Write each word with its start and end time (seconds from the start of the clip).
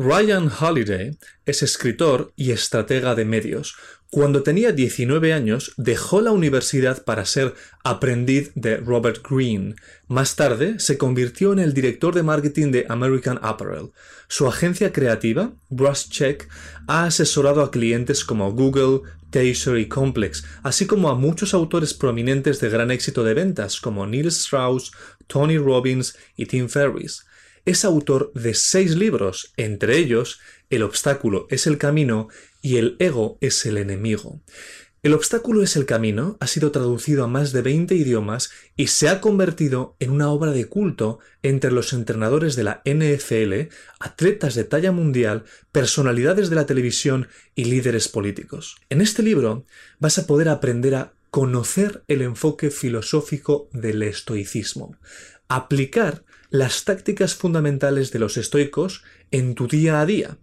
Ryan 0.00 0.48
Holiday 0.48 1.18
es 1.44 1.64
escritor 1.64 2.32
y 2.36 2.52
estratega 2.52 3.16
de 3.16 3.24
medios. 3.24 3.74
Cuando 4.10 4.44
tenía 4.44 4.70
19 4.70 5.32
años 5.32 5.72
dejó 5.76 6.20
la 6.20 6.30
universidad 6.30 7.02
para 7.02 7.24
ser 7.24 7.54
aprendiz 7.82 8.52
de 8.54 8.76
Robert 8.76 9.26
Greene. 9.28 9.74
Más 10.06 10.36
tarde 10.36 10.78
se 10.78 10.98
convirtió 10.98 11.52
en 11.52 11.58
el 11.58 11.74
director 11.74 12.14
de 12.14 12.22
marketing 12.22 12.70
de 12.70 12.86
American 12.88 13.40
Apparel. 13.42 13.90
Su 14.28 14.46
agencia 14.46 14.92
creativa, 14.92 15.52
Brush 15.68 16.08
Check, 16.10 16.48
ha 16.86 17.02
asesorado 17.02 17.60
a 17.60 17.72
clientes 17.72 18.24
como 18.24 18.52
Google, 18.52 19.00
Taser 19.30 19.78
y 19.78 19.88
Complex, 19.88 20.44
así 20.62 20.86
como 20.86 21.08
a 21.08 21.16
muchos 21.16 21.54
autores 21.54 21.92
prominentes 21.92 22.60
de 22.60 22.70
gran 22.70 22.92
éxito 22.92 23.24
de 23.24 23.34
ventas 23.34 23.80
como 23.80 24.06
Neil 24.06 24.28
Strauss, 24.28 24.92
Tony 25.26 25.58
Robbins 25.58 26.16
y 26.36 26.46
Tim 26.46 26.68
Ferriss 26.68 27.24
es 27.68 27.84
autor 27.84 28.32
de 28.34 28.54
seis 28.54 28.96
libros, 28.96 29.52
entre 29.56 29.98
ellos 29.98 30.40
El 30.70 30.82
obstáculo 30.82 31.46
es 31.50 31.66
el 31.66 31.76
camino 31.76 32.28
y 32.62 32.78
El 32.78 32.96
ego 32.98 33.36
es 33.40 33.66
el 33.66 33.76
enemigo. 33.76 34.40
El 35.02 35.14
obstáculo 35.14 35.62
es 35.62 35.76
el 35.76 35.86
camino 35.86 36.38
ha 36.40 36.46
sido 36.46 36.72
traducido 36.72 37.24
a 37.24 37.28
más 37.28 37.52
de 37.52 37.62
20 37.62 37.94
idiomas 37.94 38.50
y 38.74 38.88
se 38.88 39.08
ha 39.08 39.20
convertido 39.20 39.96
en 40.00 40.10
una 40.10 40.30
obra 40.30 40.50
de 40.50 40.64
culto 40.64 41.20
entre 41.42 41.70
los 41.70 41.92
entrenadores 41.92 42.56
de 42.56 42.64
la 42.64 42.82
NFL, 42.84 43.70
atletas 44.00 44.54
de 44.54 44.64
talla 44.64 44.90
mundial, 44.90 45.44
personalidades 45.70 46.50
de 46.50 46.56
la 46.56 46.66
televisión 46.66 47.28
y 47.54 47.64
líderes 47.64 48.08
políticos. 48.08 48.76
En 48.88 49.00
este 49.00 49.22
libro 49.22 49.66
vas 50.00 50.18
a 50.18 50.26
poder 50.26 50.48
aprender 50.48 50.94
a 50.94 51.12
conocer 51.30 52.02
el 52.08 52.22
enfoque 52.22 52.70
filosófico 52.70 53.68
del 53.72 54.02
estoicismo, 54.02 54.96
aplicar 55.48 56.24
las 56.50 56.84
tácticas 56.84 57.34
fundamentales 57.34 58.10
de 58.10 58.18
los 58.18 58.36
estoicos 58.36 59.04
en 59.30 59.54
tu 59.54 59.68
día 59.68 60.00
a 60.00 60.06
día 60.06 60.38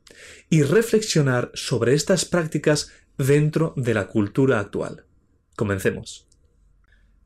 y 0.49 0.63
reflexionar 0.63 1.51
sobre 1.53 1.93
estas 1.93 2.25
prácticas 2.25 2.91
dentro 3.17 3.73
de 3.75 3.93
la 3.93 4.07
cultura 4.07 4.59
actual. 4.59 5.05
Comencemos. 5.55 6.27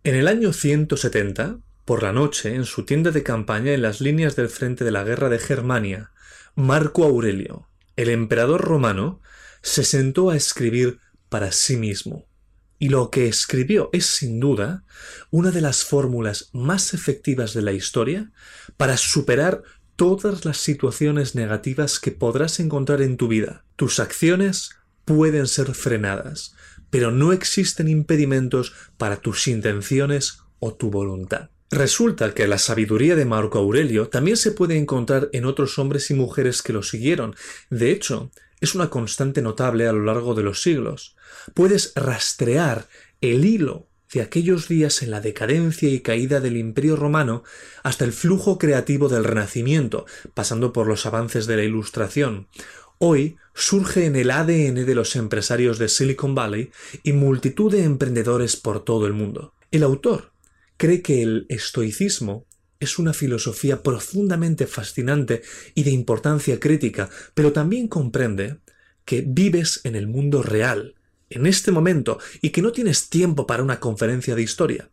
En 0.04 0.16
el 0.16 0.28
año 0.28 0.54
170, 0.54 1.60
por 1.84 2.04
la 2.04 2.14
noche, 2.14 2.56
en 2.56 2.66
su 2.66 2.86
tienda 2.86 3.12
de 3.12 3.24
campaña 3.24 3.74
en 3.74 3.82
las 3.82 4.00
líneas 4.00 4.36
del 4.36 4.48
frente 4.48 4.86
de 4.86 4.92
la 4.92 5.04
guerra 5.04 5.30
de 5.30 5.40
Germania, 5.40 6.12
Marco 6.56 7.04
Aurelio, 7.04 7.68
el 7.96 8.10
emperador 8.10 8.62
romano, 8.62 9.22
se 9.62 9.84
sentó 9.84 10.30
a 10.30 10.38
escribir 10.38 11.00
para 11.28 11.52
sí 11.52 11.76
mismo 11.76 12.29
y 12.80 12.90
lo 12.90 13.12
que 13.12 13.28
escribió 13.28 13.90
es 13.92 14.06
sin 14.06 14.40
duda 14.40 14.84
una 15.30 15.52
de 15.52 15.62
las 15.62 15.84
fórmulas 15.84 16.50
más 16.54 16.94
efectivas 16.94 17.54
de 17.54 17.62
la 17.62 17.74
historia 17.74 18.32
para 18.78 18.98
superar 18.98 19.62
todas 19.98 20.46
las 20.46 20.58
situaciones 20.58 21.36
negativas 21.36 22.00
que 22.00 22.12
podrás 22.12 22.62
encontrar 22.62 23.02
en 23.02 23.18
tu 23.18 23.28
vida. 23.28 23.66
Tus 23.76 24.00
acciones 24.00 24.72
pueden 25.04 25.46
ser 25.46 25.74
frenadas, 25.76 26.56
pero 26.90 27.12
no 27.12 27.34
existen 27.34 27.90
impedimentos 27.90 28.74
para 28.98 29.18
tus 29.18 29.48
intenciones 29.48 30.40
o 30.60 30.74
tu 30.74 30.90
voluntad. 30.90 31.50
Resulta 31.72 32.34
que 32.34 32.48
la 32.48 32.58
sabiduría 32.58 33.16
de 33.16 33.26
Marco 33.26 33.60
Aurelio 33.60 34.08
también 34.08 34.38
se 34.38 34.52
puede 34.52 34.78
encontrar 34.78 35.30
en 35.34 35.46
otros 35.46 35.78
hombres 35.78 36.10
y 36.10 36.14
mujeres 36.16 36.64
que 36.64 36.74
lo 36.74 36.82
siguieron. 36.82 37.36
De 37.70 37.92
hecho, 37.92 38.32
es 38.62 38.76
una 38.76 38.90
constante 38.90 39.42
notable 39.42 39.88
a 39.88 39.92
lo 39.92 40.04
largo 40.04 40.34
de 40.34 40.44
los 40.44 40.62
siglos. 40.62 41.16
Puedes 41.54 41.94
rastrear 41.96 42.88
el 43.22 43.46
hilo 43.46 43.88
de 44.14 44.22
aquellos 44.22 44.68
días 44.68 45.04
en 45.04 45.12
la 45.12 45.22
decadencia 45.22 45.90
y 45.90 46.00
caída 46.00 46.40
del 46.40 46.58
Imperio 46.58 46.96
romano 46.96 47.44
hasta 47.84 48.06
el 48.06 48.14
flujo 48.14 48.58
creativo 48.58 49.08
del 49.08 49.24
Renacimiento, 49.24 50.06
pasando 50.34 50.74
por 50.74 50.88
los 50.88 51.06
avances 51.06 51.46
de 51.46 51.58
la 51.58 51.64
Ilustración. 51.64 52.48
Hoy 52.98 53.38
surge 53.54 54.06
en 54.06 54.16
el 54.16 54.32
ADN 54.32 54.86
de 54.86 54.96
los 54.96 55.16
empresarios 55.16 55.78
de 55.78 55.90
Silicon 55.90 56.36
Valley 56.36 56.72
y 57.04 57.14
multitud 57.14 57.72
de 57.72 57.84
emprendedores 57.84 58.58
por 58.58 58.84
todo 58.84 59.06
el 59.06 59.14
mundo. 59.14 59.54
El 59.72 59.84
autor 59.84 60.32
cree 60.78 61.02
que 61.02 61.22
el 61.22 61.46
estoicismo 61.50 62.46
es 62.80 62.98
una 62.98 63.14
filosofía 63.14 63.84
profundamente 63.84 64.66
fascinante 64.66 65.42
y 65.76 65.84
de 65.84 65.92
importancia 65.92 66.60
crítica, 66.60 67.10
pero 67.34 67.52
también 67.52 67.88
comprende 67.88 68.58
que 69.06 69.24
vives 69.26 69.82
en 69.84 69.96
el 69.96 70.08
mundo 70.08 70.42
real, 70.42 70.96
en 71.30 71.46
este 71.46 71.72
momento, 71.72 72.20
y 72.42 72.50
que 72.50 72.62
no 72.62 72.72
tienes 72.72 73.10
tiempo 73.10 73.46
para 73.48 73.64
una 73.64 73.80
conferencia 73.80 74.36
de 74.36 74.42
historia. 74.42 74.90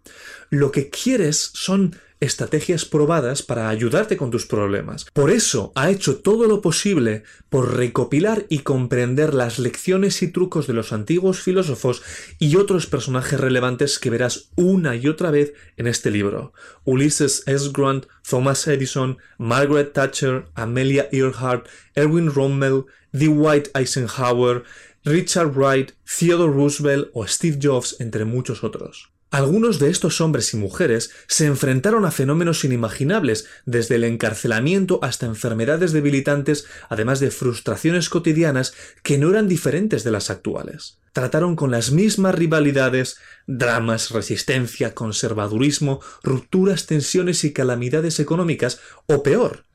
Lo 0.50 0.70
que 0.70 0.90
quieres 0.90 1.50
son 1.54 1.96
estrategias 2.20 2.84
probadas 2.84 3.42
para 3.42 3.68
ayudarte 3.68 4.16
con 4.16 4.30
tus 4.30 4.46
problemas. 4.46 5.06
Por 5.12 5.30
eso 5.30 5.72
ha 5.74 5.90
hecho 5.90 6.16
todo 6.16 6.46
lo 6.46 6.62
posible 6.62 7.24
por 7.50 7.76
recopilar 7.76 8.46
y 8.48 8.60
comprender 8.60 9.34
las 9.34 9.58
lecciones 9.58 10.22
y 10.22 10.28
trucos 10.28 10.66
de 10.66 10.72
los 10.72 10.92
antiguos 10.92 11.40
filósofos 11.40 12.02
y 12.38 12.56
otros 12.56 12.86
personajes 12.86 13.38
relevantes 13.38 13.98
que 13.98 14.10
verás 14.10 14.50
una 14.56 14.96
y 14.96 15.08
otra 15.08 15.30
vez 15.30 15.52
en 15.76 15.86
este 15.86 16.10
libro. 16.10 16.52
Ulysses 16.84 17.42
S. 17.46 17.70
Grant, 17.72 18.06
Thomas 18.28 18.66
Edison, 18.66 19.18
Margaret 19.38 19.92
Thatcher, 19.92 20.46
Amelia 20.54 21.08
Earhart, 21.12 21.68
Erwin 21.94 22.32
Rommel, 22.32 22.84
Dwight 23.12 23.68
Eisenhower, 23.74 24.64
Richard 25.06 25.56
Wright, 25.56 25.92
Theodore 26.18 26.52
Roosevelt 26.52 27.10
o 27.14 27.24
Steve 27.28 27.60
Jobs, 27.62 27.94
entre 28.00 28.24
muchos 28.24 28.64
otros. 28.64 29.12
Algunos 29.30 29.78
de 29.78 29.88
estos 29.88 30.20
hombres 30.20 30.52
y 30.52 30.56
mujeres 30.56 31.12
se 31.28 31.46
enfrentaron 31.46 32.04
a 32.04 32.10
fenómenos 32.10 32.64
inimaginables, 32.64 33.46
desde 33.66 33.94
el 33.94 34.02
encarcelamiento 34.02 34.98
hasta 35.02 35.26
enfermedades 35.26 35.92
debilitantes, 35.92 36.66
además 36.88 37.20
de 37.20 37.30
frustraciones 37.30 38.08
cotidianas 38.08 38.74
que 39.04 39.16
no 39.16 39.30
eran 39.30 39.46
diferentes 39.46 40.02
de 40.02 40.10
las 40.10 40.28
actuales. 40.28 40.98
Trataron 41.12 41.54
con 41.54 41.70
las 41.70 41.92
mismas 41.92 42.34
rivalidades, 42.34 43.18
dramas, 43.46 44.10
resistencia, 44.10 44.92
conservadurismo, 44.92 46.00
rupturas, 46.24 46.86
tensiones 46.86 47.44
y 47.44 47.52
calamidades 47.52 48.18
económicas, 48.18 48.80
o 49.06 49.22
peor. 49.22 49.66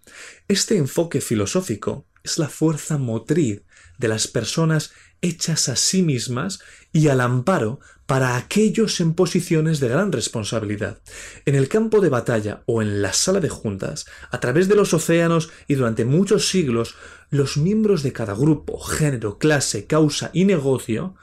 Este 0.50 0.76
enfoque 0.76 1.22
filosófico 1.22 2.06
es 2.22 2.38
la 2.38 2.50
fuerza 2.50 2.98
motriz 2.98 3.62
de 3.98 4.08
las 4.08 4.28
personas 4.28 4.92
hechas 5.22 5.70
a 5.70 5.76
sí 5.76 6.02
mismas 6.04 6.60
y 6.92 7.08
al 7.08 7.22
amparo 7.22 7.80
para 8.06 8.36
aquellos 8.36 9.00
en 9.00 9.14
posiciones 9.14 9.80
de 9.80 9.88
gran 9.88 10.12
responsabilidad. 10.12 11.00
En 11.46 11.56
el 11.56 11.70
campo 11.70 12.02
de 12.02 12.10
batalla 12.10 12.62
o 12.66 12.82
en 12.82 13.02
la 13.02 13.14
sala 13.14 13.40
de 13.40 13.50
juntas, 13.50 14.06
a 14.32 14.40
través 14.40 14.68
de 14.68 14.76
los 14.76 14.94
océanos 14.94 15.50
y 15.68 15.76
durante 15.76 16.04
muchos 16.04 16.50
siglos, 16.50 16.96
los 17.30 17.56
miembros 17.56 18.04
de 18.04 18.12
cada 18.12 18.34
grupo, 18.34 18.80
género, 18.80 19.38
clase, 19.38 19.86
causa 19.86 20.30
y 20.34 20.44
negocio 20.44 21.16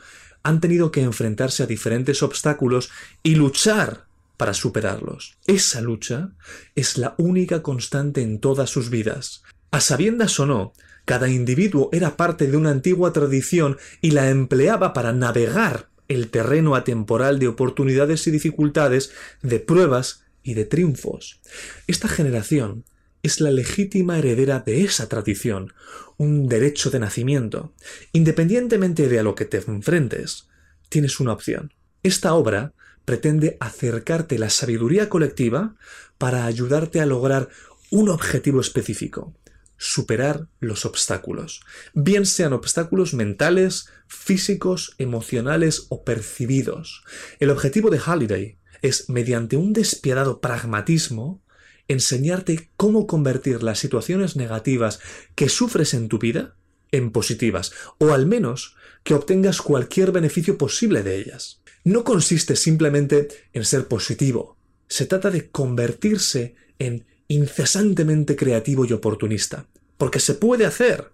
han 0.42 0.60
tenido 0.60 0.90
que 0.90 1.02
enfrentarse 1.02 1.62
a 1.62 1.66
diferentes 1.66 2.22
obstáculos 2.22 2.90
y 3.22 3.34
luchar 3.34 4.06
para 4.38 4.54
superarlos. 4.54 5.36
Esa 5.46 5.82
lucha 5.82 6.30
es 6.74 6.96
la 6.96 7.14
única 7.18 7.60
constante 7.60 8.22
en 8.22 8.40
todas 8.40 8.70
sus 8.70 8.88
vidas. 8.88 9.42
A 9.70 9.80
sabiendas 9.80 10.40
o 10.40 10.46
no, 10.46 10.72
cada 11.08 11.30
individuo 11.30 11.88
era 11.90 12.18
parte 12.18 12.48
de 12.48 12.58
una 12.58 12.68
antigua 12.68 13.14
tradición 13.14 13.78
y 14.02 14.10
la 14.10 14.28
empleaba 14.28 14.92
para 14.92 15.14
navegar 15.14 15.88
el 16.06 16.28
terreno 16.28 16.74
atemporal 16.74 17.38
de 17.38 17.48
oportunidades 17.48 18.26
y 18.26 18.30
dificultades, 18.30 19.10
de 19.40 19.58
pruebas 19.58 20.24
y 20.42 20.52
de 20.52 20.66
triunfos. 20.66 21.40
Esta 21.86 22.08
generación 22.08 22.84
es 23.22 23.40
la 23.40 23.50
legítima 23.50 24.18
heredera 24.18 24.60
de 24.60 24.82
esa 24.82 25.08
tradición, 25.08 25.72
un 26.18 26.46
derecho 26.46 26.90
de 26.90 26.98
nacimiento. 26.98 27.72
Independientemente 28.12 29.08
de 29.08 29.18
a 29.18 29.22
lo 29.22 29.34
que 29.34 29.46
te 29.46 29.62
enfrentes, 29.66 30.46
tienes 30.90 31.20
una 31.20 31.32
opción. 31.32 31.72
Esta 32.02 32.34
obra 32.34 32.74
pretende 33.06 33.56
acercarte 33.60 34.38
la 34.38 34.50
sabiduría 34.50 35.08
colectiva 35.08 35.74
para 36.18 36.44
ayudarte 36.44 37.00
a 37.00 37.06
lograr 37.06 37.48
un 37.90 38.10
objetivo 38.10 38.60
específico, 38.60 39.32
superar 39.78 40.48
los 40.60 40.84
obstáculos, 40.84 41.62
bien 41.94 42.26
sean 42.26 42.52
obstáculos 42.52 43.14
mentales, 43.14 43.88
físicos, 44.06 44.94
emocionales 44.98 45.86
o 45.88 46.04
percibidos. 46.04 47.04
El 47.38 47.50
objetivo 47.50 47.88
de 47.88 47.98
Halliday 47.98 48.58
es, 48.82 49.08
mediante 49.08 49.56
un 49.56 49.72
despiadado 49.72 50.40
pragmatismo, 50.40 51.42
enseñarte 51.86 52.70
cómo 52.76 53.06
convertir 53.06 53.62
las 53.62 53.78
situaciones 53.78 54.36
negativas 54.36 55.00
que 55.34 55.48
sufres 55.48 55.94
en 55.94 56.08
tu 56.08 56.18
vida 56.18 56.56
en 56.90 57.12
positivas, 57.12 57.72
o 57.98 58.12
al 58.12 58.26
menos 58.26 58.76
que 59.04 59.14
obtengas 59.14 59.62
cualquier 59.62 60.12
beneficio 60.12 60.58
posible 60.58 61.02
de 61.02 61.16
ellas. 61.16 61.62
No 61.84 62.04
consiste 62.04 62.56
simplemente 62.56 63.28
en 63.52 63.64
ser 63.64 63.88
positivo, 63.88 64.58
se 64.88 65.06
trata 65.06 65.30
de 65.30 65.50
convertirse 65.50 66.54
en 66.78 67.06
incesantemente 67.28 68.36
creativo 68.36 68.84
y 68.84 68.92
oportunista, 68.92 69.66
porque 69.96 70.20
se 70.20 70.34
puede 70.34 70.66
hacer. 70.66 71.10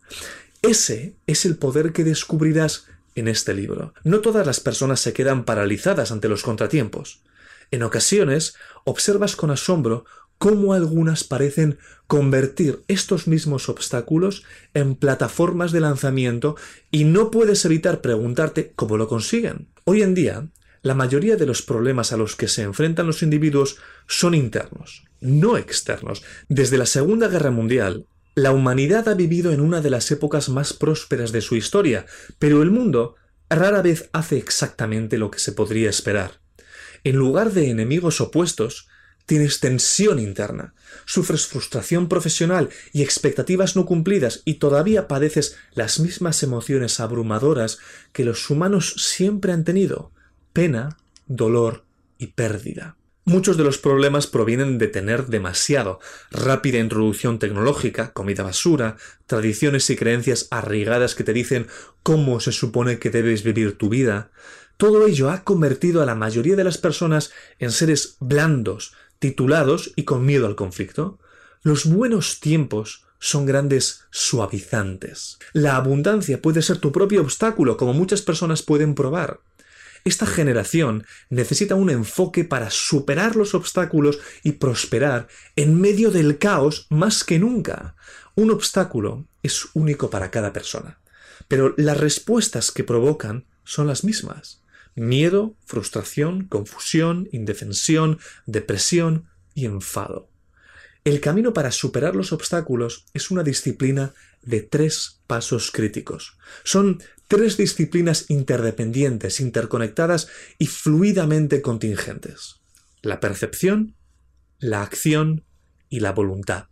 Ese 0.63 1.17
es 1.27 1.45
el 1.45 1.57
poder 1.57 1.93
que 1.93 2.05
descubrirás 2.05 2.87
en 3.15 3.29
este 3.29 3.55
libro. 3.55 3.95
No 4.05 4.21
todas 4.21 4.47
las 4.47 4.61
personas 4.61 5.01
se 5.01 5.13
quedan 5.13 5.45
paralizadas 5.45 6.11
ante 6.11 6.29
los 6.29 6.43
contratiempos. 6.43 7.21
En 7.71 7.83
ocasiones 7.83 8.55
observas 8.85 9.37
con 9.37 9.51
asombro 9.51 10.05
cómo 10.39 10.75
algunas 10.75 11.25
parecen 11.25 11.79
convertir 12.07 12.85
estos 12.89 13.27
mismos 13.27 13.69
obstáculos 13.69 14.45
en 14.75 14.95
plataformas 14.95 15.73
de 15.73 15.81
lanzamiento 15.81 16.57
y 16.91 17.05
no 17.05 17.31
puedes 17.31 17.65
evitar 17.65 18.01
preguntarte 18.01 18.73
cómo 18.77 18.97
lo 18.97 19.09
consiguen. 19.09 19.69
Hoy 19.85 20.03
en 20.03 20.15
día, 20.15 20.49
la 20.83 20.95
mayoría 20.95 21.37
de 21.37 21.47
los 21.47 21.63
problemas 21.63 22.13
a 22.13 22.17
los 22.17 22.37
que 22.37 22.49
se 22.49 22.63
enfrentan 22.63 23.07
los 23.07 23.23
individuos 23.23 23.79
son 24.07 24.35
internos, 24.35 25.05
no 25.25 25.57
externos. 25.57 26.23
Desde 26.49 26.79
la 26.79 26.87
Segunda 26.87 27.29
Guerra 27.29 27.51
Mundial, 27.51 28.07
la 28.35 28.53
humanidad 28.53 29.09
ha 29.09 29.15
vivido 29.15 29.53
en 29.53 29.61
una 29.61 29.81
de 29.81 29.91
las 29.91 30.11
épocas 30.11 30.49
más 30.49 30.73
prósperas 30.73 31.33
de 31.33 31.41
su 31.41 31.57
historia, 31.57 32.07
pero 32.39 32.63
el 32.63 32.71
mundo 32.71 33.17
rara 33.49 33.83
vez 33.83 34.11
hace 34.13 34.37
exactamente 34.37 35.19
lo 35.19 35.31
que 35.31 35.39
se 35.39 35.53
podría 35.53 35.91
esperar. 35.91 36.41
En 37.05 37.17
lugar 37.17 37.53
de 37.53 37.71
enemigos 37.71 38.21
opuestos, 38.21 38.89
tienes 39.27 39.61
tensión 39.61 40.19
interna, 40.19 40.75
sufres 41.07 41.47
frustración 41.47 42.09
profesional 42.09 42.71
y 42.93 43.03
expectativas 43.03 43.77
no 43.77 43.87
cumplidas 43.87 44.43
y 44.45 44.55
todavía 44.55 45.09
padeces 45.09 45.57
las 45.73 46.01
mismas 46.01 46.43
emociones 46.43 47.01
abrumadoras 47.01 47.79
que 48.13 48.25
los 48.25 48.51
humanos 48.51 48.95
siempre 48.99 49.53
han 49.53 49.65
tenido, 49.65 50.13
pena, 50.53 50.99
dolor 51.27 51.85
y 52.19 52.29
pérdida. 52.29 52.97
Muchos 53.27 53.57
de 53.57 53.65
los 53.65 53.79
problemas 53.79 54.27
provienen 54.27 54.77
de 54.77 54.87
tener 54.87 55.29
demasiado, 55.29 55.99
rápida 56.31 56.79
introducción 56.79 57.39
tecnológica, 57.39 58.13
comida 58.13 58.43
basura, 58.43 58.99
tradiciones 59.27 59.89
y 59.89 59.97
creencias 59.97 60.47
arraigadas 60.51 61.15
que 61.15 61.25
te 61.25 61.33
dicen 61.33 61.67
cómo 62.03 62.39
se 62.41 62.53
supone 62.53 62.99
que 62.99 63.09
debes 63.09 63.43
vivir 63.43 63.79
tu 63.79 63.89
vida. 63.89 64.31
Todo 64.77 65.07
ello 65.07 65.31
ha 65.31 65.43
convertido 65.43 66.03
a 66.03 66.07
la 66.07 66.15
mayoría 66.15 66.55
de 66.55 66.65
las 66.65 66.77
personas 66.77 67.33
en 67.59 67.71
seres 67.71 68.19
blandos, 68.21 68.93
titulados 69.19 69.93
y 69.97 70.05
con 70.05 70.27
miedo 70.27 70.47
al 70.47 70.55
conflicto. 70.55 71.19
Los 71.63 71.87
buenos 71.87 72.41
tiempos 72.41 73.07
son 73.19 73.47
grandes 73.47 74.05
suavizantes. 74.11 75.39
La 75.55 75.77
abundancia 75.77 76.43
puede 76.43 76.61
ser 76.61 76.77
tu 76.77 76.93
propio 76.93 77.23
obstáculo, 77.23 77.79
como 77.79 77.95
muchas 77.95 78.21
personas 78.21 78.63
pueden 78.63 78.95
probar. 78.95 79.41
Esta 80.05 80.27
generación 80.27 81.07
necesita 81.31 81.75
un 81.75 81.89
enfoque 81.89 82.45
para 82.45 82.71
superar 82.71 83.37
los 83.37 83.55
obstáculos 83.55 84.19
y 84.43 84.53
prosperar 84.53 85.29
en 85.57 85.81
medio 85.81 86.11
del 86.11 86.37
caos 86.39 86.87
más 86.91 87.25
que 87.25 87.39
nunca. 87.39 87.97
Un 88.35 88.51
obstáculo 88.51 89.27
es 89.43 89.67
único 89.73 90.11
para 90.11 90.31
cada 90.31 90.53
persona, 90.53 90.99
pero 91.49 91.75
las 91.79 91.97
respuestas 91.97 92.71
que 92.71 92.85
provocan 92.85 93.47
son 93.65 93.87
las 93.87 94.05
mismas. 94.05 94.61
Miedo, 94.95 95.57
frustración, 95.65 96.49
confusión, 96.49 97.29
indefensión, 97.33 98.19
depresión 98.45 99.27
y 99.55 99.65
enfado. 99.65 100.29
El 101.05 101.21
camino 101.21 101.53
para 101.53 101.71
superar 101.71 102.15
los 102.15 102.33
obstáculos 102.33 103.07
es 103.15 103.31
una 103.31 103.43
disciplina 103.43 104.13
de 104.43 104.61
tres 104.61 105.21
pasos 105.27 105.71
críticos. 105.71 106.37
Son 106.63 107.03
tres 107.29 107.57
disciplinas 107.57 108.27
interdependientes, 108.29 109.41
interconectadas 109.41 110.29
y 110.59 110.67
fluidamente 110.67 111.63
contingentes. 111.63 112.61
La 113.03 113.21
percepción, 113.21 113.97
la 114.59 114.83
acción 114.83 115.45
y 115.89 116.01
la 116.01 116.13
voluntad. 116.13 116.67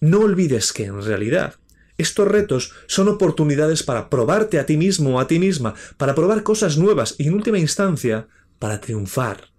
No 0.00 0.20
olvides 0.20 0.72
que 0.72 0.84
en 0.84 1.02
realidad 1.02 1.56
estos 1.98 2.26
retos 2.26 2.72
son 2.86 3.08
oportunidades 3.08 3.82
para 3.82 4.08
probarte 4.08 4.58
a 4.58 4.66
ti 4.66 4.76
mismo 4.76 5.16
o 5.16 5.20
a 5.20 5.26
ti 5.26 5.38
misma, 5.38 5.74
para 5.98 6.14
probar 6.14 6.42
cosas 6.42 6.78
nuevas 6.78 7.14
y 7.18 7.28
en 7.28 7.34
última 7.34 7.58
instancia 7.58 8.26
para 8.58 8.80
triunfar. 8.80 9.52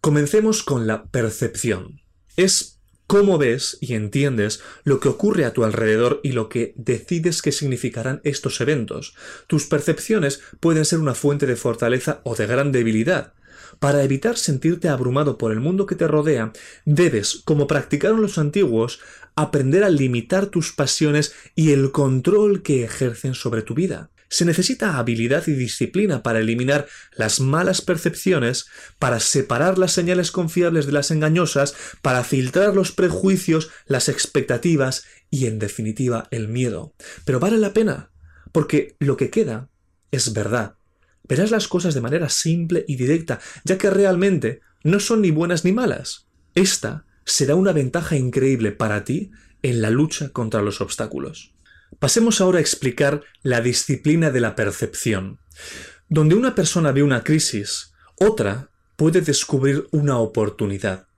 Comencemos 0.00 0.62
con 0.62 0.86
la 0.86 1.04
percepción. 1.04 2.00
Es 2.36 2.73
cómo 3.06 3.38
ves 3.38 3.78
y 3.80 3.94
entiendes 3.94 4.60
lo 4.84 5.00
que 5.00 5.08
ocurre 5.08 5.44
a 5.44 5.52
tu 5.52 5.64
alrededor 5.64 6.20
y 6.22 6.32
lo 6.32 6.48
que 6.48 6.74
decides 6.76 7.42
que 7.42 7.52
significarán 7.52 8.20
estos 8.24 8.60
eventos. 8.60 9.14
Tus 9.46 9.66
percepciones 9.66 10.40
pueden 10.60 10.84
ser 10.84 10.98
una 10.98 11.14
fuente 11.14 11.46
de 11.46 11.56
fortaleza 11.56 12.20
o 12.24 12.34
de 12.34 12.46
gran 12.46 12.72
debilidad. 12.72 13.34
Para 13.78 14.02
evitar 14.04 14.36
sentirte 14.36 14.88
abrumado 14.88 15.36
por 15.36 15.52
el 15.52 15.60
mundo 15.60 15.86
que 15.86 15.96
te 15.96 16.06
rodea, 16.06 16.52
debes, 16.84 17.42
como 17.44 17.66
practicaron 17.66 18.22
los 18.22 18.38
antiguos, 18.38 19.00
aprender 19.34 19.84
a 19.84 19.90
limitar 19.90 20.46
tus 20.46 20.72
pasiones 20.72 21.34
y 21.54 21.72
el 21.72 21.90
control 21.90 22.62
que 22.62 22.84
ejercen 22.84 23.34
sobre 23.34 23.62
tu 23.62 23.74
vida. 23.74 24.10
Se 24.28 24.44
necesita 24.44 24.98
habilidad 24.98 25.46
y 25.46 25.52
disciplina 25.52 26.22
para 26.22 26.40
eliminar 26.40 26.86
las 27.16 27.40
malas 27.40 27.80
percepciones, 27.80 28.66
para 28.98 29.20
separar 29.20 29.78
las 29.78 29.92
señales 29.92 30.30
confiables 30.30 30.86
de 30.86 30.92
las 30.92 31.10
engañosas, 31.10 31.74
para 32.02 32.24
filtrar 32.24 32.74
los 32.74 32.92
prejuicios, 32.92 33.70
las 33.86 34.08
expectativas 34.08 35.04
y, 35.30 35.46
en 35.46 35.58
definitiva, 35.58 36.28
el 36.30 36.48
miedo. 36.48 36.94
Pero 37.24 37.40
vale 37.40 37.58
la 37.58 37.72
pena, 37.72 38.10
porque 38.52 38.96
lo 38.98 39.16
que 39.16 39.30
queda 39.30 39.68
es 40.10 40.32
verdad. 40.32 40.76
Verás 41.26 41.50
las 41.50 41.68
cosas 41.68 41.94
de 41.94 42.00
manera 42.00 42.28
simple 42.28 42.84
y 42.86 42.96
directa, 42.96 43.40
ya 43.64 43.78
que 43.78 43.90
realmente 43.90 44.60
no 44.82 45.00
son 45.00 45.22
ni 45.22 45.30
buenas 45.30 45.64
ni 45.64 45.72
malas. 45.72 46.28
Esta 46.54 47.06
será 47.24 47.54
una 47.54 47.72
ventaja 47.72 48.16
increíble 48.16 48.72
para 48.72 49.04
ti 49.04 49.30
en 49.62 49.80
la 49.80 49.90
lucha 49.90 50.28
contra 50.28 50.60
los 50.60 50.80
obstáculos. 50.80 51.53
Pasemos 51.98 52.40
ahora 52.40 52.58
a 52.58 52.60
explicar 52.60 53.22
la 53.42 53.60
disciplina 53.60 54.30
de 54.30 54.40
la 54.40 54.54
percepción. 54.54 55.38
Donde 56.08 56.34
una 56.34 56.54
persona 56.54 56.92
ve 56.92 57.02
una 57.02 57.24
crisis, 57.24 57.92
otra 58.16 58.70
puede 58.96 59.20
descubrir 59.20 59.86
una 59.90 60.18
oportunidad. 60.18 61.08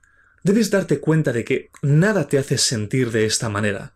Debes 0.42 0.70
darte 0.70 1.00
cuenta 1.00 1.32
de 1.32 1.44
que 1.44 1.70
nada 1.82 2.28
te 2.28 2.38
hace 2.38 2.58
sentir 2.58 3.10
de 3.10 3.26
esta 3.26 3.48
manera. 3.48 3.94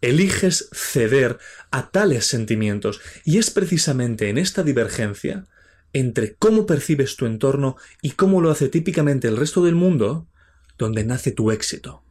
Eliges 0.00 0.68
ceder 0.72 1.38
a 1.70 1.90
tales 1.90 2.26
sentimientos 2.26 3.00
y 3.24 3.38
es 3.38 3.50
precisamente 3.50 4.28
en 4.28 4.38
esta 4.38 4.62
divergencia 4.62 5.46
entre 5.92 6.34
cómo 6.34 6.66
percibes 6.66 7.16
tu 7.16 7.26
entorno 7.26 7.76
y 8.00 8.12
cómo 8.12 8.40
lo 8.40 8.50
hace 8.50 8.68
típicamente 8.68 9.28
el 9.28 9.36
resto 9.36 9.64
del 9.64 9.74
mundo 9.74 10.26
donde 10.78 11.04
nace 11.04 11.30
tu 11.30 11.52
éxito. 11.52 12.02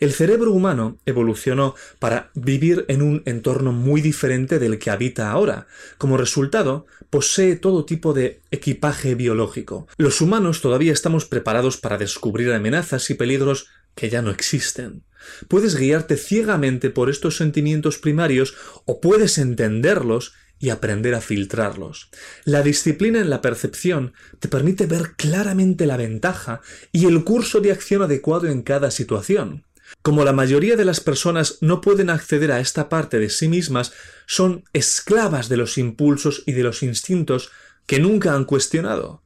El 0.00 0.12
cerebro 0.12 0.52
humano 0.52 0.98
evolucionó 1.06 1.74
para 1.98 2.30
vivir 2.34 2.84
en 2.88 3.02
un 3.02 3.22
entorno 3.24 3.72
muy 3.72 4.00
diferente 4.00 4.58
del 4.58 4.78
que 4.78 4.90
habita 4.90 5.30
ahora. 5.30 5.66
Como 5.98 6.16
resultado, 6.16 6.86
posee 7.10 7.56
todo 7.56 7.84
tipo 7.84 8.12
de 8.12 8.40
equipaje 8.50 9.14
biológico. 9.14 9.86
Los 9.96 10.20
humanos 10.20 10.60
todavía 10.60 10.92
estamos 10.92 11.24
preparados 11.24 11.76
para 11.76 11.98
descubrir 11.98 12.52
amenazas 12.52 13.08
y 13.10 13.14
peligros 13.14 13.68
que 13.94 14.10
ya 14.10 14.22
no 14.22 14.30
existen. 14.30 15.04
Puedes 15.48 15.76
guiarte 15.76 16.16
ciegamente 16.16 16.90
por 16.90 17.08
estos 17.08 17.36
sentimientos 17.36 17.98
primarios 17.98 18.54
o 18.84 19.00
puedes 19.00 19.38
entenderlos 19.38 20.34
y 20.58 20.70
aprender 20.70 21.14
a 21.14 21.20
filtrarlos. 21.20 22.10
La 22.44 22.62
disciplina 22.62 23.20
en 23.20 23.30
la 23.30 23.40
percepción 23.40 24.14
te 24.38 24.48
permite 24.48 24.86
ver 24.86 25.12
claramente 25.16 25.86
la 25.86 25.96
ventaja 25.96 26.60
y 26.92 27.06
el 27.06 27.24
curso 27.24 27.60
de 27.60 27.72
acción 27.72 28.02
adecuado 28.02 28.46
en 28.46 28.62
cada 28.62 28.90
situación. 28.90 29.66
Como 30.02 30.24
la 30.24 30.32
mayoría 30.32 30.76
de 30.76 30.84
las 30.84 31.00
personas 31.00 31.58
no 31.60 31.80
pueden 31.80 32.10
acceder 32.10 32.52
a 32.52 32.60
esta 32.60 32.88
parte 32.88 33.18
de 33.18 33.30
sí 33.30 33.48
mismas, 33.48 33.92
son 34.26 34.64
esclavas 34.72 35.48
de 35.48 35.56
los 35.56 35.78
impulsos 35.78 36.42
y 36.46 36.52
de 36.52 36.62
los 36.62 36.82
instintos 36.82 37.50
que 37.86 37.98
nunca 37.98 38.34
han 38.34 38.44
cuestionado. 38.44 39.22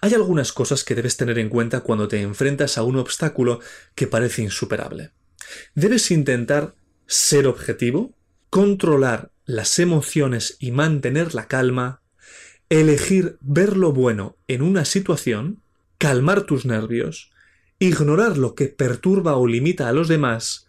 Hay 0.00 0.14
algunas 0.14 0.52
cosas 0.52 0.84
que 0.84 0.94
debes 0.94 1.16
tener 1.16 1.38
en 1.38 1.48
cuenta 1.48 1.80
cuando 1.80 2.08
te 2.08 2.20
enfrentas 2.20 2.76
a 2.76 2.82
un 2.82 2.96
obstáculo 2.96 3.60
que 3.94 4.06
parece 4.06 4.42
insuperable. 4.42 5.12
Debes 5.74 6.10
intentar 6.10 6.74
ser 7.06 7.46
objetivo, 7.46 8.14
controlar 8.50 9.30
las 9.50 9.78
emociones 9.78 10.56
y 10.60 10.70
mantener 10.70 11.34
la 11.34 11.48
calma, 11.48 12.02
elegir 12.68 13.36
ver 13.40 13.76
lo 13.76 13.92
bueno 13.92 14.36
en 14.46 14.62
una 14.62 14.84
situación, 14.84 15.60
calmar 15.98 16.42
tus 16.42 16.64
nervios, 16.64 17.32
ignorar 17.80 18.38
lo 18.38 18.54
que 18.54 18.68
perturba 18.68 19.36
o 19.36 19.46
limita 19.46 19.88
a 19.88 19.92
los 19.92 20.06
demás, 20.06 20.66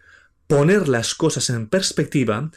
poner 0.47 0.88
las 0.88 1.13
cosas 1.13 1.50
en 1.51 1.67
perspectiva, 1.67 2.51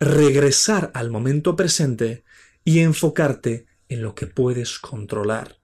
regresar 0.00 0.90
al 0.94 1.10
momento 1.10 1.54
presente 1.54 2.24
y 2.64 2.80
enfocarte 2.80 3.66
en 3.88 4.02
lo 4.02 4.14
que 4.14 4.26
puedes 4.26 4.78
controlar. 4.80 5.58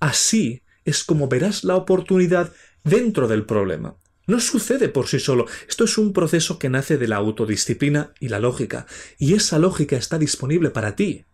Así 0.00 0.62
es 0.84 1.04
como 1.04 1.28
verás 1.28 1.62
la 1.62 1.76
oportunidad 1.76 2.52
dentro 2.82 3.28
del 3.28 3.46
problema. 3.46 3.96
No 4.26 4.40
sucede 4.40 4.88
por 4.88 5.08
sí 5.08 5.20
solo. 5.20 5.46
Esto 5.68 5.84
es 5.84 5.98
un 5.98 6.12
proceso 6.12 6.58
que 6.58 6.70
nace 6.70 6.96
de 6.96 7.08
la 7.08 7.16
autodisciplina 7.16 8.14
y 8.20 8.28
la 8.28 8.40
lógica, 8.40 8.86
y 9.18 9.34
esa 9.34 9.58
lógica 9.58 9.96
está 9.96 10.18
disponible 10.18 10.70
para 10.70 10.96
ti. 10.96 11.24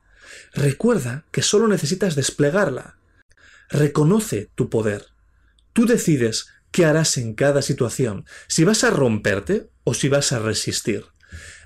Recuerda 0.53 1.25
que 1.31 1.43
solo 1.43 1.69
necesitas 1.69 2.17
desplegarla. 2.17 2.97
Reconoce 3.69 4.51
tu 4.55 4.69
poder. 4.69 5.07
Tú 5.73 5.87
decides 5.87 6.49
qué 6.73 6.85
harás 6.85 7.17
en 7.17 7.35
cada 7.35 7.63
situación, 7.63 8.25
si 8.49 8.65
vas 8.65 8.83
a 8.85 8.91
romperte 8.91 9.71
o 9.85 9.95
si 9.95 10.09
vas 10.09 10.33
a 10.33 10.41
resistir. 10.41 11.07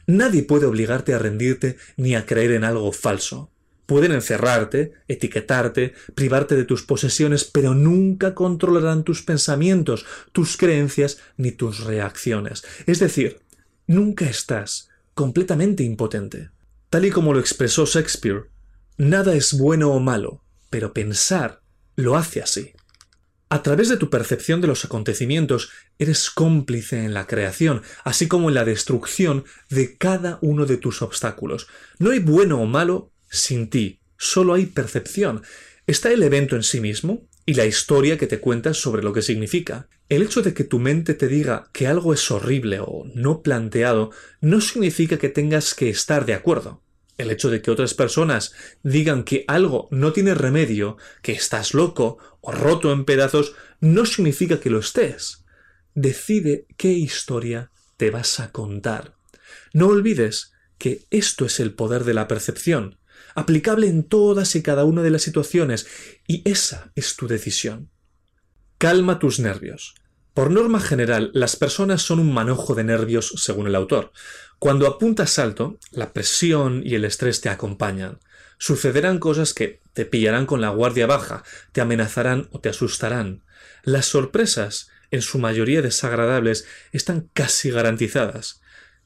Nadie 0.06 0.42
puede 0.42 0.66
obligarte 0.66 1.14
a 1.14 1.18
rendirte 1.18 1.78
ni 1.96 2.14
a 2.14 2.26
creer 2.26 2.52
en 2.52 2.64
algo 2.64 2.92
falso. 2.92 3.50
Pueden 3.86 4.12
encerrarte, 4.12 4.92
etiquetarte, 5.08 5.94
privarte 6.14 6.56
de 6.56 6.64
tus 6.64 6.82
posesiones, 6.82 7.44
pero 7.44 7.74
nunca 7.74 8.34
controlarán 8.34 9.04
tus 9.04 9.22
pensamientos, 9.22 10.06
tus 10.32 10.56
creencias 10.56 11.18
ni 11.36 11.52
tus 11.52 11.84
reacciones. 11.84 12.64
Es 12.86 12.98
decir, 13.00 13.40
nunca 13.86 14.24
estás 14.24 14.88
completamente 15.14 15.82
impotente. 15.82 16.50
Tal 16.88 17.04
y 17.04 17.10
como 17.10 17.34
lo 17.34 17.40
expresó 17.40 17.84
Shakespeare, 17.84 18.44
nada 18.96 19.34
es 19.34 19.58
bueno 19.58 19.90
o 19.90 20.00
malo, 20.00 20.42
pero 20.70 20.92
pensar 20.92 21.60
lo 21.96 22.16
hace 22.16 22.40
así. 22.40 22.72
A 23.50 23.62
través 23.62 23.88
de 23.88 23.96
tu 23.96 24.10
percepción 24.10 24.60
de 24.60 24.66
los 24.66 24.84
acontecimientos, 24.84 25.70
eres 25.98 26.30
cómplice 26.30 27.04
en 27.04 27.14
la 27.14 27.26
creación, 27.26 27.82
así 28.02 28.26
como 28.26 28.48
en 28.48 28.54
la 28.54 28.64
destrucción 28.64 29.44
de 29.68 29.96
cada 29.96 30.38
uno 30.40 30.66
de 30.66 30.76
tus 30.76 31.02
obstáculos. 31.02 31.68
No 31.98 32.10
hay 32.10 32.18
bueno 32.18 32.60
o 32.60 32.66
malo 32.66 33.12
sin 33.34 33.68
ti, 33.68 34.00
solo 34.16 34.54
hay 34.54 34.66
percepción. 34.66 35.42
Está 35.86 36.10
el 36.12 36.22
evento 36.22 36.56
en 36.56 36.62
sí 36.62 36.80
mismo 36.80 37.28
y 37.46 37.54
la 37.54 37.66
historia 37.66 38.16
que 38.16 38.26
te 38.26 38.40
cuentas 38.40 38.78
sobre 38.78 39.02
lo 39.02 39.12
que 39.12 39.22
significa. 39.22 39.88
El 40.08 40.22
hecho 40.22 40.42
de 40.42 40.54
que 40.54 40.64
tu 40.64 40.78
mente 40.78 41.14
te 41.14 41.28
diga 41.28 41.68
que 41.72 41.86
algo 41.86 42.14
es 42.14 42.30
horrible 42.30 42.80
o 42.80 43.04
no 43.14 43.42
planteado 43.42 44.10
no 44.40 44.60
significa 44.60 45.18
que 45.18 45.28
tengas 45.28 45.74
que 45.74 45.90
estar 45.90 46.26
de 46.26 46.34
acuerdo. 46.34 46.82
El 47.16 47.30
hecho 47.30 47.48
de 47.48 47.62
que 47.62 47.70
otras 47.70 47.94
personas 47.94 48.54
digan 48.82 49.24
que 49.24 49.44
algo 49.46 49.88
no 49.90 50.12
tiene 50.12 50.34
remedio, 50.34 50.96
que 51.22 51.32
estás 51.32 51.74
loco 51.74 52.18
o 52.40 52.50
roto 52.50 52.92
en 52.92 53.04
pedazos, 53.04 53.54
no 53.80 54.04
significa 54.04 54.58
que 54.58 54.70
lo 54.70 54.80
estés. 54.80 55.44
Decide 55.94 56.66
qué 56.76 56.88
historia 56.88 57.70
te 57.96 58.10
vas 58.10 58.40
a 58.40 58.50
contar. 58.50 59.14
No 59.72 59.88
olvides 59.88 60.52
que 60.78 61.04
esto 61.10 61.44
es 61.46 61.60
el 61.60 61.74
poder 61.74 62.04
de 62.04 62.14
la 62.14 62.26
percepción, 62.26 62.98
aplicable 63.34 63.88
en 63.88 64.04
todas 64.04 64.54
y 64.56 64.62
cada 64.62 64.84
una 64.84 65.02
de 65.02 65.10
las 65.10 65.22
situaciones, 65.22 65.86
y 66.26 66.48
esa 66.48 66.92
es 66.94 67.16
tu 67.16 67.26
decisión. 67.26 67.90
Calma 68.78 69.18
tus 69.18 69.38
nervios. 69.40 69.94
Por 70.34 70.50
norma 70.50 70.80
general, 70.80 71.30
las 71.32 71.54
personas 71.54 72.02
son 72.02 72.18
un 72.18 72.32
manojo 72.32 72.74
de 72.74 72.82
nervios 72.82 73.32
según 73.36 73.68
el 73.68 73.76
autor. 73.76 74.10
Cuando 74.58 74.88
apuntas 74.88 75.38
alto, 75.38 75.78
la 75.92 76.12
presión 76.12 76.82
y 76.84 76.96
el 76.96 77.04
estrés 77.04 77.40
te 77.40 77.48
acompañan. 77.48 78.18
Sucederán 78.58 79.20
cosas 79.20 79.54
que 79.54 79.80
te 79.92 80.04
pillarán 80.04 80.46
con 80.46 80.60
la 80.60 80.70
guardia 80.70 81.06
baja, 81.06 81.44
te 81.70 81.80
amenazarán 81.80 82.48
o 82.50 82.60
te 82.60 82.68
asustarán. 82.68 83.44
Las 83.84 84.06
sorpresas, 84.06 84.88
en 85.12 85.22
su 85.22 85.38
mayoría 85.38 85.82
desagradables, 85.82 86.66
están 86.90 87.30
casi 87.32 87.70
garantizadas. 87.70 88.60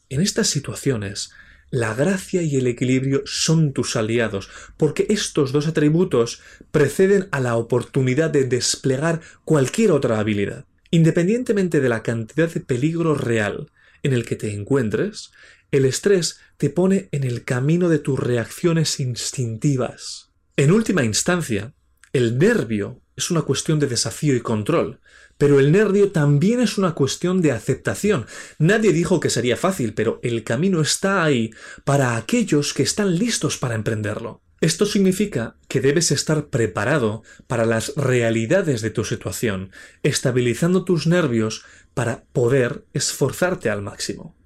En 0.09 0.23
estas 0.23 0.47
situaciones, 0.47 1.31
la 1.71 1.95
gracia 1.95 2.43
y 2.43 2.57
el 2.57 2.67
equilibrio 2.67 3.23
son 3.27 3.73
tus 3.73 3.97
aliados, 3.97 4.49
porque 4.77 5.07
estos 5.11 5.53
dos 5.53 5.67
atributos 5.67 6.41
preceden 6.71 7.29
a 7.31 7.41
la 7.41 7.57
oportunidad 7.57 8.31
de 8.31 8.45
desplegar 8.45 9.21
cualquier 9.45 9.93
otra 9.93 10.19
habilidad. 10.19 10.65
Independientemente 10.91 11.81
de 11.81 11.89
la 11.89 12.03
cantidad 12.03 12.51
de 12.51 12.61
peligro 12.61 13.15
real 13.15 13.71
en 14.03 14.15
el 14.15 14.25
que 14.25 14.37
te 14.37 14.55
encuentres, 14.55 15.33
el 15.71 15.85
estrés 15.85 16.41
te 16.57 16.71
pone 16.71 17.09
en 17.13 17.25
el 17.25 17.45
camino 17.45 17.89
de 17.91 17.99
tus 17.99 18.19
reacciones 18.19 19.01
instintivas. 19.01 20.31
En 20.57 20.73
última 20.73 21.05
instancia, 21.05 21.75
el 22.13 22.39
nervio 22.39 23.03
es 23.17 23.31
una 23.31 23.43
cuestión 23.43 23.79
de 23.79 23.87
desafío 23.87 24.35
y 24.35 24.41
control, 24.41 25.01
pero 25.38 25.61
el 25.61 25.73
nervio 25.73 26.11
también 26.11 26.61
es 26.61 26.76
una 26.76 26.95
cuestión 26.95 27.40
de 27.40 27.52
aceptación. 27.52 28.26
Nadie 28.59 28.92
dijo 28.92 29.21
que 29.21 29.30
sería 29.30 29.57
fácil, 29.57 29.95
pero 29.95 30.21
el 30.23 30.45
camino 30.45 30.80
está 30.80 31.23
ahí 31.23 31.52
para 31.85 32.16
aquellos 32.16 32.75
que 32.75 32.83
están 32.83 33.16
listos 33.16 33.57
para 33.57 33.76
emprenderlo. 33.76 34.42
Esto 34.61 34.87
significa 34.87 35.57
que 35.68 35.80
debes 35.80 36.11
estar 36.11 36.49
preparado 36.49 37.23
para 37.47 37.64
las 37.64 37.95
realidades 37.95 38.83
de 38.83 38.90
tu 38.90 39.04
situación, 39.04 39.71
estabilizando 40.02 40.85
tus 40.85 41.07
nervios 41.07 41.64
para 41.95 42.25
poder 42.33 42.85
esforzarte 42.92 43.71
al 43.71 43.83
máximo. 43.83 44.37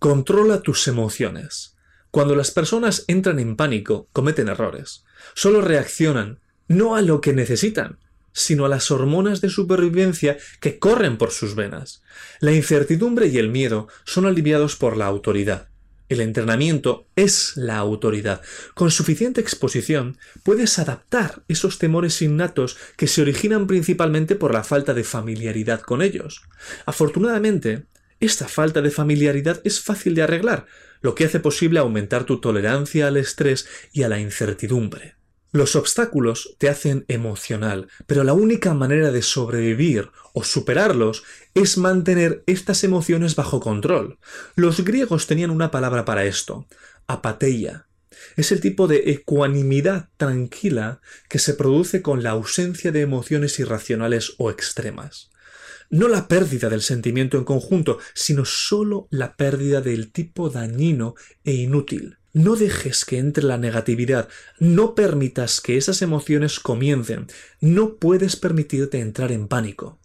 Controla 0.00 0.62
tus 0.62 0.88
emociones. 0.88 1.76
Cuando 2.10 2.34
las 2.34 2.50
personas 2.50 3.04
entran 3.06 3.38
en 3.38 3.54
pánico, 3.54 4.08
cometen 4.12 4.48
errores. 4.48 5.04
Solo 5.34 5.60
reaccionan 5.60 6.40
no 6.66 6.96
a 6.96 7.02
lo 7.02 7.20
que 7.20 7.32
necesitan, 7.32 8.00
sino 8.32 8.64
a 8.64 8.68
las 8.68 8.90
hormonas 8.90 9.40
de 9.40 9.50
supervivencia 9.50 10.38
que 10.60 10.78
corren 10.78 11.18
por 11.18 11.30
sus 11.30 11.54
venas. 11.54 12.02
La 12.40 12.52
incertidumbre 12.52 13.28
y 13.28 13.38
el 13.38 13.48
miedo 13.48 13.88
son 14.04 14.26
aliviados 14.26 14.76
por 14.76 14.96
la 14.96 15.06
autoridad. 15.06 15.68
El 16.10 16.20
entrenamiento 16.20 17.06
es 17.14 17.56
la 17.56 17.76
autoridad. 17.76 18.42
Con 18.74 18.90
suficiente 18.90 19.40
exposición 19.40 20.18
puedes 20.42 20.80
adaptar 20.80 21.44
esos 21.46 21.78
temores 21.78 22.20
innatos 22.20 22.76
que 22.96 23.06
se 23.06 23.22
originan 23.22 23.68
principalmente 23.68 24.34
por 24.34 24.52
la 24.52 24.64
falta 24.64 24.92
de 24.92 25.04
familiaridad 25.04 25.80
con 25.80 26.02
ellos. 26.02 26.42
Afortunadamente, 26.84 27.84
esta 28.18 28.48
falta 28.48 28.82
de 28.82 28.90
familiaridad 28.90 29.60
es 29.62 29.80
fácil 29.80 30.16
de 30.16 30.22
arreglar, 30.22 30.66
lo 31.00 31.14
que 31.14 31.24
hace 31.24 31.38
posible 31.38 31.78
aumentar 31.78 32.24
tu 32.24 32.40
tolerancia 32.40 33.06
al 33.06 33.16
estrés 33.16 33.68
y 33.92 34.02
a 34.02 34.08
la 34.08 34.18
incertidumbre. 34.18 35.19
Los 35.52 35.74
obstáculos 35.74 36.54
te 36.58 36.68
hacen 36.68 37.04
emocional, 37.08 37.88
pero 38.06 38.22
la 38.22 38.34
única 38.34 38.72
manera 38.72 39.10
de 39.10 39.22
sobrevivir 39.22 40.10
o 40.32 40.44
superarlos 40.44 41.24
es 41.54 41.76
mantener 41.76 42.44
estas 42.46 42.84
emociones 42.84 43.34
bajo 43.34 43.58
control. 43.58 44.18
Los 44.54 44.84
griegos 44.84 45.26
tenían 45.26 45.50
una 45.50 45.72
palabra 45.72 46.04
para 46.04 46.24
esto, 46.24 46.68
apateia. 47.08 47.88
Es 48.36 48.52
el 48.52 48.60
tipo 48.60 48.86
de 48.86 49.10
ecuanimidad 49.10 50.08
tranquila 50.16 51.00
que 51.28 51.40
se 51.40 51.54
produce 51.54 52.00
con 52.00 52.22
la 52.22 52.30
ausencia 52.30 52.92
de 52.92 53.00
emociones 53.00 53.58
irracionales 53.58 54.34
o 54.38 54.50
extremas. 54.50 55.30
No 55.88 56.06
la 56.06 56.28
pérdida 56.28 56.68
del 56.68 56.82
sentimiento 56.82 57.38
en 57.38 57.44
conjunto, 57.44 57.98
sino 58.14 58.44
sólo 58.44 59.08
la 59.10 59.34
pérdida 59.34 59.80
del 59.80 60.12
tipo 60.12 60.48
dañino 60.48 61.16
e 61.42 61.54
inútil. 61.54 62.19
No 62.32 62.54
dejes 62.54 63.04
que 63.04 63.18
entre 63.18 63.44
la 63.44 63.58
negatividad, 63.58 64.28
no 64.58 64.94
permitas 64.94 65.60
que 65.60 65.76
esas 65.76 66.00
emociones 66.00 66.60
comiencen, 66.60 67.26
no 67.60 67.96
puedes 67.96 68.36
permitirte 68.36 69.00
entrar 69.00 69.32
en 69.32 69.48
pánico. 69.48 69.98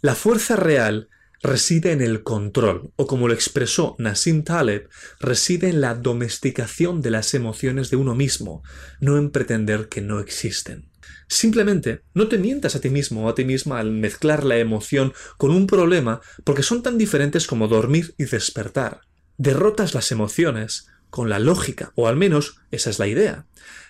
La 0.00 0.14
fuerza 0.14 0.56
real 0.56 1.08
reside 1.40 1.92
en 1.92 2.00
el 2.00 2.24
control, 2.24 2.92
o 2.96 3.06
como 3.06 3.28
lo 3.28 3.34
expresó 3.34 3.94
Nassim 3.98 4.42
Taleb, 4.42 4.88
reside 5.20 5.68
en 5.68 5.80
la 5.80 5.94
domesticación 5.94 7.00
de 7.00 7.10
las 7.10 7.32
emociones 7.34 7.90
de 7.90 7.96
uno 7.96 8.14
mismo, 8.14 8.62
no 9.00 9.16
en 9.16 9.30
pretender 9.30 9.88
que 9.88 10.00
no 10.00 10.18
existen. 10.18 10.90
Simplemente 11.28 12.02
no 12.14 12.28
te 12.28 12.38
mientas 12.38 12.74
a 12.74 12.80
ti 12.80 12.90
mismo 12.90 13.26
o 13.26 13.28
a 13.28 13.34
ti 13.34 13.44
misma 13.44 13.78
al 13.78 13.92
mezclar 13.92 14.44
la 14.44 14.56
emoción 14.56 15.12
con 15.36 15.50
un 15.50 15.66
problema 15.66 16.20
porque 16.42 16.62
son 16.62 16.82
tan 16.82 16.98
diferentes 16.98 17.46
como 17.46 17.68
dormir 17.68 18.14
y 18.18 18.24
despertar. 18.24 19.02
Derrotas 19.36 19.94
las 19.94 20.10
emociones 20.10 20.88
con 21.10 21.28
la 21.28 21.38
lógica, 21.38 21.92
o 21.94 22.08
al 22.08 22.16
menos 22.16 22.60
esa 22.70 22.90
es 22.90 22.98
la 22.98 23.06
idea. 23.06 23.46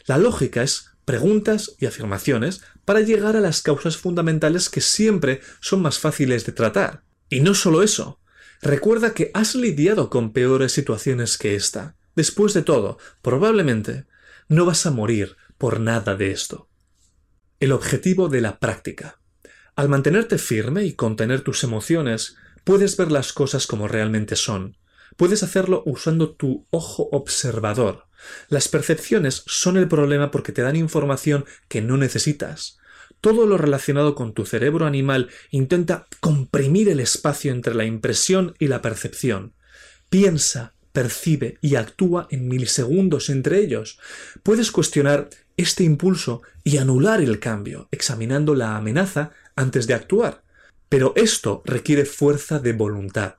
La 0.06 0.18
lógica 0.18 0.62
es 0.62 0.90
preguntas 1.04 1.74
y 1.78 1.86
afirmaciones 1.86 2.62
para 2.84 3.00
llegar 3.00 3.36
a 3.36 3.40
las 3.40 3.62
causas 3.62 3.96
fundamentales 3.96 4.68
que 4.68 4.80
siempre 4.80 5.40
son 5.60 5.82
más 5.82 5.98
fáciles 5.98 6.46
de 6.46 6.52
tratar. 6.52 7.02
Y 7.28 7.40
no 7.40 7.54
solo 7.54 7.82
eso, 7.82 8.20
recuerda 8.62 9.14
que 9.14 9.30
has 9.34 9.54
lidiado 9.54 10.10
con 10.10 10.32
peores 10.32 10.72
situaciones 10.72 11.36
que 11.38 11.54
esta. 11.54 11.96
Después 12.16 12.54
de 12.54 12.62
todo, 12.62 12.98
probablemente 13.22 14.06
no 14.48 14.64
vas 14.64 14.86
a 14.86 14.90
morir 14.90 15.36
por 15.58 15.80
nada 15.80 16.14
de 16.14 16.30
esto. 16.30 16.68
El 17.60 17.72
objetivo 17.72 18.28
de 18.28 18.40
la 18.40 18.58
práctica. 18.58 19.20
Al 19.76 19.88
mantenerte 19.90 20.38
firme 20.38 20.84
y 20.84 20.94
contener 20.94 21.42
tus 21.42 21.64
emociones, 21.64 22.36
puedes 22.64 22.96
ver 22.96 23.12
las 23.12 23.32
cosas 23.32 23.66
como 23.66 23.88
realmente 23.88 24.36
son, 24.36 24.77
Puedes 25.18 25.42
hacerlo 25.42 25.82
usando 25.84 26.30
tu 26.30 26.68
ojo 26.70 27.08
observador. 27.10 28.04
Las 28.48 28.68
percepciones 28.68 29.42
son 29.46 29.76
el 29.76 29.88
problema 29.88 30.30
porque 30.30 30.52
te 30.52 30.62
dan 30.62 30.76
información 30.76 31.44
que 31.66 31.82
no 31.82 31.96
necesitas. 31.96 32.78
Todo 33.20 33.44
lo 33.44 33.58
relacionado 33.58 34.14
con 34.14 34.32
tu 34.32 34.46
cerebro 34.46 34.86
animal 34.86 35.28
intenta 35.50 36.06
comprimir 36.20 36.88
el 36.88 37.00
espacio 37.00 37.50
entre 37.50 37.74
la 37.74 37.84
impresión 37.84 38.54
y 38.60 38.68
la 38.68 38.80
percepción. 38.80 39.54
Piensa, 40.08 40.74
percibe 40.92 41.58
y 41.60 41.74
actúa 41.74 42.28
en 42.30 42.46
milisegundos 42.46 43.28
entre 43.28 43.58
ellos. 43.58 43.98
Puedes 44.44 44.70
cuestionar 44.70 45.30
este 45.56 45.82
impulso 45.82 46.42
y 46.62 46.76
anular 46.76 47.20
el 47.20 47.40
cambio, 47.40 47.88
examinando 47.90 48.54
la 48.54 48.76
amenaza 48.76 49.32
antes 49.56 49.88
de 49.88 49.94
actuar. 49.94 50.44
Pero 50.88 51.12
esto 51.16 51.60
requiere 51.64 52.04
fuerza 52.04 52.60
de 52.60 52.72
voluntad. 52.72 53.37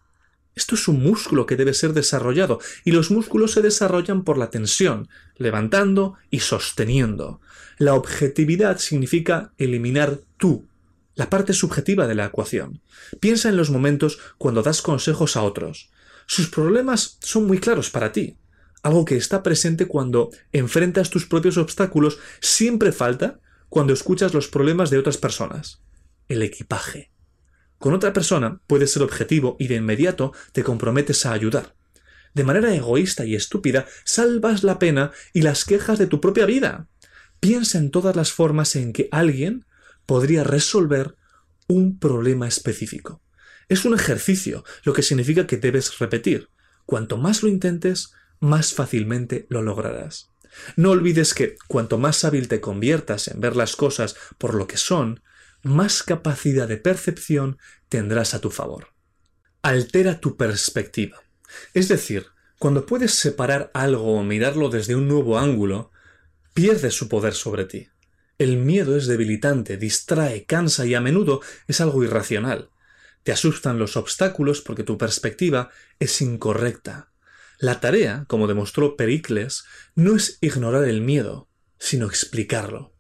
Esto 0.60 0.76
es 0.76 0.90
un 0.90 1.02
músculo 1.02 1.46
que 1.46 1.56
debe 1.56 1.74
ser 1.74 1.94
desarrollado 1.94 2.60
y 2.84 2.92
los 2.92 3.12
músculos 3.12 3.54
se 3.54 3.62
desarrollan 3.62 4.26
por 4.26 4.38
la 4.38 4.50
tensión, 4.50 5.08
levantando 5.38 6.16
y 6.32 6.42
sosteniendo. 6.42 7.40
La 7.78 7.94
objetividad 7.94 8.78
significa 8.78 9.54
eliminar 9.58 10.20
tú, 10.36 10.68
la 11.16 11.30
parte 11.30 11.54
subjetiva 11.54 12.08
de 12.08 12.16
la 12.16 12.26
ecuación. 12.26 12.82
Piensa 13.22 13.48
en 13.48 13.56
los 13.56 13.70
momentos 13.70 14.20
cuando 14.38 14.62
das 14.62 14.82
consejos 14.82 15.38
a 15.38 15.44
otros. 15.44 15.92
Sus 16.26 16.50
problemas 16.50 17.18
son 17.22 17.48
muy 17.48 17.60
claros 17.60 17.90
para 17.90 18.12
ti. 18.12 18.36
algo 18.84 19.06
que 19.06 19.16
está 19.16 19.44
presente 19.44 19.88
cuando 19.88 20.30
enfrentas 20.52 21.10
tus 21.10 21.26
propios 21.26 21.58
obstáculos, 21.58 22.20
siempre 22.42 22.92
falta 22.92 23.40
cuando 23.70 23.94
escuchas 23.94 24.34
los 24.34 24.50
problemas 24.50 24.90
de 24.90 24.98
otras 24.98 25.18
personas. 25.18 25.82
El 26.28 26.42
equipaje. 26.44 27.09
Con 27.80 27.94
otra 27.94 28.14
persona 28.14 28.60
puedes 28.68 28.92
ser 28.92 29.02
objetivo 29.02 29.56
y 29.58 29.68
de 29.68 29.76
inmediato 29.76 30.34
te 30.52 30.64
comprometes 30.64 31.26
a 31.26 31.32
ayudar. 31.32 31.76
De 32.34 32.44
manera 32.44 32.76
egoísta 32.76 33.26
y 33.26 33.36
estúpida, 33.36 33.88
salvas 34.04 34.64
la 34.64 34.78
pena 34.78 35.12
y 35.34 35.42
las 35.42 35.66
quejas 35.66 35.98
de 35.98 36.06
tu 36.06 36.22
propia 36.22 36.46
vida. 36.46 36.88
Piensa 37.40 37.78
en 37.78 37.90
todas 37.90 38.16
las 38.16 38.32
formas 38.32 38.76
en 38.76 38.94
que 38.94 39.08
alguien 39.12 39.66
podría 40.06 40.44
resolver 40.44 41.16
un 41.68 41.98
problema 41.98 42.48
específico. 42.48 43.22
Es 43.70 43.86
un 43.86 43.94
ejercicio, 43.94 44.64
lo 44.84 44.94
que 44.94 45.04
significa 45.04 45.48
que 45.48 45.58
debes 45.58 45.98
repetir. 46.00 46.50
Cuanto 46.86 47.18
más 47.18 47.44
lo 47.44 47.50
intentes, 47.50 48.12
más 48.40 48.74
fácilmente 48.74 49.46
lo 49.50 49.62
lograrás. 49.62 50.32
No 50.76 50.92
olvides 50.92 51.34
que 51.34 51.56
cuanto 51.68 51.98
más 51.98 52.26
hábil 52.26 52.48
te 52.48 52.60
conviertas 52.60 53.28
en 53.28 53.40
ver 53.40 53.56
las 53.56 53.76
cosas 53.76 54.16
por 54.38 54.56
lo 54.56 54.68
que 54.68 54.78
son, 54.78 55.22
más 55.64 56.04
capacidad 56.04 56.68
de 56.68 56.78
percepción 56.78 57.58
tendrás 57.90 58.34
a 58.34 58.42
tu 58.42 58.50
favor. 58.50 58.94
Altera 59.62 60.20
tu 60.20 60.38
perspectiva. 60.38 61.22
Es 61.74 61.88
decir, 61.88 62.28
cuando 62.58 62.86
puedes 62.86 63.14
separar 63.14 63.72
algo 63.74 64.20
o 64.20 64.24
mirarlo 64.24 64.70
desde 64.70 64.96
un 64.96 65.08
nuevo 65.08 65.40
ángulo, 65.40 65.92
pierde 66.54 66.92
su 66.92 67.10
poder 67.10 67.34
sobre 67.34 67.66
ti. 67.66 67.90
El 68.38 68.58
miedo 68.58 68.96
es 68.96 69.08
debilitante, 69.08 69.78
distrae, 69.78 70.46
cansa 70.46 70.86
y 70.86 70.96
a 70.96 71.02
menudo 71.02 71.42
es 71.68 71.82
algo 71.82 72.04
irracional. 72.04 72.70
Te 73.24 73.34
asustan 73.34 73.80
los 73.80 73.98
obstáculos 73.98 74.62
porque 74.62 74.84
tu 74.84 74.98
perspectiva 74.98 75.70
es 76.00 76.22
incorrecta. 76.22 77.12
La 77.60 77.82
tarea, 77.82 78.24
como 78.30 78.48
demostró 78.48 78.96
Pericles, 78.96 79.66
no 79.96 80.16
es 80.16 80.38
ignorar 80.40 80.86
el 80.86 81.02
miedo, 81.02 81.50
sino 81.78 82.08
explicarlo. 82.08 82.94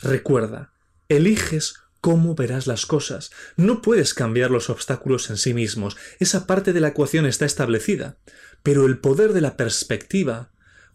Recuerda, 0.00 0.72
eliges 1.08 1.74
cómo 2.00 2.34
verás 2.34 2.66
las 2.66 2.86
cosas. 2.86 3.30
No 3.56 3.82
puedes 3.82 4.14
cambiar 4.14 4.50
los 4.50 4.70
obstáculos 4.70 5.30
en 5.30 5.36
sí 5.36 5.54
mismos. 5.54 5.96
Esa 6.18 6.46
parte 6.46 6.72
de 6.72 6.80
la 6.80 6.88
ecuación 6.88 7.26
está 7.26 7.44
establecida. 7.44 8.16
Pero 8.62 8.86
el 8.86 8.98
poder 8.98 9.32
de 9.32 9.40
la 9.40 9.56
perspectiva 9.56 10.50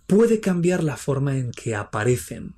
puede 0.07 0.39
cambiar 0.39 0.83
la 0.83 0.97
forma 0.97 1.37
en 1.37 1.51
que 1.51 1.75
aparecen. 1.75 2.55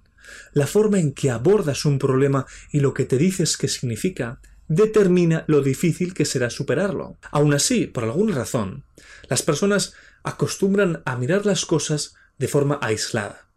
La 0.53 0.67
forma 0.67 0.99
en 0.99 1.13
que 1.13 1.29
abordas 1.29 1.85
un 1.85 1.99
problema 1.99 2.45
y 2.71 2.81
lo 2.81 2.93
que 2.93 3.05
te 3.05 3.17
dices 3.17 3.57
que 3.57 3.67
significa 3.67 4.41
determina 4.67 5.45
lo 5.47 5.61
difícil 5.61 6.13
que 6.13 6.25
será 6.25 6.49
superarlo. 6.49 7.17
Aun 7.31 7.53
así, 7.53 7.87
por 7.87 8.03
alguna 8.03 8.35
razón, 8.35 8.83
las 9.29 9.41
personas 9.41 9.93
acostumbran 10.23 11.01
a 11.05 11.15
mirar 11.15 11.45
las 11.45 11.65
cosas 11.65 12.15
de 12.37 12.49
forma 12.49 12.79
aislada. 12.81 13.47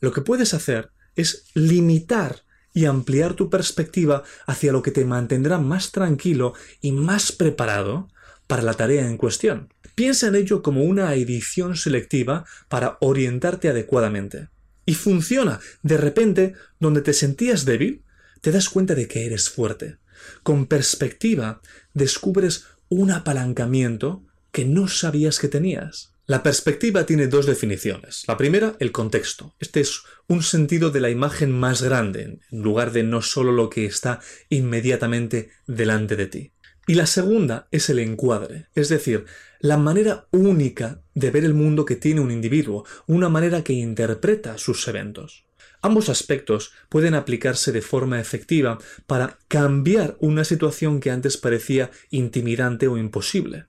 Lo 0.00 0.12
que 0.12 0.20
puedes 0.20 0.52
hacer 0.52 0.90
es 1.16 1.46
limitar 1.54 2.42
y 2.72 2.84
ampliar 2.84 3.34
tu 3.34 3.50
perspectiva 3.50 4.22
hacia 4.46 4.72
lo 4.72 4.82
que 4.82 4.90
te 4.90 5.04
mantendrá 5.04 5.58
más 5.58 5.92
tranquilo 5.92 6.54
y 6.80 6.92
más 6.92 7.32
preparado 7.32 8.08
para 8.46 8.62
la 8.62 8.74
tarea 8.74 9.06
en 9.06 9.16
cuestión. 9.16 9.72
Piensa 9.94 10.28
en 10.28 10.34
ello 10.34 10.62
como 10.62 10.84
una 10.84 11.14
edición 11.14 11.76
selectiva 11.76 12.44
para 12.68 12.96
orientarte 13.00 13.68
adecuadamente. 13.68 14.48
Y 14.86 14.94
funciona. 14.94 15.60
De 15.82 15.96
repente, 15.96 16.54
donde 16.78 17.02
te 17.02 17.12
sentías 17.12 17.64
débil, 17.64 18.02
te 18.40 18.50
das 18.50 18.68
cuenta 18.68 18.94
de 18.94 19.06
que 19.06 19.26
eres 19.26 19.50
fuerte. 19.50 19.98
Con 20.42 20.66
perspectiva, 20.66 21.60
descubres 21.94 22.64
un 22.88 23.10
apalancamiento 23.10 24.24
que 24.52 24.64
no 24.64 24.88
sabías 24.88 25.38
que 25.38 25.48
tenías. 25.48 26.12
La 26.30 26.44
perspectiva 26.44 27.06
tiene 27.06 27.26
dos 27.26 27.44
definiciones. 27.44 28.22
La 28.28 28.36
primera, 28.36 28.76
el 28.78 28.92
contexto. 28.92 29.56
Este 29.58 29.80
es 29.80 30.02
un 30.28 30.44
sentido 30.44 30.92
de 30.92 31.00
la 31.00 31.10
imagen 31.10 31.50
más 31.50 31.82
grande, 31.82 32.38
en 32.52 32.62
lugar 32.62 32.92
de 32.92 33.02
no 33.02 33.20
solo 33.20 33.50
lo 33.50 33.68
que 33.68 33.84
está 33.84 34.20
inmediatamente 34.48 35.50
delante 35.66 36.14
de 36.14 36.26
ti. 36.28 36.52
Y 36.86 36.94
la 36.94 37.06
segunda 37.06 37.66
es 37.72 37.90
el 37.90 37.98
encuadre, 37.98 38.68
es 38.76 38.88
decir, 38.88 39.24
la 39.58 39.76
manera 39.76 40.28
única 40.30 41.02
de 41.14 41.32
ver 41.32 41.44
el 41.44 41.52
mundo 41.52 41.84
que 41.84 41.96
tiene 41.96 42.20
un 42.20 42.30
individuo, 42.30 42.84
una 43.08 43.28
manera 43.28 43.64
que 43.64 43.72
interpreta 43.72 44.56
sus 44.56 44.86
eventos. 44.86 45.48
Ambos 45.82 46.08
aspectos 46.08 46.70
pueden 46.88 47.14
aplicarse 47.14 47.72
de 47.72 47.82
forma 47.82 48.20
efectiva 48.20 48.78
para 49.08 49.40
cambiar 49.48 50.16
una 50.20 50.44
situación 50.44 51.00
que 51.00 51.10
antes 51.10 51.36
parecía 51.36 51.90
intimidante 52.10 52.86
o 52.86 52.98
imposible. 52.98 53.66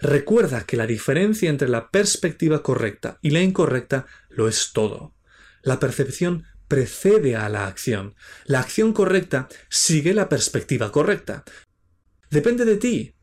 Recuerda 0.00 0.64
que 0.64 0.76
la 0.76 0.86
diferencia 0.86 1.48
entre 1.48 1.68
la 1.68 1.90
perspectiva 1.90 2.62
correcta 2.62 3.18
y 3.22 3.30
la 3.30 3.40
incorrecta 3.40 4.06
lo 4.28 4.48
es 4.48 4.72
todo. 4.72 5.14
La 5.62 5.80
percepción 5.80 6.44
precede 6.68 7.36
a 7.36 7.48
la 7.48 7.66
acción. 7.66 8.14
La 8.44 8.60
acción 8.60 8.92
correcta 8.92 9.48
sigue 9.68 10.14
la 10.14 10.28
perspectiva 10.28 10.92
correcta. 10.92 11.44
Depende 12.30 12.64
de 12.64 12.76
ti. 12.76 13.14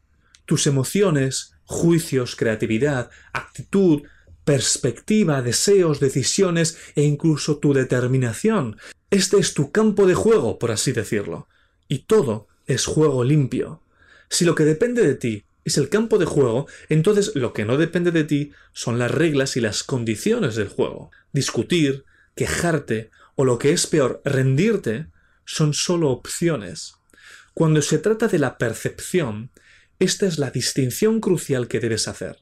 Tus 0.46 0.68
emociones, 0.68 1.56
juicios, 1.66 2.36
creatividad, 2.36 3.12
actitud, 3.34 4.04
perspectiva, 4.44 5.42
deseos, 5.42 6.00
decisiones 6.00 6.78
e 6.96 7.04
incluso 7.04 7.58
tu 7.58 7.74
determinación. 7.74 8.78
Este 9.10 9.38
es 9.38 9.54
tu 9.54 9.72
campo 9.72 10.06
de 10.06 10.16
juego, 10.16 10.60
por 10.60 10.72
así 10.72 10.92
decirlo. 10.92 11.48
Y 11.88 12.00
todo 12.00 12.48
es 12.66 12.86
juego 12.86 13.24
limpio. 13.24 13.84
Si 14.30 14.46
lo 14.46 14.56
que 14.56 14.64
depende 14.64 15.06
de 15.06 15.16
ti 15.16 15.46
es 15.66 15.78
el 15.78 15.90
campo 15.90 16.18
de 16.18 16.26
juego, 16.26 16.68
entonces 16.90 17.36
lo 17.36 17.54
que 17.54 17.66
no 17.66 17.78
depende 17.78 18.12
de 18.12 18.24
ti 18.24 18.52
son 18.74 19.00
las 19.00 19.12
reglas 19.12 19.56
y 19.56 19.62
las 19.62 19.84
condiciones 19.84 20.56
del 20.56 20.68
juego. 20.68 21.12
Discutir, 21.32 22.06
quejarte 22.36 23.12
o 23.36 23.46
lo 23.46 23.58
que 23.58 23.72
es 23.72 23.88
peor, 23.88 24.22
rendirte, 24.26 25.08
son 25.46 25.74
solo 25.74 26.10
opciones. 26.10 26.96
Cuando 27.54 27.82
se 27.82 27.98
trata 27.98 28.28
de 28.28 28.40
la 28.40 28.58
percepción, 28.58 29.52
esta 30.00 30.26
es 30.26 30.38
la 30.38 30.52
distinción 30.52 31.20
crucial 31.20 31.68
que 31.68 31.80
debes 31.80 32.08
hacer. 32.08 32.40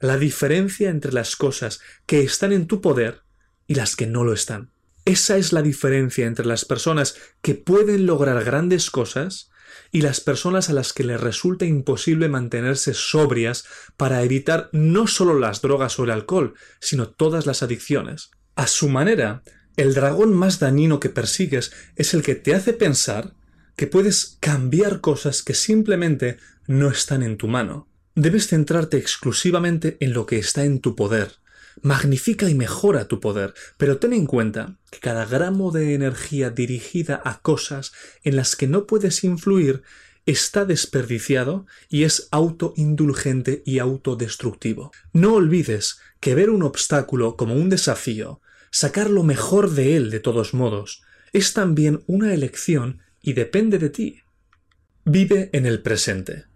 La 0.00 0.16
diferencia 0.16 0.90
entre 0.90 1.12
las 1.12 1.36
cosas 1.36 1.80
que 2.06 2.22
están 2.22 2.52
en 2.52 2.66
tu 2.66 2.80
poder 2.80 3.22
y 3.66 3.74
las 3.74 3.96
que 3.96 4.06
no 4.06 4.24
lo 4.24 4.32
están. 4.32 4.70
Esa 5.04 5.36
es 5.36 5.52
la 5.52 5.62
diferencia 5.62 6.26
entre 6.26 6.46
las 6.46 6.64
personas 6.64 7.16
que 7.42 7.54
pueden 7.54 8.06
lograr 8.06 8.44
grandes 8.44 8.90
cosas 8.90 9.49
y 9.92 10.02
las 10.02 10.20
personas 10.20 10.70
a 10.70 10.72
las 10.72 10.92
que 10.92 11.04
les 11.04 11.20
resulta 11.20 11.64
imposible 11.64 12.28
mantenerse 12.28 12.94
sobrias 12.94 13.64
para 13.96 14.22
evitar 14.22 14.68
no 14.72 15.06
solo 15.06 15.38
las 15.38 15.62
drogas 15.62 15.98
o 15.98 16.04
el 16.04 16.10
alcohol, 16.10 16.54
sino 16.80 17.08
todas 17.08 17.46
las 17.46 17.62
adicciones. 17.62 18.30
A 18.56 18.66
su 18.66 18.88
manera, 18.88 19.42
el 19.76 19.94
dragón 19.94 20.34
más 20.34 20.58
dañino 20.58 21.00
que 21.00 21.08
persigues 21.08 21.72
es 21.96 22.14
el 22.14 22.22
que 22.22 22.34
te 22.34 22.54
hace 22.54 22.72
pensar 22.72 23.34
que 23.76 23.86
puedes 23.86 24.36
cambiar 24.40 25.00
cosas 25.00 25.42
que 25.42 25.54
simplemente 25.54 26.36
no 26.66 26.90
están 26.90 27.22
en 27.22 27.36
tu 27.36 27.48
mano. 27.48 27.88
Debes 28.14 28.48
centrarte 28.48 28.98
exclusivamente 28.98 29.96
en 30.00 30.12
lo 30.12 30.26
que 30.26 30.38
está 30.38 30.64
en 30.64 30.80
tu 30.80 30.94
poder, 30.94 31.36
magnifica 31.82 32.48
y 32.48 32.54
mejora 32.54 33.08
tu 33.08 33.20
poder, 33.20 33.54
pero 33.76 33.98
ten 33.98 34.12
en 34.12 34.26
cuenta 34.26 34.76
que 34.90 35.00
cada 35.00 35.24
gramo 35.24 35.70
de 35.70 35.94
energía 35.94 36.50
dirigida 36.50 37.20
a 37.24 37.40
cosas 37.40 37.92
en 38.22 38.36
las 38.36 38.56
que 38.56 38.66
no 38.66 38.86
puedes 38.86 39.24
influir 39.24 39.82
está 40.26 40.64
desperdiciado 40.64 41.66
y 41.88 42.04
es 42.04 42.28
autoindulgente 42.30 43.62
y 43.64 43.78
autodestructivo. 43.78 44.92
No 45.12 45.34
olvides 45.34 45.98
que 46.20 46.34
ver 46.34 46.50
un 46.50 46.62
obstáculo 46.62 47.36
como 47.36 47.54
un 47.54 47.68
desafío, 47.68 48.40
sacar 48.70 49.10
lo 49.10 49.22
mejor 49.22 49.70
de 49.70 49.96
él 49.96 50.10
de 50.10 50.20
todos 50.20 50.54
modos, 50.54 51.02
es 51.32 51.52
también 51.52 52.02
una 52.06 52.34
elección 52.34 53.00
y 53.22 53.32
depende 53.32 53.78
de 53.78 53.90
ti. 53.90 54.22
Vive 55.04 55.50
en 55.52 55.66
el 55.66 55.82
presente. 55.82 56.49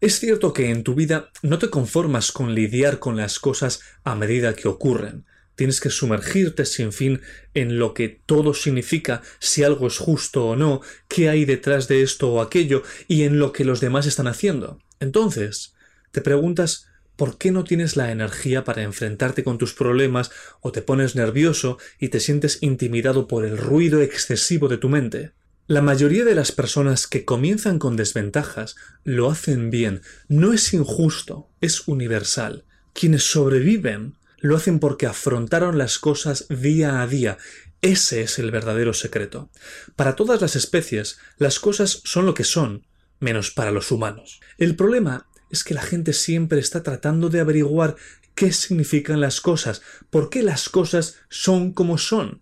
Es 0.00 0.18
cierto 0.20 0.52
que 0.52 0.70
en 0.70 0.82
tu 0.82 0.94
vida 0.94 1.30
no 1.42 1.58
te 1.58 1.70
conformas 1.70 2.32
con 2.32 2.54
lidiar 2.54 2.98
con 2.98 3.16
las 3.16 3.38
cosas 3.38 3.80
a 4.04 4.14
medida 4.14 4.54
que 4.54 4.68
ocurren. 4.68 5.24
Tienes 5.56 5.80
que 5.80 5.90
sumergirte 5.90 6.64
sin 6.64 6.92
fin 6.92 7.20
en 7.54 7.78
lo 7.78 7.92
que 7.92 8.20
todo 8.24 8.54
significa, 8.54 9.22
si 9.40 9.64
algo 9.64 9.88
es 9.88 9.98
justo 9.98 10.46
o 10.46 10.56
no, 10.56 10.80
qué 11.08 11.28
hay 11.28 11.44
detrás 11.44 11.88
de 11.88 12.02
esto 12.02 12.32
o 12.32 12.40
aquello, 12.40 12.84
y 13.08 13.24
en 13.24 13.38
lo 13.38 13.52
que 13.52 13.64
los 13.64 13.80
demás 13.80 14.06
están 14.06 14.28
haciendo. 14.28 14.78
Entonces, 15.00 15.74
te 16.12 16.20
preguntas 16.20 16.88
¿Por 17.18 17.36
qué 17.36 17.50
no 17.50 17.64
tienes 17.64 17.96
la 17.96 18.12
energía 18.12 18.62
para 18.62 18.82
enfrentarte 18.82 19.42
con 19.42 19.58
tus 19.58 19.74
problemas 19.74 20.30
o 20.60 20.70
te 20.70 20.82
pones 20.82 21.16
nervioso 21.16 21.76
y 21.98 22.10
te 22.10 22.20
sientes 22.20 22.58
intimidado 22.60 23.26
por 23.26 23.44
el 23.44 23.58
ruido 23.58 24.00
excesivo 24.02 24.68
de 24.68 24.78
tu 24.78 24.88
mente? 24.88 25.32
La 25.68 25.82
mayoría 25.82 26.24
de 26.24 26.34
las 26.34 26.50
personas 26.50 27.06
que 27.06 27.26
comienzan 27.26 27.78
con 27.78 27.94
desventajas 27.94 28.74
lo 29.04 29.30
hacen 29.30 29.68
bien. 29.68 30.00
No 30.26 30.54
es 30.54 30.72
injusto, 30.72 31.50
es 31.60 31.86
universal. 31.86 32.64
Quienes 32.94 33.30
sobreviven 33.30 34.14
lo 34.38 34.56
hacen 34.56 34.78
porque 34.78 35.04
afrontaron 35.04 35.76
las 35.76 35.98
cosas 35.98 36.46
día 36.48 37.02
a 37.02 37.06
día. 37.06 37.36
Ese 37.82 38.22
es 38.22 38.38
el 38.38 38.50
verdadero 38.50 38.94
secreto. 38.94 39.50
Para 39.94 40.16
todas 40.16 40.40
las 40.40 40.56
especies, 40.56 41.18
las 41.36 41.60
cosas 41.60 42.00
son 42.02 42.24
lo 42.24 42.32
que 42.32 42.44
son, 42.44 42.86
menos 43.20 43.50
para 43.50 43.70
los 43.70 43.92
humanos. 43.92 44.40
El 44.56 44.74
problema 44.74 45.26
es 45.50 45.64
que 45.64 45.74
la 45.74 45.82
gente 45.82 46.14
siempre 46.14 46.60
está 46.60 46.82
tratando 46.82 47.28
de 47.28 47.40
averiguar 47.40 47.96
qué 48.34 48.52
significan 48.52 49.20
las 49.20 49.42
cosas, 49.42 49.82
por 50.08 50.30
qué 50.30 50.42
las 50.42 50.70
cosas 50.70 51.16
son 51.28 51.72
como 51.72 51.98
son, 51.98 52.40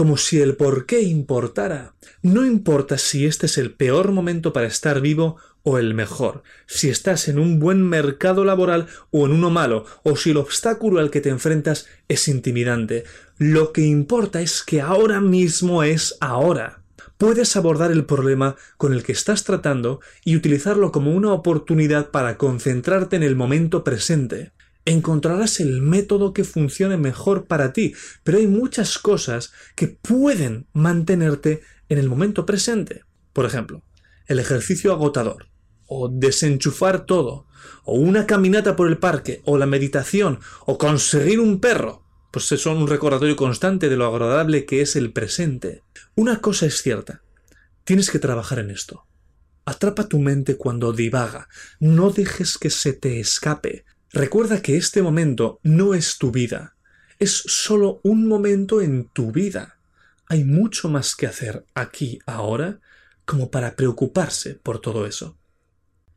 como 0.00 0.16
si 0.16 0.40
el 0.40 0.56
por 0.56 0.86
qué 0.86 1.02
importara. 1.02 1.92
No 2.22 2.46
importa 2.46 2.96
si 2.96 3.26
este 3.26 3.44
es 3.44 3.58
el 3.58 3.74
peor 3.74 4.12
momento 4.12 4.54
para 4.54 4.66
estar 4.66 5.02
vivo 5.02 5.36
o 5.62 5.76
el 5.76 5.92
mejor, 5.92 6.42
si 6.66 6.88
estás 6.88 7.28
en 7.28 7.38
un 7.38 7.58
buen 7.58 7.86
mercado 7.86 8.46
laboral 8.46 8.86
o 9.10 9.26
en 9.26 9.32
uno 9.32 9.50
malo, 9.50 9.84
o 10.02 10.16
si 10.16 10.30
el 10.30 10.38
obstáculo 10.38 11.00
al 11.00 11.10
que 11.10 11.20
te 11.20 11.28
enfrentas 11.28 11.86
es 12.08 12.28
intimidante. 12.28 13.04
Lo 13.36 13.74
que 13.74 13.82
importa 13.82 14.40
es 14.40 14.62
que 14.62 14.80
ahora 14.80 15.20
mismo 15.20 15.82
es 15.82 16.16
ahora. 16.20 16.80
Puedes 17.18 17.54
abordar 17.54 17.92
el 17.92 18.06
problema 18.06 18.56
con 18.78 18.94
el 18.94 19.02
que 19.02 19.12
estás 19.12 19.44
tratando 19.44 20.00
y 20.24 20.34
utilizarlo 20.34 20.92
como 20.92 21.12
una 21.12 21.34
oportunidad 21.34 22.10
para 22.10 22.38
concentrarte 22.38 23.16
en 23.16 23.22
el 23.22 23.36
momento 23.36 23.84
presente. 23.84 24.52
Encontrarás 24.84 25.60
el 25.60 25.82
método 25.82 26.32
que 26.32 26.44
funcione 26.44 26.96
mejor 26.96 27.46
para 27.46 27.72
ti, 27.72 27.94
pero 28.24 28.38
hay 28.38 28.46
muchas 28.46 28.98
cosas 28.98 29.52
que 29.76 29.88
pueden 29.88 30.66
mantenerte 30.72 31.62
en 31.88 31.98
el 31.98 32.08
momento 32.08 32.46
presente. 32.46 33.02
Por 33.32 33.44
ejemplo, 33.44 33.82
el 34.26 34.38
ejercicio 34.38 34.92
agotador, 34.92 35.48
o 35.86 36.08
desenchufar 36.08 37.04
todo, 37.04 37.46
o 37.84 37.94
una 37.94 38.26
caminata 38.26 38.76
por 38.76 38.88
el 38.88 38.98
parque, 38.98 39.42
o 39.44 39.58
la 39.58 39.66
meditación, 39.66 40.40
o 40.66 40.78
conseguir 40.78 41.40
un 41.40 41.60
perro, 41.60 42.04
pues 42.30 42.46
son 42.46 42.78
un 42.78 42.88
recordatorio 42.88 43.36
constante 43.36 43.88
de 43.88 43.96
lo 43.96 44.06
agradable 44.06 44.64
que 44.64 44.82
es 44.82 44.96
el 44.96 45.12
presente. 45.12 45.82
Una 46.14 46.40
cosa 46.40 46.66
es 46.66 46.80
cierta, 46.80 47.22
tienes 47.84 48.10
que 48.10 48.18
trabajar 48.18 48.60
en 48.60 48.70
esto. 48.70 49.06
Atrapa 49.64 50.08
tu 50.08 50.18
mente 50.20 50.56
cuando 50.56 50.92
divaga, 50.92 51.48
no 51.80 52.10
dejes 52.10 52.56
que 52.56 52.70
se 52.70 52.92
te 52.92 53.20
escape. 53.20 53.84
Recuerda 54.12 54.60
que 54.60 54.76
este 54.76 55.02
momento 55.02 55.60
no 55.62 55.94
es 55.94 56.18
tu 56.18 56.32
vida, 56.32 56.74
es 57.20 57.42
solo 57.46 58.00
un 58.02 58.26
momento 58.26 58.80
en 58.80 59.08
tu 59.08 59.30
vida. 59.30 59.78
Hay 60.26 60.44
mucho 60.44 60.88
más 60.88 61.14
que 61.14 61.28
hacer 61.28 61.64
aquí 61.74 62.18
ahora 62.26 62.80
como 63.24 63.52
para 63.52 63.76
preocuparse 63.76 64.54
por 64.56 64.80
todo 64.80 65.06
eso. 65.06 65.36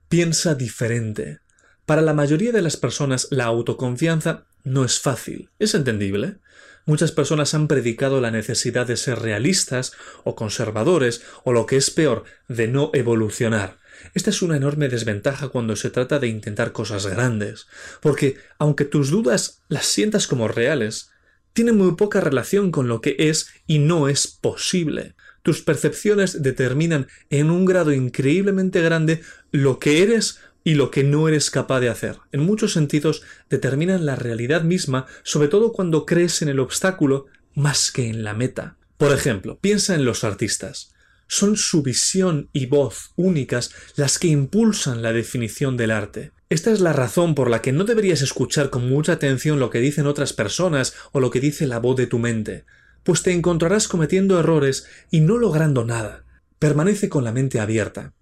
Piensa 0.09 0.55
diferente. 0.55 1.39
Para 1.85 2.01
la 2.01 2.13
mayoría 2.13 2.51
de 2.51 2.63
las 2.63 2.77
personas 2.77 3.27
la 3.29 3.45
autoconfianza 3.45 4.45
no 4.63 4.85
es 4.85 4.99
fácil. 4.99 5.51
Es 5.59 5.75
entendible. 5.75 6.39
Muchas 6.85 7.11
personas 7.11 7.53
han 7.53 7.67
predicado 7.67 8.21
la 8.21 8.31
necesidad 8.31 8.87
de 8.87 8.97
ser 8.97 9.19
realistas 9.19 9.93
o 10.23 10.35
conservadores 10.35 11.21
o 11.43 11.53
lo 11.53 11.67
que 11.67 11.77
es 11.77 11.91
peor, 11.91 12.23
de 12.47 12.67
no 12.67 12.89
evolucionar. 12.93 13.82
Esta 14.13 14.29
es 14.29 14.41
una 14.41 14.57
enorme 14.57 14.89
desventaja 14.89 15.49
cuando 15.49 15.75
se 15.75 15.89
trata 15.89 16.19
de 16.19 16.27
intentar 16.27 16.71
cosas 16.71 17.07
grandes, 17.07 17.67
porque 18.01 18.37
aunque 18.59 18.85
tus 18.85 19.09
dudas 19.09 19.61
las 19.67 19.85
sientas 19.85 20.27
como 20.27 20.47
reales, 20.47 21.11
tienen 21.53 21.77
muy 21.77 21.95
poca 21.95 22.19
relación 22.19 22.71
con 22.71 22.87
lo 22.87 23.01
que 23.01 23.15
es 23.17 23.49
y 23.67 23.79
no 23.79 24.09
es 24.09 24.27
posible. 24.27 25.15
Tus 25.43 25.61
percepciones 25.61 26.41
determinan 26.41 27.07
en 27.29 27.49
un 27.49 27.65
grado 27.65 27.91
increíblemente 27.91 28.81
grande 28.81 29.21
lo 29.51 29.77
que 29.77 30.01
eres 30.01 30.39
y 30.63 30.75
lo 30.75 30.89
que 30.89 31.03
no 31.03 31.27
eres 31.27 31.51
capaz 31.51 31.81
de 31.81 31.89
hacer. 31.89 32.17
En 32.31 32.41
muchos 32.41 32.73
sentidos 32.73 33.23
determinan 33.49 34.05
la 34.05 34.15
realidad 34.15 34.63
misma, 34.63 35.05
sobre 35.23 35.49
todo 35.49 35.73
cuando 35.73 36.05
crees 36.05 36.41
en 36.41 36.49
el 36.49 36.59
obstáculo 36.59 37.27
más 37.53 37.91
que 37.91 38.07
en 38.07 38.23
la 38.23 38.33
meta. 38.33 38.77
Por 38.97 39.11
ejemplo, 39.11 39.59
piensa 39.59 39.95
en 39.95 40.05
los 40.05 40.23
artistas. 40.23 40.92
Son 41.27 41.57
su 41.57 41.81
visión 41.83 42.49
y 42.53 42.65
voz 42.65 43.11
únicas 43.15 43.71
las 43.95 44.19
que 44.19 44.27
impulsan 44.27 45.01
la 45.01 45.13
definición 45.13 45.77
del 45.77 45.91
arte. 45.91 46.31
Esta 46.49 46.71
es 46.71 46.79
la 46.79 46.93
razón 46.93 47.33
por 47.35 47.49
la 47.49 47.61
que 47.61 47.71
no 47.71 47.83
deberías 47.83 48.21
escuchar 48.21 48.69
con 48.69 48.87
mucha 48.87 49.13
atención 49.13 49.59
lo 49.59 49.69
que 49.69 49.79
dicen 49.79 50.05
otras 50.05 50.33
personas 50.33 50.93
o 51.11 51.19
lo 51.19 51.31
que 51.31 51.39
dice 51.39 51.65
la 51.65 51.79
voz 51.79 51.95
de 51.97 52.07
tu 52.07 52.19
mente 52.19 52.65
pues 53.03 53.21
te 53.21 53.31
encontrarás 53.31 53.87
cometiendo 53.87 54.39
errores 54.39 54.87
y 55.11 55.19
no 55.19 55.37
logrando 55.37 55.85
nada. 55.85 56.23
Permanece 56.57 57.09
con 57.09 57.23
la 57.23 57.33
mente 57.33 57.59
abierta. 57.59 58.13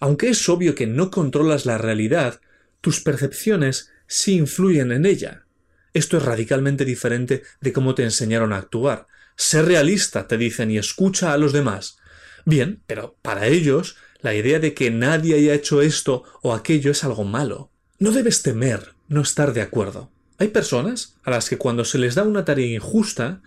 Aunque 0.00 0.30
es 0.30 0.48
obvio 0.48 0.74
que 0.74 0.86
no 0.86 1.10
controlas 1.10 1.66
la 1.66 1.78
realidad, 1.78 2.40
tus 2.80 3.00
percepciones 3.00 3.90
sí 4.06 4.36
influyen 4.36 4.92
en 4.92 5.06
ella. 5.06 5.46
Esto 5.92 6.16
es 6.16 6.24
radicalmente 6.24 6.84
diferente 6.84 7.42
de 7.60 7.72
cómo 7.72 7.94
te 7.94 8.04
enseñaron 8.04 8.52
a 8.52 8.58
actuar. 8.58 9.06
Sé 9.36 9.62
realista, 9.62 10.26
te 10.28 10.38
dicen, 10.38 10.70
y 10.70 10.78
escucha 10.78 11.32
a 11.32 11.38
los 11.38 11.52
demás. 11.52 11.98
Bien, 12.44 12.82
pero 12.86 13.16
para 13.22 13.46
ellos, 13.46 13.96
la 14.20 14.34
idea 14.34 14.58
de 14.58 14.74
que 14.74 14.90
nadie 14.90 15.34
haya 15.34 15.54
hecho 15.54 15.82
esto 15.82 16.24
o 16.42 16.54
aquello 16.54 16.90
es 16.90 17.04
algo 17.04 17.24
malo. 17.24 17.70
No 17.98 18.10
debes 18.12 18.42
temer 18.42 18.94
no 19.08 19.20
estar 19.20 19.52
de 19.52 19.60
acuerdo. 19.60 20.10
Hay 20.38 20.48
personas 20.48 21.14
a 21.22 21.30
las 21.30 21.48
que 21.48 21.58
cuando 21.58 21.84
se 21.84 21.98
les 21.98 22.14
da 22.14 22.22
una 22.22 22.44
tarea 22.44 22.74
injusta, 22.74 23.42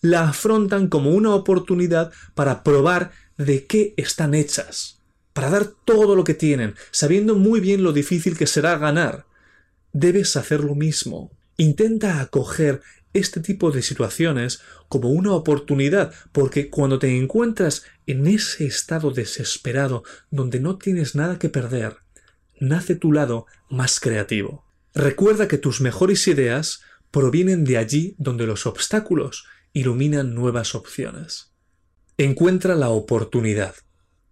la 0.00 0.28
afrontan 0.28 0.88
como 0.88 1.10
una 1.10 1.34
oportunidad 1.34 2.10
para 2.34 2.64
probar 2.64 3.12
de 3.36 3.66
qué 3.66 3.94
están 3.96 4.34
hechas, 4.34 5.00
para 5.32 5.50
dar 5.50 5.66
todo 5.66 6.16
lo 6.16 6.24
que 6.24 6.34
tienen, 6.34 6.74
sabiendo 6.90 7.34
muy 7.34 7.60
bien 7.60 7.82
lo 7.82 7.92
difícil 7.92 8.36
que 8.36 8.46
será 8.46 8.78
ganar. 8.78 9.26
Debes 9.92 10.36
hacer 10.36 10.60
lo 10.60 10.74
mismo. 10.74 11.30
Intenta 11.56 12.20
acoger 12.20 12.80
este 13.12 13.40
tipo 13.40 13.70
de 13.70 13.82
situaciones 13.82 14.60
como 14.88 15.10
una 15.10 15.32
oportunidad, 15.32 16.12
porque 16.32 16.70
cuando 16.70 16.98
te 16.98 17.16
encuentras 17.16 17.84
en 18.06 18.26
ese 18.26 18.66
estado 18.66 19.10
desesperado 19.10 20.04
donde 20.30 20.60
no 20.60 20.78
tienes 20.78 21.14
nada 21.14 21.38
que 21.38 21.48
perder, 21.48 21.96
nace 22.58 22.94
tu 22.94 23.12
lado 23.12 23.46
más 23.68 24.00
creativo. 24.00 24.64
Recuerda 24.94 25.48
que 25.48 25.58
tus 25.58 25.80
mejores 25.80 26.26
ideas 26.28 26.80
provienen 27.10 27.64
de 27.64 27.78
allí 27.78 28.14
donde 28.18 28.46
los 28.46 28.66
obstáculos 28.66 29.44
iluminan 29.72 30.34
nuevas 30.34 30.74
opciones. 30.74 31.52
Encuentra 32.18 32.74
la 32.74 32.90
oportunidad. 32.90 33.74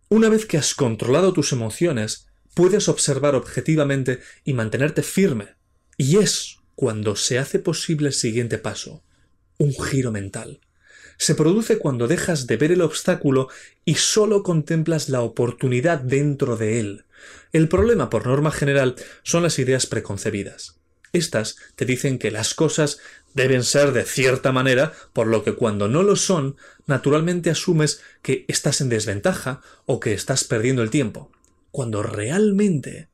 Una 0.08 0.28
vez 0.28 0.46
que 0.46 0.58
has 0.58 0.74
controlado 0.74 1.32
tus 1.32 1.52
emociones, 1.52 2.26
puedes 2.54 2.88
observar 2.88 3.34
objetivamente 3.34 4.20
y 4.44 4.52
mantenerte 4.52 5.02
firme. 5.02 5.56
Y 5.96 6.18
es 6.18 6.57
cuando 6.78 7.16
se 7.16 7.40
hace 7.40 7.58
posible 7.58 8.06
el 8.06 8.14
siguiente 8.14 8.56
paso, 8.56 9.02
un 9.56 9.74
giro 9.74 10.12
mental. 10.12 10.60
Se 11.16 11.34
produce 11.34 11.76
cuando 11.76 12.06
dejas 12.06 12.46
de 12.46 12.56
ver 12.56 12.70
el 12.70 12.82
obstáculo 12.82 13.48
y 13.84 13.96
solo 13.96 14.44
contemplas 14.44 15.08
la 15.08 15.22
oportunidad 15.22 15.98
dentro 15.98 16.56
de 16.56 16.78
él. 16.78 17.04
El 17.52 17.68
problema, 17.68 18.10
por 18.10 18.28
norma 18.28 18.52
general, 18.52 18.94
son 19.24 19.42
las 19.42 19.58
ideas 19.58 19.86
preconcebidas. 19.86 20.76
Estas 21.12 21.56
te 21.74 21.84
dicen 21.84 22.16
que 22.16 22.30
las 22.30 22.54
cosas 22.54 23.00
deben 23.34 23.64
ser 23.64 23.90
de 23.90 24.04
cierta 24.04 24.52
manera, 24.52 24.92
por 25.12 25.26
lo 25.26 25.42
que 25.42 25.56
cuando 25.56 25.88
no 25.88 26.04
lo 26.04 26.14
son, 26.14 26.54
naturalmente 26.86 27.50
asumes 27.50 28.02
que 28.22 28.44
estás 28.46 28.80
en 28.80 28.88
desventaja 28.88 29.62
o 29.84 29.98
que 29.98 30.12
estás 30.12 30.44
perdiendo 30.44 30.84
el 30.84 30.90
tiempo, 30.90 31.32
cuando 31.72 32.04
realmente 32.04 33.08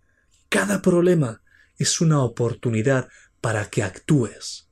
cada 0.51 0.83
problema 0.83 1.41
es 1.79 2.01
una 2.01 2.23
oportunidad 2.23 3.09
para 3.45 3.69
que 3.69 3.83
actúes. 3.83 4.71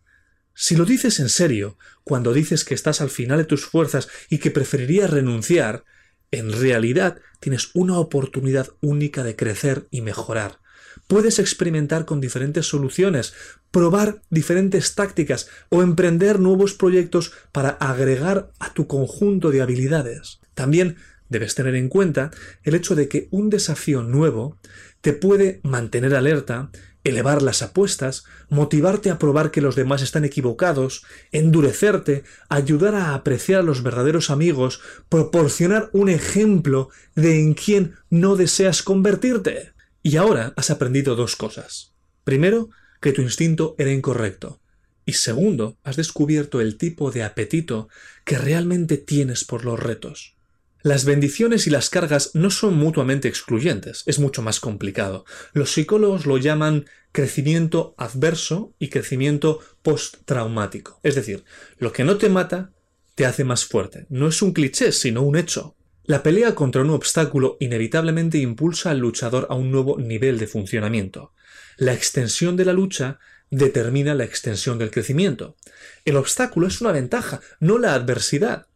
Si 0.54 0.76
lo 0.76 0.87
dices 0.87 1.20
en 1.20 1.28
serio, 1.28 1.76
cuando 2.04 2.32
dices 2.32 2.64
que 2.64 2.72
estás 2.72 3.02
al 3.02 3.11
final 3.11 3.37
de 3.37 3.44
tus 3.44 3.66
fuerzas 3.66 4.08
y 4.30 4.38
que 4.38 4.50
preferirías 4.50 5.11
renunciar, 5.11 5.85
en 6.30 6.50
realidad 6.50 7.18
tienes 7.38 7.68
una 7.74 7.98
oportunidad 7.98 8.70
única 8.80 9.24
de 9.24 9.37
crecer 9.37 9.88
y 9.90 10.00
mejorar 10.00 10.62
puedes 11.06 11.38
experimentar 11.38 12.04
con 12.04 12.20
diferentes 12.20 12.66
soluciones, 12.66 13.32
probar 13.70 14.20
diferentes 14.28 14.94
tácticas 14.94 15.48
o 15.70 15.82
emprender 15.82 16.38
nuevos 16.38 16.74
proyectos 16.74 17.32
para 17.50 17.70
agregar 17.70 18.50
a 18.58 18.74
tu 18.74 18.87
conjunto 18.87 19.50
de 19.50 19.62
habilidades. 19.62 20.40
También 20.54 20.96
debes 21.30 21.54
tener 21.54 21.74
en 21.76 21.88
cuenta 21.88 22.30
el 22.62 22.74
hecho 22.74 22.94
de 22.94 23.08
que 23.08 23.28
un 23.30 23.48
desafío 23.48 24.02
nuevo 24.02 24.58
te 25.00 25.12
puede 25.12 25.61
mantener 25.64 26.14
alerta, 26.14 26.70
elevar 27.04 27.42
las 27.42 27.62
apuestas, 27.62 28.24
motivarte 28.48 29.10
a 29.10 29.18
probar 29.18 29.50
que 29.50 29.60
los 29.60 29.74
demás 29.74 30.02
están 30.02 30.24
equivocados, 30.24 31.04
endurecerte, 31.32 32.24
ayudar 32.48 32.94
a 32.94 33.14
apreciar 33.14 33.60
a 33.60 33.64
los 33.64 33.82
verdaderos 33.82 34.30
amigos, 34.30 34.80
proporcionar 35.08 35.90
un 35.92 36.08
ejemplo 36.08 36.90
de 37.14 37.40
en 37.40 37.54
quién 37.54 37.94
no 38.10 38.36
deseas 38.36 38.82
convertirte. 38.82 39.72
Y 40.02 40.16
ahora 40.16 40.52
has 40.56 40.70
aprendido 40.70 41.14
dos 41.16 41.36
cosas. 41.36 41.92
Primero, 42.24 42.70
que 43.00 43.12
tu 43.12 43.22
instinto 43.22 43.74
era 43.78 43.90
incorrecto. 43.92 44.60
Y 45.04 45.14
segundo, 45.14 45.76
has 45.82 45.96
descubierto 45.96 46.60
el 46.60 46.78
tipo 46.78 47.10
de 47.10 47.24
apetito 47.24 47.88
que 48.24 48.38
realmente 48.38 48.96
tienes 48.96 49.44
por 49.44 49.64
los 49.64 49.78
retos. 49.78 50.36
Las 50.82 51.04
bendiciones 51.04 51.66
y 51.66 51.70
las 51.70 51.90
cargas 51.90 52.32
no 52.34 52.50
son 52.50 52.74
mutuamente 52.74 53.28
excluyentes, 53.28 54.02
es 54.06 54.18
mucho 54.18 54.42
más 54.42 54.58
complicado. 54.58 55.24
Los 55.52 55.72
psicólogos 55.72 56.26
lo 56.26 56.38
llaman 56.38 56.86
crecimiento 57.12 57.94
adverso 57.98 58.74
y 58.80 58.88
crecimiento 58.88 59.60
postraumático. 59.82 60.98
Es 61.04 61.14
decir, 61.14 61.44
lo 61.78 61.92
que 61.92 62.02
no 62.02 62.16
te 62.16 62.28
mata 62.28 62.72
te 63.14 63.26
hace 63.26 63.44
más 63.44 63.64
fuerte. 63.64 64.06
No 64.08 64.26
es 64.28 64.42
un 64.42 64.52
cliché, 64.52 64.90
sino 64.90 65.22
un 65.22 65.36
hecho. 65.36 65.76
La 66.04 66.24
pelea 66.24 66.56
contra 66.56 66.82
un 66.82 66.90
obstáculo 66.90 67.56
inevitablemente 67.60 68.38
impulsa 68.38 68.90
al 68.90 68.98
luchador 68.98 69.46
a 69.50 69.54
un 69.54 69.70
nuevo 69.70 69.98
nivel 69.98 70.38
de 70.38 70.48
funcionamiento. 70.48 71.32
La 71.76 71.94
extensión 71.94 72.56
de 72.56 72.64
la 72.64 72.72
lucha 72.72 73.20
determina 73.50 74.14
la 74.14 74.24
extensión 74.24 74.78
del 74.78 74.90
crecimiento. 74.90 75.56
El 76.04 76.16
obstáculo 76.16 76.66
es 76.66 76.80
una 76.80 76.90
ventaja, 76.90 77.40
no 77.60 77.78
la 77.78 77.94
adversidad. 77.94 78.66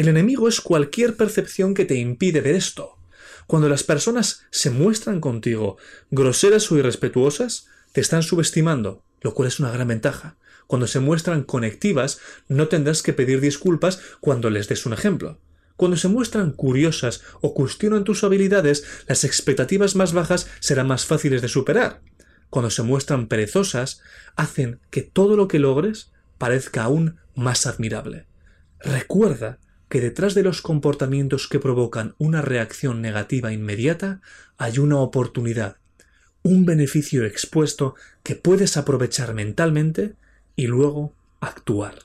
El 0.00 0.08
enemigo 0.08 0.48
es 0.48 0.62
cualquier 0.62 1.14
percepción 1.14 1.74
que 1.74 1.84
te 1.84 1.96
impide 1.96 2.40
ver 2.40 2.54
esto. 2.54 2.96
Cuando 3.46 3.68
las 3.68 3.84
personas 3.84 4.46
se 4.50 4.70
muestran 4.70 5.20
contigo 5.20 5.76
groseras 6.10 6.72
o 6.72 6.78
irrespetuosas, 6.78 7.66
te 7.92 8.00
están 8.00 8.22
subestimando, 8.22 9.04
lo 9.20 9.34
cual 9.34 9.48
es 9.48 9.60
una 9.60 9.70
gran 9.70 9.88
ventaja. 9.88 10.38
Cuando 10.66 10.86
se 10.86 11.00
muestran 11.00 11.42
conectivas, 11.42 12.18
no 12.48 12.68
tendrás 12.68 13.02
que 13.02 13.12
pedir 13.12 13.42
disculpas 13.42 14.00
cuando 14.20 14.48
les 14.48 14.68
des 14.68 14.86
un 14.86 14.94
ejemplo. 14.94 15.38
Cuando 15.76 15.98
se 15.98 16.08
muestran 16.08 16.52
curiosas 16.52 17.20
o 17.42 17.52
cuestionan 17.52 18.04
tus 18.04 18.24
habilidades, 18.24 18.84
las 19.06 19.24
expectativas 19.24 19.96
más 19.96 20.14
bajas 20.14 20.48
serán 20.60 20.86
más 20.86 21.04
fáciles 21.04 21.42
de 21.42 21.48
superar. 21.48 22.00
Cuando 22.48 22.70
se 22.70 22.82
muestran 22.82 23.28
perezosas, 23.28 24.00
hacen 24.34 24.80
que 24.88 25.02
todo 25.02 25.36
lo 25.36 25.46
que 25.46 25.58
logres 25.58 26.10
parezca 26.38 26.84
aún 26.84 27.18
más 27.34 27.66
admirable. 27.66 28.28
Recuerda 28.82 29.58
que 29.90 30.00
detrás 30.00 30.34
de 30.34 30.44
los 30.44 30.62
comportamientos 30.62 31.48
que 31.48 31.58
provocan 31.58 32.14
una 32.16 32.40
reacción 32.40 33.02
negativa 33.02 33.52
inmediata 33.52 34.22
hay 34.56 34.78
una 34.78 34.98
oportunidad, 34.98 35.76
un 36.42 36.64
beneficio 36.64 37.26
expuesto 37.26 37.96
que 38.22 38.36
puedes 38.36 38.76
aprovechar 38.76 39.34
mentalmente 39.34 40.14
y 40.54 40.68
luego 40.68 41.12
actuar. 41.40 41.98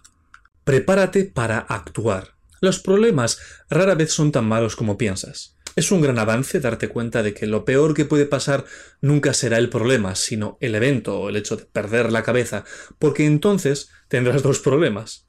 Prepárate 0.63 1.25
para 1.25 1.59
actuar. 1.59 2.33
Los 2.59 2.79
problemas 2.79 3.39
rara 3.69 3.93
vez 3.93 4.11
son 4.11 4.31
tan 4.31 4.45
malos 4.45 4.75
como 4.75 4.97
piensas. 4.97 5.55
Es 5.75 5.91
un 5.91 6.01
gran 6.01 6.17
avance 6.17 6.59
darte 6.59 6.87
cuenta 6.87 7.21
de 7.21 7.33
que 7.35 7.45
lo 7.45 7.65
peor 7.65 7.93
que 7.93 8.05
puede 8.05 8.25
pasar 8.25 8.65
nunca 9.01 9.33
será 9.33 9.59
el 9.59 9.69
problema, 9.69 10.15
sino 10.15 10.57
el 10.59 10.73
evento 10.73 11.19
o 11.19 11.29
el 11.29 11.35
hecho 11.35 11.57
de 11.57 11.65
perder 11.65 12.11
la 12.11 12.23
cabeza, 12.23 12.63
porque 12.97 13.25
entonces 13.25 13.89
tendrás 14.07 14.41
dos 14.41 14.59
problemas. 14.59 15.24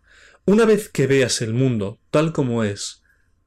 Una 0.49 0.65
vez 0.65 0.89
que 0.89 1.09
veas 1.09 1.43
el 1.43 1.55
mundo 1.55 1.99
tal 2.13 2.33
como 2.33 2.63
es, 2.63 3.03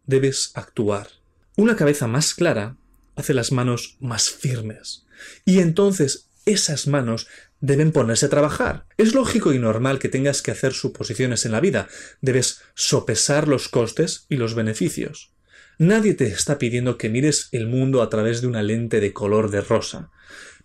debes 0.06 0.52
actuar. 0.54 1.08
Una 1.56 1.78
cabeza 1.78 2.08
más 2.08 2.34
clara 2.34 2.76
hace 3.16 3.34
las 3.34 3.54
manos 3.54 3.96
más 4.02 4.30
firmes. 4.30 5.06
Y 5.46 5.60
entonces 5.60 6.28
esas 6.46 6.88
manos 6.88 7.28
deben 7.62 7.94
ponerse 7.94 8.26
a 8.26 8.30
trabajar. 8.30 8.86
Es 8.98 9.14
lógico 9.14 9.54
y 9.54 9.60
normal 9.60 9.98
que 9.98 10.10
tengas 10.10 10.42
que 10.42 10.52
hacer 10.52 10.74
suposiciones 10.74 11.46
en 11.46 11.54
la 11.54 11.62
vida. 11.62 11.88
Debes 12.20 12.64
sopesar 12.76 13.48
los 13.48 13.70
costes 13.70 14.26
y 14.28 14.36
los 14.36 14.54
beneficios. 14.54 15.32
Nadie 15.78 16.16
te 16.16 16.28
está 16.28 16.58
pidiendo 16.58 16.98
que 16.98 17.08
mires 17.08 17.48
el 17.54 17.68
mundo 17.68 18.02
a 18.02 18.10
través 18.10 18.42
de 18.42 18.48
una 18.48 18.62
lente 18.62 19.00
de 19.00 19.14
color 19.14 19.52
de 19.52 19.62
rosa. 19.62 20.12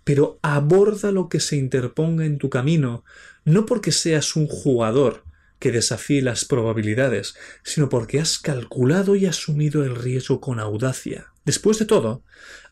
Pero 0.03 0.41
aborda 0.43 1.13
lo 1.13 1.29
que 1.29 1.39
se 1.39 1.55
interponga 1.55 2.27
en 2.27 2.39
tu 2.39 2.51
camino, 2.51 3.05
no 3.45 3.67
porque 3.67 3.93
seas 3.93 4.35
un 4.35 4.49
jugador, 4.49 5.23
que 5.59 5.73
desafíe 5.73 6.23
las 6.23 6.45
probabilidades, 6.45 7.35
sino 7.63 7.89
porque 7.89 8.21
has 8.21 8.39
calculado 8.39 9.17
y 9.17 9.27
asumido 9.27 9.85
el 9.85 9.97
riesgo 9.97 10.41
con 10.41 10.61
audacia. 10.61 11.33
Después 11.45 11.79
de 11.79 11.87
todo, 11.87 12.25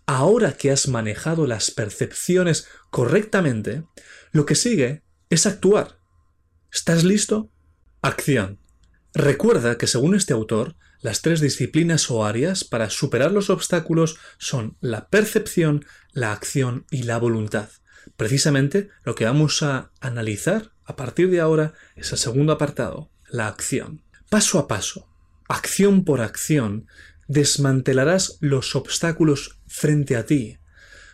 ahora 0.06 0.52
que 0.52 0.70
has 0.70 0.88
manejado 0.88 1.46
las 1.46 1.70
percepciones 1.70 2.68
correctamente, 2.90 3.84
lo 4.32 4.46
que 4.46 4.54
sigue 4.54 5.02
es 5.30 5.46
actuar. 5.46 5.98
¿Estás 6.72 7.04
listo? 7.04 7.50
Acción. 8.00 8.58
Recuerda 9.14 9.76
que 9.76 9.86
según 9.86 10.14
este 10.14 10.32
autor, 10.32 10.76
las 11.00 11.20
tres 11.20 11.40
disciplinas 11.40 12.10
o 12.10 12.24
áreas 12.24 12.64
para 12.64 12.88
superar 12.88 13.32
los 13.32 13.50
obstáculos 13.50 14.16
son 14.38 14.76
la 14.80 15.08
percepción, 15.08 15.84
la 16.12 16.32
acción 16.32 16.86
y 16.90 17.02
la 17.02 17.18
voluntad. 17.18 17.68
Precisamente 18.16 18.88
lo 19.04 19.14
que 19.14 19.24
vamos 19.24 19.62
a 19.62 19.90
analizar 20.00 20.71
a 20.84 20.96
partir 20.96 21.30
de 21.30 21.40
ahora 21.40 21.74
es 21.96 22.12
el 22.12 22.18
segundo 22.18 22.52
apartado, 22.52 23.10
la 23.30 23.48
acción. 23.48 24.02
Paso 24.28 24.58
a 24.58 24.68
paso, 24.68 25.08
acción 25.48 26.04
por 26.04 26.20
acción, 26.20 26.86
desmantelarás 27.28 28.38
los 28.40 28.74
obstáculos 28.76 29.58
frente 29.66 30.16
a 30.16 30.26
ti. 30.26 30.58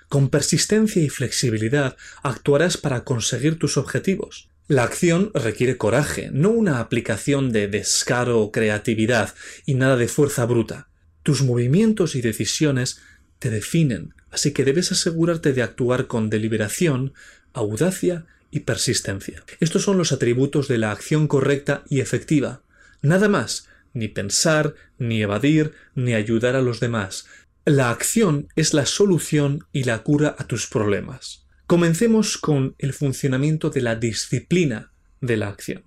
Con 0.09 0.31
persistencia 0.31 1.03
y 1.03 1.09
flexibilidad 1.09 1.97
actuarás 2.23 2.77
para 2.77 3.05
conseguir 3.05 3.59
tus 3.59 3.77
objetivos. 3.77 4.49
La 4.67 4.83
acción 4.83 5.31
requiere 5.35 5.77
coraje, 5.77 6.31
no 6.33 6.51
una 6.51 6.81
aplicación 6.81 7.53
de 7.53 7.69
descaro 7.69 8.41
o 8.41 8.53
creatividad 8.53 9.35
y 9.65 9.75
nada 9.75 9.97
de 9.97 10.09
fuerza 10.09 10.45
bruta. 10.45 10.89
Tus 11.23 11.43
movimientos 11.43 12.15
y 12.15 12.23
decisiones 12.23 13.01
te 13.39 13.51
definen, 13.51 14.15
así 14.31 14.53
que 14.53 14.65
debes 14.65 14.93
asegurarte 14.93 15.53
de 15.53 15.63
actuar 15.63 16.07
con 16.07 16.31
deliberación, 16.31 17.15
audacia 17.53 18.27
y 18.51 18.61
persistencia. 18.61 19.43
Estos 19.61 19.83
son 19.83 19.99
los 19.99 20.13
atributos 20.13 20.69
de 20.69 20.79
la 20.79 20.91
acción 20.91 21.29
correcta 21.29 21.85
y 21.89 22.01
efectiva. 22.01 22.63
Nada 23.03 23.29
más, 23.29 23.69
ni 23.93 24.09
pensar, 24.09 24.75
ni 24.99 25.23
evadir, 25.23 25.73
ni 25.95 26.15
ayudar 26.15 26.57
a 26.57 26.63
los 26.63 26.81
demás. 26.81 27.27
La 27.65 27.91
acción 27.91 28.49
es 28.57 28.75
la 28.75 28.87
solución 28.87 29.65
y 29.73 29.85
la 29.85 30.03
cura 30.03 30.35
a 30.39 30.47
tus 30.47 30.67
problemas. 30.67 31.47
Comencemos 31.67 32.39
con 32.39 32.75
el 32.79 32.95
funcionamiento 32.95 33.71
de 33.71 33.83
la 33.83 33.95
disciplina 33.95 34.93
de 35.21 35.37
la 35.37 35.49
acción. 35.49 35.85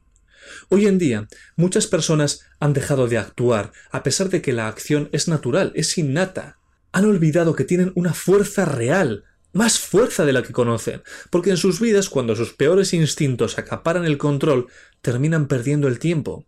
Hoy 0.69 0.87
en 0.87 0.97
día, 0.97 1.27
muchas 1.55 1.87
personas 1.87 2.41
han 2.59 2.73
dejado 2.73 3.07
de 3.07 3.17
actuar 3.17 3.71
a 3.91 4.03
pesar 4.03 4.29
de 4.29 4.41
que 4.41 4.53
la 4.53 4.67
acción 4.67 5.09
es 5.11 5.27
natural, 5.27 5.71
es 5.75 5.97
innata. 5.97 6.59
Han 6.91 7.05
olvidado 7.05 7.55
que 7.55 7.63
tienen 7.63 7.91
una 7.95 8.13
fuerza 8.13 8.65
real 8.65 9.23
más 9.53 9.79
fuerza 9.79 10.25
de 10.25 10.33
la 10.33 10.43
que 10.43 10.53
conocen, 10.53 11.03
porque 11.29 11.49
en 11.49 11.57
sus 11.57 11.79
vidas, 11.79 12.09
cuando 12.09 12.35
sus 12.35 12.53
peores 12.53 12.93
instintos 12.93 13.57
acaparan 13.57 14.05
el 14.05 14.17
control, 14.17 14.67
terminan 15.01 15.47
perdiendo 15.47 15.87
el 15.87 15.99
tiempo. 15.99 16.45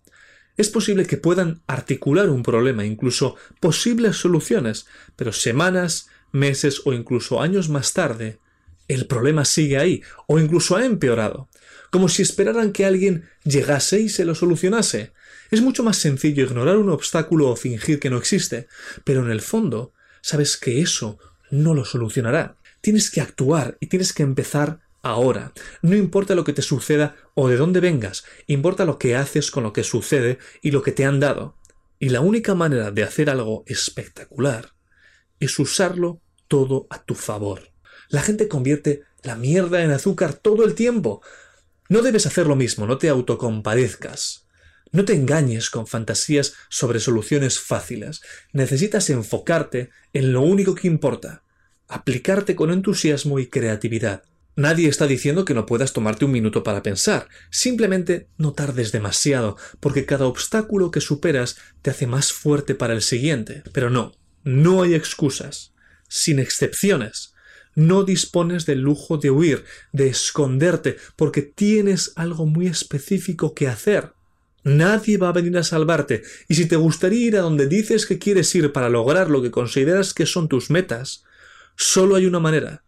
Es 0.55 0.69
posible 0.69 1.05
que 1.05 1.17
puedan 1.17 1.61
articular 1.67 2.29
un 2.29 2.43
problema, 2.43 2.85
incluso 2.85 3.35
posibles 3.59 4.17
soluciones, 4.17 4.85
pero 5.15 5.33
semanas, 5.33 6.07
meses 6.31 6.81
o 6.85 6.93
incluso 6.93 7.41
años 7.41 7.69
más 7.69 7.93
tarde, 7.93 8.39
el 8.87 9.07
problema 9.07 9.45
sigue 9.45 9.77
ahí, 9.77 10.01
o 10.27 10.39
incluso 10.39 10.75
ha 10.75 10.85
empeorado, 10.85 11.49
como 11.89 12.09
si 12.09 12.21
esperaran 12.21 12.71
que 12.71 12.85
alguien 12.85 13.29
llegase 13.43 14.01
y 14.01 14.09
se 14.09 14.25
lo 14.25 14.35
solucionase. 14.35 15.13
Es 15.51 15.61
mucho 15.61 15.83
más 15.83 15.97
sencillo 15.97 16.43
ignorar 16.43 16.77
un 16.77 16.89
obstáculo 16.89 17.49
o 17.49 17.55
fingir 17.55 17.99
que 17.99 18.09
no 18.09 18.17
existe, 18.17 18.67
pero 19.03 19.23
en 19.23 19.31
el 19.31 19.41
fondo 19.41 19.93
sabes 20.21 20.57
que 20.57 20.81
eso 20.81 21.17
no 21.51 21.73
lo 21.73 21.85
solucionará. 21.85 22.57
Tienes 22.83 23.09
que 23.09 23.21
actuar 23.21 23.77
y 23.79 23.87
tienes 23.87 24.11
que 24.11 24.23
empezar 24.23 24.81
ahora. 25.01 25.53
No 25.81 25.95
importa 25.95 26.35
lo 26.35 26.43
que 26.43 26.51
te 26.51 26.61
suceda 26.61 27.15
o 27.33 27.47
de 27.47 27.55
dónde 27.55 27.79
vengas, 27.79 28.25
importa 28.45 28.83
lo 28.83 28.99
que 28.99 29.15
haces 29.15 29.51
con 29.51 29.63
lo 29.63 29.71
que 29.71 29.85
sucede 29.85 30.37
y 30.61 30.71
lo 30.71 30.83
que 30.83 30.91
te 30.91 31.05
han 31.05 31.21
dado. 31.21 31.57
Y 31.97 32.09
la 32.09 32.19
única 32.19 32.55
manera 32.55 32.91
de 32.91 33.03
hacer 33.03 33.29
algo 33.29 33.63
espectacular 33.67 34.73
es 35.39 35.57
usarlo 35.59 36.19
todo 36.49 36.85
a 36.89 37.05
tu 37.05 37.15
favor. 37.15 37.71
La 38.09 38.21
gente 38.21 38.49
convierte 38.49 39.03
la 39.21 39.37
mierda 39.37 39.81
en 39.81 39.91
azúcar 39.91 40.33
todo 40.33 40.65
el 40.65 40.75
tiempo. 40.75 41.21
No 41.87 42.01
debes 42.01 42.25
hacer 42.25 42.47
lo 42.47 42.57
mismo, 42.57 42.85
no 42.85 42.97
te 42.97 43.07
autocompadezcas. 43.07 44.45
No 44.91 45.05
te 45.05 45.13
engañes 45.13 45.69
con 45.69 45.87
fantasías 45.87 46.53
sobre 46.67 46.99
soluciones 46.99 47.61
fáciles. 47.61 48.21
Necesitas 48.51 49.09
enfocarte 49.09 49.89
en 50.11 50.33
lo 50.33 50.41
único 50.41 50.75
que 50.75 50.89
importa, 50.89 51.43
aplicarte 51.87 52.55
con 52.55 52.71
entusiasmo 52.71 53.39
y 53.39 53.47
creatividad. 53.47 54.23
Nadie 54.55 54.87
está 54.87 55.07
diciendo 55.07 55.45
que 55.45 55.55
no 55.55 55.65
puedas 55.65 55.93
tomarte 55.93 56.25
un 56.25 56.31
minuto 56.31 56.63
para 56.63 56.83
pensar, 56.83 57.27
simplemente 57.49 58.27
no 58.37 58.53
tardes 58.53 58.91
demasiado, 58.91 59.57
porque 59.79 60.05
cada 60.05 60.27
obstáculo 60.27 60.91
que 60.91 61.01
superas 61.01 61.57
te 61.81 61.89
hace 61.89 62.05
más 62.05 62.31
fuerte 62.31 62.75
para 62.75 62.93
el 62.93 63.01
siguiente. 63.01 63.63
Pero 63.73 63.89
no, 63.89 64.11
no 64.43 64.83
hay 64.83 64.93
excusas, 64.93 65.73
sin 66.07 66.37
excepciones. 66.37 67.33
No 67.73 68.03
dispones 68.03 68.67
del 68.67 68.81
lujo 68.81 69.17
de 69.17 69.31
huir, 69.31 69.65
de 69.91 70.07
esconderte, 70.07 70.97
porque 71.15 71.41
tienes 71.41 72.13
algo 72.15 72.45
muy 72.45 72.67
específico 72.67 73.55
que 73.55 73.67
hacer. 73.67 74.13
Nadie 74.63 75.17
va 75.17 75.29
a 75.29 75.33
venir 75.33 75.57
a 75.57 75.63
salvarte, 75.63 76.21
y 76.47 76.53
si 76.53 76.67
te 76.67 76.75
gustaría 76.75 77.25
ir 77.25 77.37
a 77.37 77.41
donde 77.41 77.67
dices 77.67 78.05
que 78.05 78.19
quieres 78.19 78.53
ir 78.53 78.71
para 78.71 78.89
lograr 78.89 79.31
lo 79.31 79.41
que 79.41 79.49
consideras 79.49 80.13
que 80.13 80.27
son 80.27 80.47
tus 80.47 80.69
metas, 80.69 81.23
Solo 81.75 82.15
hay 82.15 82.25
una 82.25 82.39
manera, 82.39 82.83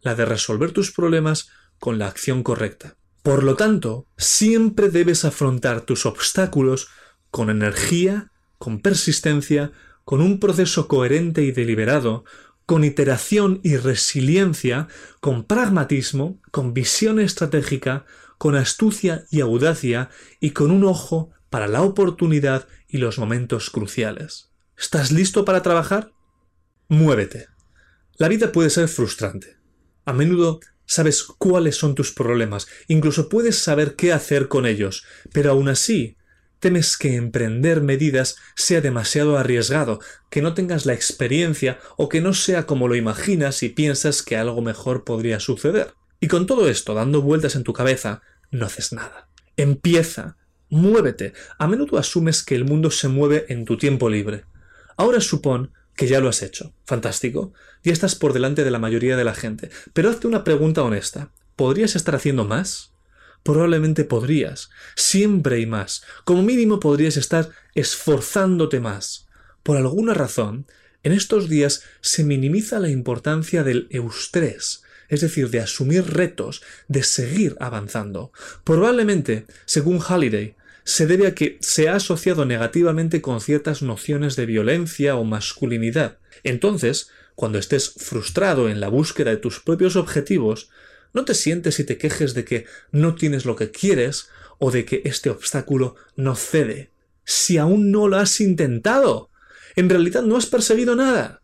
la 0.00 0.14
de 0.14 0.24
resolver 0.24 0.72
tus 0.72 0.90
problemas 0.90 1.48
con 1.78 1.98
la 1.98 2.06
acción 2.06 2.42
correcta. 2.42 2.96
Por 3.22 3.44
lo 3.44 3.54
tanto, 3.54 4.06
siempre 4.16 4.88
debes 4.88 5.24
afrontar 5.24 5.82
tus 5.82 6.06
obstáculos 6.06 6.88
con 7.30 7.50
energía, 7.50 8.30
con 8.58 8.80
persistencia, 8.80 9.72
con 10.04 10.20
un 10.20 10.40
proceso 10.40 10.88
coherente 10.88 11.42
y 11.42 11.52
deliberado, 11.52 12.24
con 12.66 12.84
iteración 12.84 13.60
y 13.62 13.76
resiliencia, 13.76 14.88
con 15.20 15.44
pragmatismo, 15.44 16.40
con 16.50 16.74
visión 16.74 17.20
estratégica, 17.20 18.04
con 18.38 18.56
astucia 18.56 19.24
y 19.30 19.40
audacia 19.40 20.10
y 20.40 20.50
con 20.50 20.70
un 20.70 20.84
ojo 20.84 21.30
para 21.48 21.68
la 21.68 21.82
oportunidad 21.82 22.66
y 22.88 22.98
los 22.98 23.18
momentos 23.18 23.70
cruciales. 23.70 24.50
¿Estás 24.76 25.12
listo 25.12 25.44
para 25.44 25.62
trabajar? 25.62 26.12
Muévete. 26.88 27.51
La 28.16 28.28
vida 28.28 28.52
puede 28.52 28.70
ser 28.70 28.88
frustrante. 28.88 29.56
A 30.04 30.12
menudo 30.12 30.60
Sabes 30.92 31.22
cuáles 31.22 31.76
son 31.76 31.94
tus 31.94 32.12
problemas, 32.12 32.66
incluso 32.86 33.30
puedes 33.30 33.58
saber 33.58 33.96
qué 33.96 34.12
hacer 34.12 34.48
con 34.48 34.66
ellos, 34.66 35.04
pero 35.32 35.50
aún 35.50 35.68
así 35.68 36.18
temes 36.58 36.98
que 36.98 37.16
emprender 37.16 37.80
medidas 37.80 38.36
sea 38.56 38.82
demasiado 38.82 39.38
arriesgado, 39.38 40.00
que 40.30 40.42
no 40.42 40.52
tengas 40.52 40.84
la 40.84 40.92
experiencia 40.92 41.78
o 41.96 42.10
que 42.10 42.20
no 42.20 42.34
sea 42.34 42.66
como 42.66 42.88
lo 42.88 42.94
imaginas 42.94 43.62
y 43.62 43.70
piensas 43.70 44.22
que 44.22 44.36
algo 44.36 44.60
mejor 44.60 45.04
podría 45.04 45.40
suceder. 45.40 45.94
Y 46.20 46.28
con 46.28 46.46
todo 46.46 46.68
esto 46.68 46.92
dando 46.92 47.22
vueltas 47.22 47.56
en 47.56 47.64
tu 47.64 47.72
cabeza, 47.72 48.20
no 48.50 48.66
haces 48.66 48.92
nada. 48.92 49.30
Empieza, 49.56 50.36
muévete. 50.68 51.32
A 51.58 51.66
menudo 51.68 51.96
asumes 51.96 52.44
que 52.44 52.54
el 52.54 52.66
mundo 52.66 52.90
se 52.90 53.08
mueve 53.08 53.46
en 53.48 53.64
tu 53.64 53.78
tiempo 53.78 54.10
libre. 54.10 54.44
Ahora 54.98 55.20
supón 55.20 55.72
que 56.02 56.08
ya 56.08 56.18
lo 56.18 56.28
has 56.28 56.42
hecho. 56.42 56.74
Fantástico. 56.84 57.52
Ya 57.84 57.92
estás 57.92 58.16
por 58.16 58.32
delante 58.32 58.64
de 58.64 58.72
la 58.72 58.80
mayoría 58.80 59.16
de 59.16 59.22
la 59.22 59.36
gente. 59.36 59.70
Pero 59.92 60.10
hazte 60.10 60.26
una 60.26 60.42
pregunta 60.42 60.82
honesta. 60.82 61.30
¿Podrías 61.54 61.94
estar 61.94 62.16
haciendo 62.16 62.44
más? 62.44 62.92
Probablemente 63.44 64.02
podrías. 64.02 64.70
Siempre 64.96 65.60
y 65.60 65.66
más. 65.66 66.02
Como 66.24 66.42
mínimo 66.42 66.80
podrías 66.80 67.16
estar 67.16 67.50
esforzándote 67.76 68.80
más. 68.80 69.28
Por 69.62 69.76
alguna 69.76 70.12
razón, 70.12 70.66
en 71.04 71.12
estos 71.12 71.48
días 71.48 71.84
se 72.00 72.24
minimiza 72.24 72.80
la 72.80 72.88
importancia 72.88 73.62
del 73.62 73.86
eustrés, 73.90 74.82
es 75.08 75.20
decir, 75.20 75.50
de 75.50 75.60
asumir 75.60 76.04
retos, 76.12 76.62
de 76.88 77.04
seguir 77.04 77.54
avanzando. 77.60 78.32
Probablemente, 78.64 79.46
según 79.66 80.00
Halliday, 80.00 80.56
se 80.84 81.06
debe 81.06 81.26
a 81.26 81.34
que 81.34 81.58
se 81.60 81.88
ha 81.88 81.96
asociado 81.96 82.44
negativamente 82.44 83.20
con 83.20 83.40
ciertas 83.40 83.82
nociones 83.82 84.36
de 84.36 84.46
violencia 84.46 85.16
o 85.16 85.24
masculinidad. 85.24 86.18
Entonces, 86.42 87.10
cuando 87.34 87.58
estés 87.58 87.90
frustrado 87.90 88.68
en 88.68 88.80
la 88.80 88.88
búsqueda 88.88 89.30
de 89.30 89.36
tus 89.36 89.60
propios 89.60 89.96
objetivos, 89.96 90.70
no 91.12 91.24
te 91.24 91.34
sientes 91.34 91.78
y 91.78 91.84
te 91.84 91.98
quejes 91.98 92.34
de 92.34 92.44
que 92.44 92.66
no 92.90 93.14
tienes 93.14 93.44
lo 93.44 93.56
que 93.56 93.70
quieres 93.70 94.28
o 94.58 94.70
de 94.70 94.84
que 94.84 95.02
este 95.04 95.30
obstáculo 95.30 95.96
no 96.16 96.34
cede. 96.34 96.92
Si 97.24 97.58
aún 97.58 97.90
no 97.90 98.08
lo 98.08 98.16
has 98.16 98.40
intentado, 98.40 99.30
en 99.76 99.88
realidad 99.88 100.22
no 100.22 100.36
has 100.36 100.46
perseguido 100.46 100.96
nada. 100.96 101.41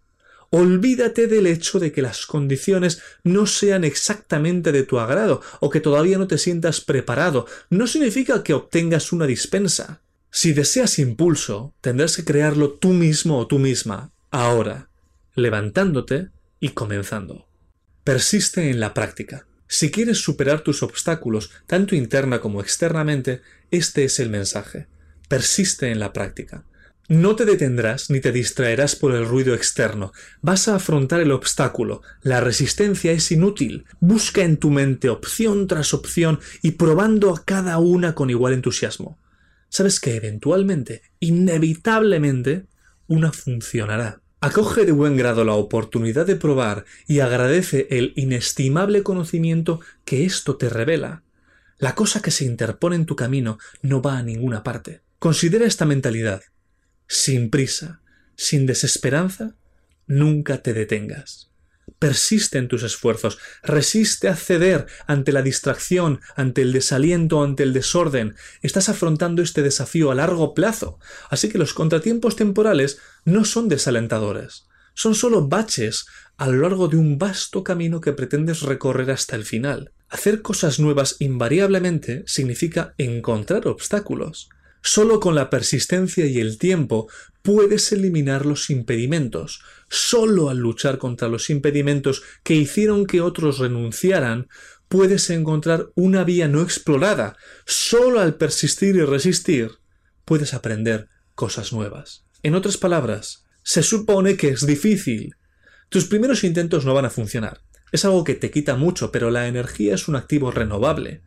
Olvídate 0.50 1.26
del 1.26 1.46
hecho 1.46 1.78
de 1.78 1.92
que 1.92 2.00
las 2.00 2.24
condiciones 2.24 3.02
no 3.22 3.46
sean 3.46 3.84
exactamente 3.84 4.72
de 4.72 4.82
tu 4.82 4.98
agrado 4.98 5.42
o 5.60 5.68
que 5.68 5.80
todavía 5.80 6.16
no 6.16 6.26
te 6.26 6.38
sientas 6.38 6.80
preparado. 6.80 7.46
No 7.68 7.86
significa 7.86 8.42
que 8.42 8.54
obtengas 8.54 9.12
una 9.12 9.26
dispensa. 9.26 10.00
Si 10.30 10.52
deseas 10.52 10.98
impulso, 10.98 11.74
tendrás 11.80 12.16
que 12.16 12.24
crearlo 12.24 12.72
tú 12.72 12.90
mismo 12.90 13.38
o 13.38 13.46
tú 13.46 13.58
misma, 13.58 14.12
ahora, 14.30 14.88
levantándote 15.34 16.28
y 16.60 16.70
comenzando. 16.70 17.48
Persiste 18.04 18.70
en 18.70 18.80
la 18.80 18.94
práctica. 18.94 19.46
Si 19.66 19.90
quieres 19.90 20.22
superar 20.22 20.62
tus 20.62 20.82
obstáculos, 20.82 21.50
tanto 21.66 21.94
interna 21.94 22.40
como 22.40 22.62
externamente, 22.62 23.42
este 23.70 24.04
es 24.04 24.18
el 24.18 24.30
mensaje. 24.30 24.86
Persiste 25.28 25.90
en 25.90 25.98
la 25.98 26.14
práctica. 26.14 26.64
No 27.08 27.36
te 27.36 27.46
detendrás 27.46 28.10
ni 28.10 28.20
te 28.20 28.32
distraerás 28.32 28.94
por 28.94 29.14
el 29.14 29.24
ruido 29.24 29.54
externo. 29.54 30.12
Vas 30.42 30.68
a 30.68 30.74
afrontar 30.74 31.20
el 31.20 31.32
obstáculo. 31.32 32.02
La 32.20 32.42
resistencia 32.42 33.12
es 33.12 33.32
inútil. 33.32 33.86
Busca 33.98 34.42
en 34.42 34.58
tu 34.58 34.70
mente 34.70 35.08
opción 35.08 35.66
tras 35.68 35.94
opción 35.94 36.38
y 36.60 36.72
probando 36.72 37.34
a 37.34 37.42
cada 37.42 37.78
una 37.78 38.14
con 38.14 38.28
igual 38.28 38.52
entusiasmo. 38.52 39.18
Sabes 39.70 40.00
que 40.00 40.16
eventualmente, 40.16 41.00
inevitablemente, 41.18 42.66
una 43.06 43.32
funcionará. 43.32 44.20
Acoge 44.42 44.84
de 44.84 44.92
buen 44.92 45.16
grado 45.16 45.46
la 45.46 45.54
oportunidad 45.54 46.26
de 46.26 46.36
probar 46.36 46.84
y 47.06 47.20
agradece 47.20 47.88
el 47.90 48.12
inestimable 48.16 49.02
conocimiento 49.02 49.80
que 50.04 50.26
esto 50.26 50.56
te 50.56 50.68
revela. 50.68 51.22
La 51.78 51.94
cosa 51.94 52.20
que 52.20 52.30
se 52.30 52.44
interpone 52.44 52.96
en 52.96 53.06
tu 53.06 53.16
camino 53.16 53.58
no 53.80 54.02
va 54.02 54.18
a 54.18 54.22
ninguna 54.22 54.62
parte. 54.62 55.00
Considera 55.18 55.64
esta 55.64 55.86
mentalidad 55.86 56.42
sin 57.08 57.50
prisa, 57.50 58.00
sin 58.36 58.66
desesperanza, 58.66 59.54
nunca 60.06 60.62
te 60.62 60.74
detengas. 60.74 61.50
Persiste 61.98 62.58
en 62.58 62.68
tus 62.68 62.82
esfuerzos, 62.82 63.38
resiste 63.62 64.28
a 64.28 64.36
ceder 64.36 64.86
ante 65.06 65.32
la 65.32 65.42
distracción, 65.42 66.20
ante 66.36 66.62
el 66.62 66.72
desaliento, 66.72 67.42
ante 67.42 67.62
el 67.62 67.72
desorden. 67.72 68.36
Estás 68.62 68.88
afrontando 68.88 69.42
este 69.42 69.62
desafío 69.62 70.10
a 70.10 70.14
largo 70.14 70.54
plazo, 70.54 70.98
así 71.30 71.48
que 71.48 71.58
los 71.58 71.74
contratiempos 71.74 72.36
temporales 72.36 72.98
no 73.24 73.44
son 73.44 73.68
desalentadores, 73.68 74.68
son 74.94 75.14
solo 75.14 75.48
baches 75.48 76.06
a 76.36 76.46
lo 76.48 76.58
largo 76.58 76.88
de 76.88 76.98
un 76.98 77.18
vasto 77.18 77.64
camino 77.64 78.00
que 78.00 78.12
pretendes 78.12 78.62
recorrer 78.62 79.10
hasta 79.10 79.34
el 79.34 79.44
final. 79.44 79.92
Hacer 80.08 80.40
cosas 80.42 80.78
nuevas 80.78 81.16
invariablemente 81.18 82.22
significa 82.26 82.94
encontrar 82.98 83.66
obstáculos. 83.66 84.50
Solo 84.82 85.20
con 85.20 85.34
la 85.34 85.50
persistencia 85.50 86.26
y 86.26 86.38
el 86.38 86.58
tiempo 86.58 87.08
puedes 87.42 87.92
eliminar 87.92 88.46
los 88.46 88.70
impedimentos. 88.70 89.62
Solo 89.88 90.50
al 90.50 90.58
luchar 90.58 90.98
contra 90.98 91.28
los 91.28 91.50
impedimentos 91.50 92.22
que 92.42 92.54
hicieron 92.54 93.06
que 93.06 93.20
otros 93.20 93.58
renunciaran, 93.58 94.48
puedes 94.88 95.30
encontrar 95.30 95.90
una 95.94 96.24
vía 96.24 96.48
no 96.48 96.62
explorada. 96.62 97.36
Solo 97.66 98.20
al 98.20 98.36
persistir 98.36 98.96
y 98.96 99.04
resistir, 99.04 99.72
puedes 100.24 100.54
aprender 100.54 101.08
cosas 101.34 101.72
nuevas. 101.72 102.24
En 102.42 102.54
otras 102.54 102.76
palabras, 102.76 103.44
se 103.62 103.82
supone 103.82 104.36
que 104.36 104.48
es 104.48 104.66
difícil. 104.66 105.34
Tus 105.88 106.04
primeros 106.04 106.44
intentos 106.44 106.84
no 106.84 106.94
van 106.94 107.04
a 107.04 107.10
funcionar. 107.10 107.60
Es 107.92 108.04
algo 108.04 108.24
que 108.24 108.34
te 108.34 108.50
quita 108.50 108.76
mucho, 108.76 109.10
pero 109.10 109.30
la 109.30 109.48
energía 109.48 109.94
es 109.94 110.08
un 110.08 110.16
activo 110.16 110.50
renovable. 110.50 111.22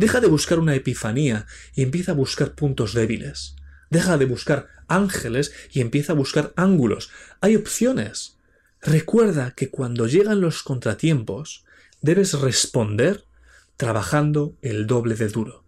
Deja 0.00 0.22
de 0.22 0.28
buscar 0.28 0.58
una 0.58 0.74
epifanía 0.74 1.44
y 1.74 1.82
empieza 1.82 2.12
a 2.12 2.14
buscar 2.14 2.54
puntos 2.54 2.94
débiles. 2.94 3.56
Deja 3.90 4.16
de 4.16 4.24
buscar 4.24 4.68
ángeles 4.88 5.52
y 5.72 5.82
empieza 5.82 6.14
a 6.14 6.16
buscar 6.16 6.54
ángulos. 6.56 7.10
Hay 7.42 7.54
opciones. 7.54 8.38
Recuerda 8.80 9.50
que 9.54 9.68
cuando 9.68 10.06
llegan 10.06 10.40
los 10.40 10.62
contratiempos, 10.62 11.66
debes 12.00 12.32
responder 12.32 13.26
trabajando 13.76 14.56
el 14.62 14.86
doble 14.86 15.16
de 15.16 15.28
duro. 15.28 15.64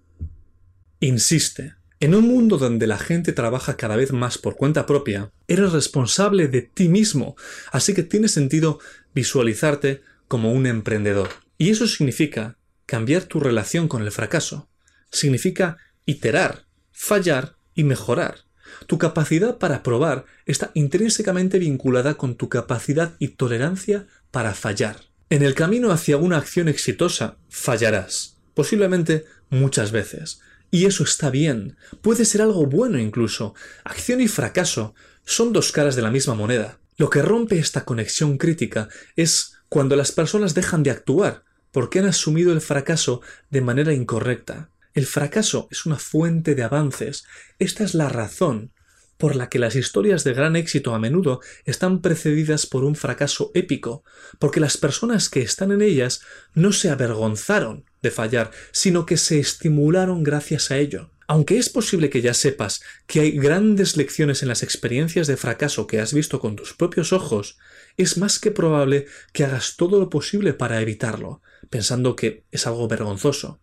Insiste. 1.01 1.75
En 2.01 2.14
un 2.14 2.27
mundo 2.27 2.57
donde 2.57 2.87
la 2.87 2.97
gente 2.97 3.35
trabaja 3.35 3.77
cada 3.77 3.97
vez 3.97 4.12
más 4.12 4.38
por 4.38 4.57
cuenta 4.57 4.87
propia, 4.87 5.31
eres 5.47 5.73
responsable 5.73 6.49
de 6.49 6.62
ti 6.62 6.88
mismo, 6.88 7.37
así 7.71 7.92
que 7.92 8.03
tiene 8.03 8.29
sentido 8.29 8.79
visualizarte 9.14 10.01
como 10.27 10.53
un 10.53 10.64
emprendedor. 10.64 11.29
Y 11.59 11.68
eso 11.68 11.87
significa 11.87 12.57
cambiar 12.92 13.24
tu 13.24 13.40
relación 13.40 13.88
con 13.88 14.02
el 14.02 14.12
fracaso. 14.12 14.68
Significa 15.11 15.78
iterar, 16.05 16.66
fallar 16.92 17.57
y 17.74 17.85
mejorar. 17.85 18.40
Tu 18.87 18.98
capacidad 18.98 19.57
para 19.57 19.83
probar 19.83 20.26
está 20.44 20.72
intrínsecamente 20.74 21.59
vinculada 21.59 22.18
con 22.18 22.37
tu 22.37 22.50
capacidad 22.50 23.14
y 23.18 23.28
tolerancia 23.28 24.09
para 24.31 24.52
fallar. 24.52 24.96
En 25.31 25.42
el 25.42 25.55
camino 25.55 25.90
hacia 25.90 26.18
una 26.18 26.37
acción 26.37 26.68
exitosa 26.68 27.38
fallarás, 27.48 28.37
posiblemente 28.52 29.24
muchas 29.48 29.90
veces. 29.90 30.42
Y 30.70 30.85
eso 30.85 31.02
está 31.02 31.31
bien, 31.31 31.78
puede 32.02 32.26
ser 32.26 32.42
algo 32.42 32.66
bueno 32.66 32.98
incluso. 32.98 33.55
Acción 33.85 34.20
y 34.20 34.28
fracaso 34.28 34.94
son 35.24 35.55
dos 35.55 35.72
caras 35.72 35.96
de 35.96 36.02
la 36.02 36.11
misma 36.11 36.35
moneda. 36.35 36.78
Lo 36.98 37.09
que 37.09 37.22
rompe 37.22 37.59
esta 37.59 37.87
conexión 37.87 38.37
crítica 38.37 38.90
es 39.16 39.55
cuando 39.70 39.96
las 39.96 40.12
personas 40.12 40.52
dejan 40.52 40.83
de 40.83 40.90
actuar, 40.90 41.44
porque 41.72 41.98
han 41.98 42.06
asumido 42.06 42.52
el 42.52 42.61
fracaso 42.61 43.20
de 43.50 43.61
manera 43.61 43.92
incorrecta. 43.92 44.70
El 44.94 45.06
fracaso 45.06 45.68
es 45.70 45.87
una 45.87 45.98
fuente 45.98 46.54
de 46.54 46.62
avances. 46.62 47.24
Esta 47.58 47.82
es 47.82 47.94
la 47.94 48.08
razón 48.08 48.70
por 49.16 49.37
la 49.37 49.48
que 49.48 49.58
las 49.58 49.76
historias 49.76 50.24
de 50.24 50.35
gran 50.35 50.56
éxito 50.56 50.94
a 50.94 50.98
menudo 50.98 51.40
están 51.64 52.00
precedidas 52.00 52.66
por 52.66 52.85
un 52.85 52.96
fracaso 52.96 53.52
épico, 53.54 54.04
porque 54.38 54.58
las 54.58 54.76
personas 54.76 55.28
que 55.28 55.42
están 55.42 55.70
en 55.70 55.80
ellas 55.80 56.22
no 56.54 56.72
se 56.72 56.90
avergonzaron 56.90 57.85
de 58.02 58.11
fallar, 58.11 58.50
sino 58.72 59.06
que 59.06 59.16
se 59.16 59.38
estimularon 59.38 60.24
gracias 60.24 60.70
a 60.70 60.78
ello. 60.78 61.11
Aunque 61.28 61.56
es 61.56 61.70
posible 61.70 62.11
que 62.11 62.20
ya 62.20 62.35
sepas 62.35 62.82
que 63.06 63.20
hay 63.20 63.30
grandes 63.30 63.96
lecciones 63.96 64.42
en 64.42 64.48
las 64.48 64.62
experiencias 64.62 65.28
de 65.28 65.37
fracaso 65.37 65.87
que 65.87 66.00
has 66.00 66.12
visto 66.12 66.40
con 66.40 66.56
tus 66.56 66.74
propios 66.74 67.12
ojos, 67.12 67.58
es 67.96 68.18
más 68.18 68.38
que 68.38 68.50
probable 68.50 69.06
que 69.32 69.44
hagas 69.44 69.76
todo 69.76 70.01
lo 70.01 70.11
posible 70.11 70.53
para 70.53 70.80
evitarlo, 70.80 71.40
pensando 71.73 72.14
que 72.14 72.45
es 72.53 72.66
algo 72.68 72.87
vergonzoso. 72.87 73.59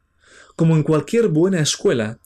Como 0.58 0.76
en 0.76 0.84
cualquier 0.84 1.28
buena 1.28 1.62
escuela, 1.62 2.20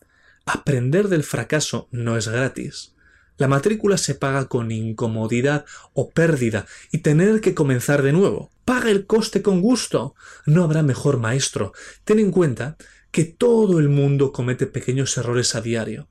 aprender 0.45 1.09
del 1.09 1.23
fracaso 1.23 1.89
no 1.91 2.17
es 2.17 2.29
gratis. 2.29 2.95
La 3.37 3.49
matrícula 3.49 3.97
se 3.97 4.15
paga 4.15 4.47
con 4.47 4.71
incomodidad 4.71 5.65
o 5.93 6.09
pérdida 6.09 6.65
y 6.91 6.99
tener 6.99 7.41
que 7.41 7.53
comenzar 7.53 8.01
de 8.01 8.13
nuevo. 8.13 8.49
Paga 8.63 8.91
el 8.91 9.05
coste 9.05 9.41
con 9.41 9.61
gusto. 9.61 10.15
No 10.45 10.63
habrá 10.63 10.83
mejor 10.83 11.19
maestro. 11.19 11.73
Ten 12.05 12.19
en 12.19 12.31
cuenta 12.31 12.77
que 13.11 13.25
todo 13.25 13.79
el 13.79 13.89
mundo 13.89 14.31
comete 14.31 14.67
pequeños 14.67 15.17
errores 15.17 15.53
a 15.53 15.61
diario. 15.61 16.07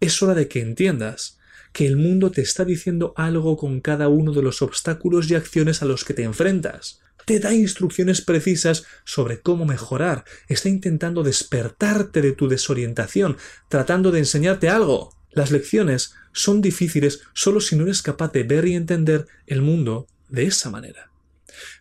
Es 0.00 0.22
hora 0.22 0.34
de 0.34 0.48
que 0.48 0.62
entiendas 0.62 1.38
que 1.72 1.86
el 1.86 1.96
mundo 1.96 2.30
te 2.30 2.40
está 2.40 2.64
diciendo 2.64 3.12
algo 3.16 3.58
con 3.58 3.80
cada 3.80 4.08
uno 4.08 4.32
de 4.32 4.42
los 4.42 4.62
obstáculos 4.62 5.30
y 5.30 5.34
acciones 5.34 5.82
a 5.82 5.84
los 5.84 6.04
que 6.04 6.14
te 6.14 6.22
enfrentas. 6.22 7.00
Te 7.30 7.38
da 7.38 7.54
instrucciones 7.54 8.22
precisas 8.22 8.86
sobre 9.04 9.40
cómo 9.40 9.64
mejorar, 9.64 10.24
está 10.48 10.68
intentando 10.68 11.22
despertarte 11.22 12.22
de 12.22 12.32
tu 12.32 12.48
desorientación, 12.48 13.36
tratando 13.68 14.10
de 14.10 14.18
enseñarte 14.18 14.68
algo. 14.68 15.16
Las 15.30 15.52
lecciones 15.52 16.12
son 16.32 16.60
difíciles 16.60 17.20
solo 17.32 17.60
si 17.60 17.76
no 17.76 17.84
eres 17.84 18.02
capaz 18.02 18.32
de 18.32 18.42
ver 18.42 18.66
y 18.66 18.74
entender 18.74 19.28
el 19.46 19.62
mundo 19.62 20.08
de 20.28 20.46
esa 20.46 20.70
manera. 20.70 21.12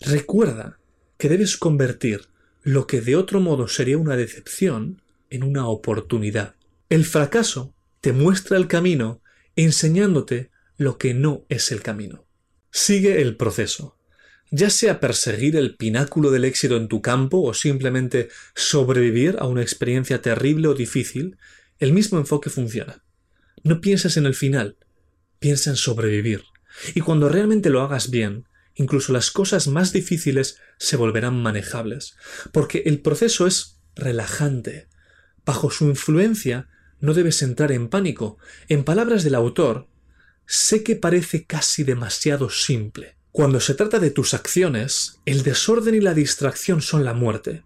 Recuerda 0.01 0.77
que 1.17 1.29
debes 1.29 1.57
convertir 1.57 2.27
lo 2.61 2.85
que 2.85 3.01
de 3.01 3.15
otro 3.15 3.39
modo 3.39 3.67
sería 3.67 3.97
una 3.97 4.15
decepción 4.15 5.01
en 5.31 5.41
una 5.41 5.67
oportunidad. 5.67 6.53
El 6.89 7.05
fracaso 7.05 7.73
te 8.01 8.13
muestra 8.13 8.55
el 8.55 8.67
camino 8.67 9.23
enseñándote 9.55 10.51
lo 10.77 10.99
que 10.99 11.15
no 11.15 11.47
es 11.49 11.71
el 11.71 11.81
camino. 11.81 12.27
Sigue 12.69 13.23
el 13.23 13.35
proceso. 13.35 13.98
Ya 14.51 14.71
sea 14.71 14.99
perseguir 14.99 15.55
el 15.55 15.75
pináculo 15.75 16.31
del 16.31 16.43
éxito 16.43 16.75
en 16.75 16.87
tu 16.87 17.01
campo 17.01 17.41
o 17.41 17.53
simplemente 17.53 18.29
sobrevivir 18.55 19.37
a 19.39 19.45
una 19.45 19.61
experiencia 19.61 20.21
terrible 20.21 20.69
o 20.69 20.73
difícil, 20.73 21.37
el 21.77 21.93
mismo 21.93 22.17
enfoque 22.17 22.49
funciona. 22.49 23.03
No 23.63 23.79
pienses 23.79 24.17
en 24.17 24.25
el 24.25 24.33
final, 24.33 24.77
piensa 25.39 25.69
en 25.69 25.75
sobrevivir. 25.75 26.45
Y 26.95 27.01
cuando 27.01 27.29
realmente 27.29 27.69
lo 27.69 27.81
hagas 27.81 28.09
bien, 28.09 28.47
incluso 28.73 29.13
las 29.13 29.29
cosas 29.29 29.67
más 29.67 29.93
difíciles 29.93 30.57
se 30.77 30.97
volverán 30.97 31.41
manejables, 31.41 32.15
porque 32.51 32.83
el 32.85 33.01
proceso 33.01 33.45
es 33.45 33.79
relajante. 33.95 34.87
Bajo 35.45 35.69
su 35.69 35.85
influencia 35.85 36.69
no 36.99 37.13
debes 37.13 37.41
entrar 37.43 37.71
en 37.71 37.87
pánico. 37.87 38.37
En 38.67 38.83
palabras 38.83 39.23
del 39.23 39.35
autor, 39.35 39.87
sé 40.47 40.83
que 40.83 40.95
parece 40.95 41.45
casi 41.45 41.83
demasiado 41.83 42.49
simple. 42.49 43.18
Cuando 43.31 43.59
se 43.59 43.75
trata 43.75 43.99
de 43.99 44.09
tus 44.09 44.33
acciones, 44.33 45.19
el 45.25 45.43
desorden 45.43 45.95
y 45.95 45.99
la 45.99 46.13
distracción 46.13 46.81
son 46.81 47.05
la 47.05 47.13
muerte. 47.13 47.63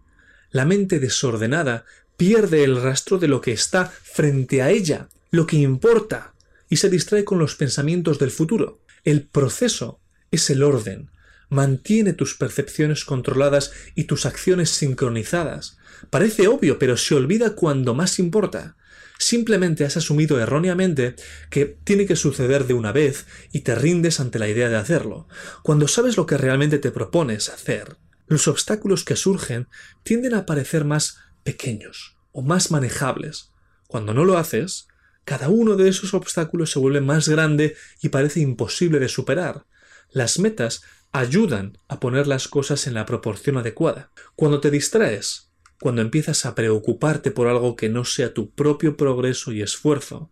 La 0.52 0.66
mente 0.66 1.00
desordenada 1.00 1.86
pierde 2.18 2.64
el 2.64 2.82
rastro 2.82 3.18
de 3.18 3.28
lo 3.28 3.42
que 3.42 3.54
está 3.54 3.86
frente 3.86 4.62
a 4.62 4.70
ella, 4.70 5.08
lo 5.32 5.48
que 5.48 5.56
importa, 5.56 6.34
y 6.70 6.78
se 6.78 6.90
distrae 6.90 7.24
con 7.24 7.40
los 7.40 7.56
pensamientos 7.56 8.20
del 8.20 8.32
futuro. 8.32 8.82
El 9.04 9.24
proceso 9.24 10.00
es 10.32 10.50
el 10.50 10.64
orden, 10.64 11.10
mantiene 11.50 12.14
tus 12.14 12.36
percepciones 12.36 13.06
controladas 13.06 13.72
y 13.96 14.04
tus 14.04 14.26
acciones 14.26 14.70
sincronizadas. 14.70 15.78
Parece 16.10 16.48
obvio, 16.48 16.78
pero 16.78 16.98
se 16.98 17.16
olvida 17.16 17.56
cuando 17.56 17.94
más 17.94 18.20
importa. 18.20 18.76
Simplemente 19.24 19.86
has 19.86 19.96
asumido 19.96 20.38
erróneamente 20.38 21.16
que 21.50 21.66
tiene 21.66 22.06
que 22.06 22.18
suceder 22.18 22.68
de 22.68 22.74
una 22.74 22.92
vez 22.92 23.26
y 23.54 23.62
te 23.62 23.74
rindes 23.74 24.20
ante 24.20 24.38
la 24.38 24.50
idea 24.50 24.68
de 24.68 24.76
hacerlo. 24.76 25.30
Cuando 25.64 25.88
sabes 25.88 26.18
lo 26.18 26.26
que 26.26 26.36
realmente 26.36 26.78
te 26.78 26.92
propones 26.92 27.48
hacer, 27.48 27.96
los 28.28 28.50
obstáculos 28.50 29.06
que 29.06 29.16
surgen 29.16 29.70
tienden 30.04 30.34
a 30.34 30.46
parecer 30.46 30.84
más 30.84 31.20
pequeños 31.46 32.18
o 32.34 32.42
más 32.42 32.70
manejables. 32.70 33.54
Cuando 33.88 34.14
no 34.14 34.26
lo 34.26 34.38
haces, 34.38 34.90
cada 35.24 35.48
uno 35.48 35.78
de 35.78 35.88
esos 35.88 36.14
obstáculos 36.14 36.72
se 36.72 36.80
vuelve 36.80 37.00
más 37.00 37.30
grande 37.30 37.78
y 38.02 38.10
parece 38.10 38.42
imposible 38.42 39.00
de 39.00 39.08
superar. 39.08 39.66
Las 40.12 40.38
metas 40.38 40.82
ayudan 41.14 41.78
a 41.88 42.02
poner 42.02 42.28
las 42.28 42.50
cosas 42.50 42.88
en 42.88 42.94
la 42.94 43.06
proporción 43.06 43.56
adecuada. 43.58 44.12
Cuando 44.36 44.60
te 44.60 44.70
distraes, 44.70 45.53
cuando 45.84 46.02
empiezas 46.02 46.46
a 46.46 46.56
preocuparte 46.56 47.30
por 47.30 47.50
algo 47.50 47.76
que 47.76 47.90
no 47.90 48.06
sea 48.06 48.34
tu 48.34 48.52
propio 48.52 48.96
progreso 48.96 49.52
y 49.52 49.62
esfuerzo, 49.62 50.32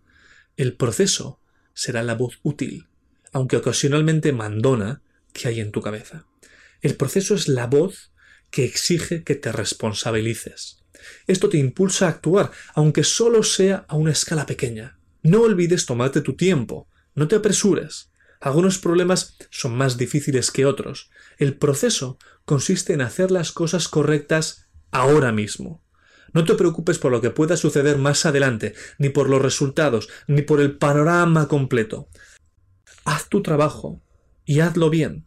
el 0.55 0.77
proceso 0.77 1.41
será 1.73 2.03
la 2.03 2.15
voz 2.15 2.39
útil, 2.41 2.87
aunque 3.33 3.57
ocasionalmente 3.57 4.31
mandona, 4.31 5.01
que 5.33 5.49
hay 5.49 5.59
en 5.59 5.73
tu 5.73 5.81
cabeza. 5.81 6.25
El 6.79 6.95
proceso 6.95 7.35
es 7.35 7.49
la 7.49 7.67
voz 7.67 8.13
que 8.49 8.63
exige 8.63 9.25
que 9.25 9.35
te 9.35 9.51
responsabilices. 9.51 10.85
Esto 11.27 11.49
te 11.49 11.57
impulsa 11.57 12.05
a 12.05 12.11
actuar, 12.11 12.51
aunque 12.73 13.03
solo 13.03 13.43
sea 13.43 13.85
a 13.89 13.97
una 13.97 14.13
escala 14.13 14.45
pequeña. 14.45 14.99
No 15.21 15.41
olvides 15.41 15.85
tomarte 15.85 16.21
tu 16.21 16.37
tiempo, 16.37 16.87
no 17.13 17.27
te 17.27 17.35
apresures. 17.35 18.09
Algunos 18.39 18.77
problemas 18.77 19.35
son 19.49 19.75
más 19.75 19.97
difíciles 19.97 20.49
que 20.49 20.65
otros. 20.65 21.09
El 21.37 21.57
proceso 21.57 22.19
consiste 22.45 22.93
en 22.93 23.01
hacer 23.01 23.31
las 23.31 23.51
cosas 23.51 23.89
correctas 23.89 24.60
ahora 24.91 25.31
mismo. 25.31 25.83
No 26.33 26.45
te 26.45 26.55
preocupes 26.55 26.97
por 26.97 27.11
lo 27.11 27.21
que 27.21 27.29
pueda 27.29 27.57
suceder 27.57 27.97
más 27.97 28.25
adelante, 28.25 28.73
ni 28.97 29.09
por 29.09 29.29
los 29.29 29.41
resultados, 29.41 30.09
ni 30.27 30.41
por 30.43 30.61
el 30.61 30.77
panorama 30.77 31.47
completo. 31.47 32.07
Haz 33.03 33.27
tu 33.27 33.41
trabajo 33.41 34.01
y 34.45 34.61
hazlo 34.61 34.89
bien. 34.89 35.25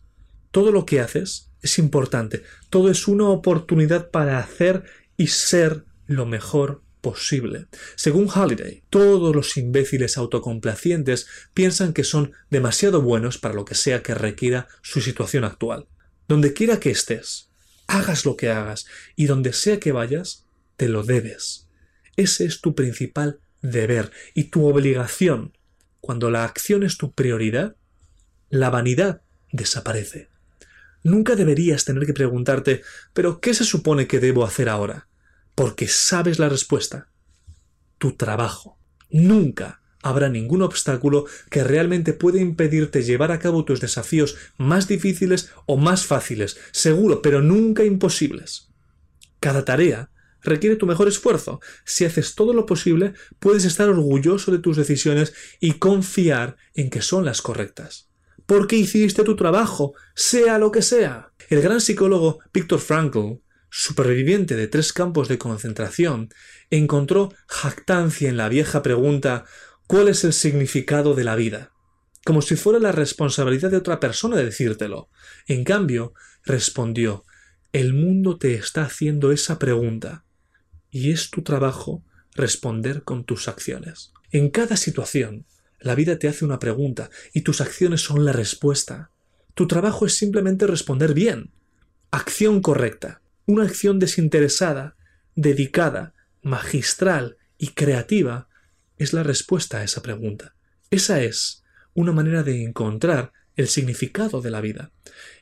Todo 0.51 0.73
lo 0.73 0.87
que 0.87 1.01
haces 1.01 1.51
es 1.61 1.79
importante, 1.79 2.43
todo 2.71 2.91
es 2.91 3.09
una 3.09 3.29
oportunidad 3.29 4.11
para 4.11 4.39
hacer 4.39 4.85
y 5.17 5.29
ser 5.29 5.85
lo 6.07 6.27
mejor 6.27 6.83
posible. 7.01 7.67
Según 7.97 8.29
Halliday, 8.29 8.83
todos 8.89 9.35
los 9.35 9.57
imbéciles 9.57 10.17
autocomplacientes 10.17 11.27
piensan 11.53 11.93
que 11.93 12.05
son 12.05 12.33
demasiado 12.51 13.03
buenos 13.03 13.37
para 13.39 13.55
lo 13.55 13.65
que 13.65 13.75
sea 13.75 14.03
que 14.03 14.15
requiera 14.15 14.69
su 14.83 15.01
situación 15.01 15.45
actual. 15.45 15.87
Donde 16.29 16.55
quiera 16.55 16.81
que 16.81 16.91
estés, 16.91 17.51
hagas 17.99 18.25
lo 18.25 18.37
que 18.37 18.51
hagas 18.51 18.87
y 19.17 19.27
donde 19.27 19.53
sea 19.53 19.81
que 19.81 19.93
vayas, 19.93 20.47
te 20.77 20.89
lo 20.89 21.03
debes. 21.03 21.69
Ese 22.17 22.45
es 22.45 22.61
tu 22.61 22.75
principal 22.75 23.41
deber 23.63 24.11
y 24.35 24.45
tu 24.45 24.67
obligación. 24.67 25.57
Cuando 26.01 26.31
la 26.31 26.45
acción 26.45 26.83
es 26.83 26.99
tu 26.99 27.13
prioridad, 27.13 27.77
la 28.51 28.71
vanidad 28.71 29.23
desaparece. 29.53 30.29
Nunca 31.03 31.37
deberías 31.37 31.85
tener 31.85 32.07
que 32.07 32.15
preguntarte 32.15 32.83
¿pero 33.13 33.41
qué 33.41 33.55
se 33.55 33.65
supone 33.65 34.07
que 34.07 34.21
debo 34.21 34.45
hacer 34.45 34.69
ahora? 34.69 35.09
porque 35.55 35.89
sabes 35.89 36.39
la 36.39 36.49
respuesta. 36.49 37.09
Tu 37.99 38.17
trabajo. 38.17 38.79
Nunca 39.11 39.81
habrá 40.05 40.29
ningún 40.29 40.61
obstáculo 40.61 41.25
que 41.51 41.65
realmente 41.65 42.13
pueda 42.13 42.39
impedirte 42.39 43.03
llevar 43.03 43.33
a 43.33 43.39
cabo 43.39 43.65
tus 43.65 43.81
desafíos 43.81 44.37
más 44.59 44.87
difíciles 44.87 45.51
o 45.65 45.79
más 45.79 46.05
fáciles, 46.05 46.59
seguro, 46.73 47.23
pero 47.23 47.41
nunca 47.41 47.85
imposibles. 47.85 48.69
Cada 49.41 49.65
tarea 49.65 50.11
requiere 50.43 50.77
tu 50.77 50.85
mejor 50.85 51.09
esfuerzo. 51.09 51.61
Si 51.87 52.05
haces 52.05 52.35
todo 52.35 52.53
lo 52.53 52.67
posible, 52.67 53.15
puedes 53.39 53.65
estar 53.65 53.89
orgulloso 53.89 54.53
de 54.53 54.59
tus 54.59 54.77
decisiones 54.77 55.33
y 55.59 55.79
confiar 55.79 56.59
en 56.75 56.91
que 56.91 57.01
son 57.01 57.25
las 57.25 57.41
correctas. 57.41 58.11
Porque 58.45 58.77
hiciste 58.77 59.25
tu 59.25 59.37
trabajo, 59.37 59.95
sea 60.15 60.59
lo 60.59 60.71
que 60.71 60.83
sea. 60.83 61.33
El 61.49 61.63
gran 61.63 61.81
psicólogo 61.81 62.41
Viktor 62.53 62.79
Frankl 62.79 63.39
superviviente 63.77 64.55
de 64.55 64.69
tres 64.69 64.93
campos 64.93 65.27
de 65.27 65.37
concentración, 65.37 66.29
encontró 66.71 67.35
jactancia 67.49 68.29
en 68.29 68.37
la 68.37 68.49
vieja 68.49 68.83
pregunta 68.83 69.47
¿cuál 69.87 70.09
es 70.09 70.25
el 70.25 70.33
significado 70.33 71.15
de 71.15 71.25
la 71.25 71.37
vida? 71.37 71.75
como 72.25 72.41
si 72.41 72.57
fuera 72.57 72.79
la 72.79 72.93
responsabilidad 72.93 73.71
de 73.71 73.77
otra 73.77 74.01
persona 74.01 74.37
de 74.37 74.47
decírtelo. 74.47 75.11
En 75.47 75.63
cambio, 75.63 76.15
respondió 76.45 77.25
El 77.73 77.93
mundo 77.93 78.39
te 78.39 78.55
está 78.55 78.85
haciendo 78.85 79.31
esa 79.31 79.59
pregunta, 79.59 80.25
y 80.91 81.11
es 81.11 81.31
tu 81.31 81.43
trabajo 81.43 82.03
responder 82.35 83.03
con 83.03 83.25
tus 83.25 83.47
acciones. 83.47 84.13
En 84.31 84.49
cada 84.49 84.77
situación, 84.77 85.47
la 85.81 85.95
vida 85.95 86.19
te 86.19 86.29
hace 86.29 86.45
una 86.45 86.59
pregunta, 86.59 87.11
y 87.33 87.43
tus 87.43 87.61
acciones 87.61 88.01
son 88.01 88.25
la 88.25 88.33
respuesta. 88.33 89.11
Tu 89.55 89.67
trabajo 89.67 90.07
es 90.07 90.17
simplemente 90.17 90.67
responder 90.67 91.15
bien. 91.15 91.53
Acción 92.11 92.61
correcta. 92.63 93.21
Una 93.47 93.65
acción 93.65 93.99
desinteresada, 93.99 94.97
dedicada, 95.35 96.15
magistral 96.43 97.37
y 97.59 97.69
creativa 97.69 98.49
es 98.99 99.13
la 99.13 99.23
respuesta 99.23 99.79
a 99.79 99.85
esa 99.85 100.03
pregunta. 100.03 100.55
Esa 100.91 101.23
es 101.23 101.63
una 101.95 102.13
manera 102.13 102.43
de 102.43 102.63
encontrar 102.63 103.33
el 103.57 103.69
significado 103.69 104.41
de 104.41 104.51
la 104.51 104.61
vida 104.61 104.91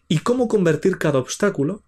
y 0.09 0.19
cómo 0.19 0.49
convertir 0.49 0.99
cada 0.99 1.19
obstáculo 1.19 1.83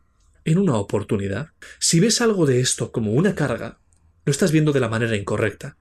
en 0.44 0.58
una 0.58 0.76
oportunidad. 0.76 1.50
Si 1.78 2.00
ves 2.00 2.20
algo 2.20 2.46
de 2.46 2.60
esto 2.60 2.92
como 2.92 3.12
una 3.12 3.34
carga, 3.34 3.78
lo 4.24 4.30
estás 4.30 4.52
viendo 4.52 4.72
de 4.72 4.80
la 4.80 4.88
manera 4.88 5.16
incorrecta, 5.16 5.76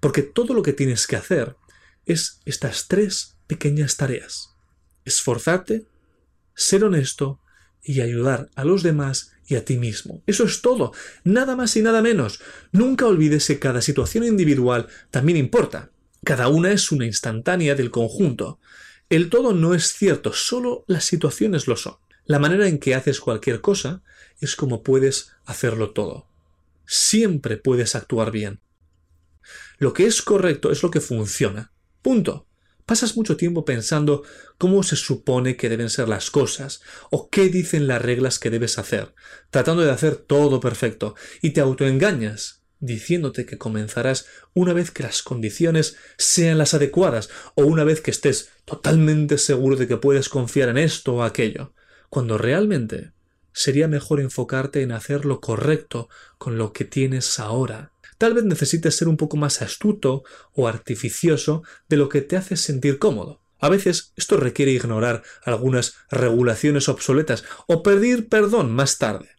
porque 0.00 0.22
todo 0.22 0.54
lo 0.54 0.62
que 0.62 0.72
tienes 0.72 1.06
que 1.06 1.16
hacer 1.16 1.56
es 2.06 2.40
estas 2.44 2.88
tres 2.88 3.36
pequeñas 3.46 3.96
tareas. 3.96 4.54
Esforzarte, 5.04 5.86
ser 6.54 6.84
honesto 6.84 7.40
y 7.82 8.00
ayudar 8.00 8.50
a 8.54 8.64
los 8.64 8.82
demás 8.82 9.33
y 9.46 9.56
a 9.56 9.64
ti 9.64 9.76
mismo. 9.76 10.22
Eso 10.26 10.44
es 10.44 10.62
todo, 10.62 10.92
nada 11.24 11.56
más 11.56 11.76
y 11.76 11.82
nada 11.82 12.02
menos. 12.02 12.40
Nunca 12.72 13.06
olvides 13.06 13.46
que 13.46 13.58
cada 13.58 13.80
situación 13.80 14.24
individual 14.24 14.88
también 15.10 15.38
importa. 15.38 15.90
Cada 16.24 16.48
una 16.48 16.72
es 16.72 16.90
una 16.90 17.06
instantánea 17.06 17.74
del 17.74 17.90
conjunto. 17.90 18.58
El 19.10 19.28
todo 19.28 19.52
no 19.52 19.74
es 19.74 19.92
cierto, 19.92 20.32
solo 20.32 20.84
las 20.86 21.04
situaciones 21.04 21.66
lo 21.66 21.76
son. 21.76 21.96
La 22.24 22.38
manera 22.38 22.66
en 22.68 22.78
que 22.78 22.94
haces 22.94 23.20
cualquier 23.20 23.60
cosa 23.60 24.02
es 24.40 24.56
como 24.56 24.82
puedes 24.82 25.32
hacerlo 25.44 25.90
todo. 25.90 26.26
Siempre 26.86 27.58
puedes 27.58 27.94
actuar 27.94 28.30
bien. 28.30 28.60
Lo 29.78 29.92
que 29.92 30.06
es 30.06 30.22
correcto 30.22 30.70
es 30.70 30.82
lo 30.82 30.90
que 30.90 31.00
funciona. 31.00 31.72
Punto. 32.00 32.46
Pasas 32.86 33.16
mucho 33.16 33.38
tiempo 33.38 33.64
pensando 33.64 34.24
cómo 34.58 34.82
se 34.82 34.96
supone 34.96 35.56
que 35.56 35.70
deben 35.70 35.88
ser 35.88 36.06
las 36.06 36.30
cosas 36.30 36.82
o 37.10 37.30
qué 37.30 37.48
dicen 37.48 37.86
las 37.86 38.02
reglas 38.02 38.38
que 38.38 38.50
debes 38.50 38.78
hacer, 38.78 39.14
tratando 39.50 39.82
de 39.82 39.90
hacer 39.90 40.16
todo 40.16 40.60
perfecto, 40.60 41.14
y 41.40 41.50
te 41.50 41.62
autoengañas 41.62 42.62
diciéndote 42.80 43.46
que 43.46 43.56
comenzarás 43.56 44.26
una 44.52 44.74
vez 44.74 44.90
que 44.90 45.02
las 45.02 45.22
condiciones 45.22 45.96
sean 46.18 46.58
las 46.58 46.74
adecuadas 46.74 47.30
o 47.54 47.64
una 47.64 47.84
vez 47.84 48.02
que 48.02 48.10
estés 48.10 48.50
totalmente 48.66 49.38
seguro 49.38 49.76
de 49.76 49.88
que 49.88 49.96
puedes 49.96 50.28
confiar 50.28 50.68
en 50.68 50.76
esto 50.76 51.14
o 51.14 51.22
aquello, 51.22 51.72
cuando 52.10 52.36
realmente 52.36 53.12
sería 53.54 53.88
mejor 53.88 54.20
enfocarte 54.20 54.82
en 54.82 54.92
hacer 54.92 55.24
lo 55.24 55.40
correcto 55.40 56.10
con 56.36 56.58
lo 56.58 56.74
que 56.74 56.84
tienes 56.84 57.38
ahora. 57.38 57.93
Tal 58.18 58.34
vez 58.34 58.44
necesites 58.44 58.96
ser 58.96 59.08
un 59.08 59.16
poco 59.16 59.36
más 59.36 59.62
astuto 59.62 60.22
o 60.52 60.68
artificioso 60.68 61.62
de 61.88 61.96
lo 61.96 62.08
que 62.08 62.20
te 62.20 62.36
hace 62.36 62.56
sentir 62.56 62.98
cómodo. 62.98 63.42
A 63.58 63.68
veces 63.68 64.12
esto 64.16 64.36
requiere 64.36 64.72
ignorar 64.72 65.22
algunas 65.42 65.94
regulaciones 66.10 66.88
obsoletas 66.88 67.44
o 67.66 67.82
pedir 67.82 68.28
perdón 68.28 68.72
más 68.72 68.98
tarde. 68.98 69.30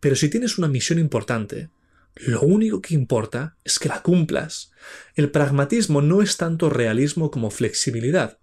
Pero 0.00 0.16
si 0.16 0.28
tienes 0.28 0.58
una 0.58 0.68
misión 0.68 0.98
importante, 0.98 1.70
lo 2.14 2.42
único 2.42 2.80
que 2.80 2.94
importa 2.94 3.56
es 3.64 3.78
que 3.78 3.88
la 3.88 4.02
cumplas. 4.02 4.70
El 5.14 5.30
pragmatismo 5.30 6.02
no 6.02 6.22
es 6.22 6.36
tanto 6.36 6.70
realismo 6.70 7.30
como 7.30 7.50
flexibilidad. 7.50 8.38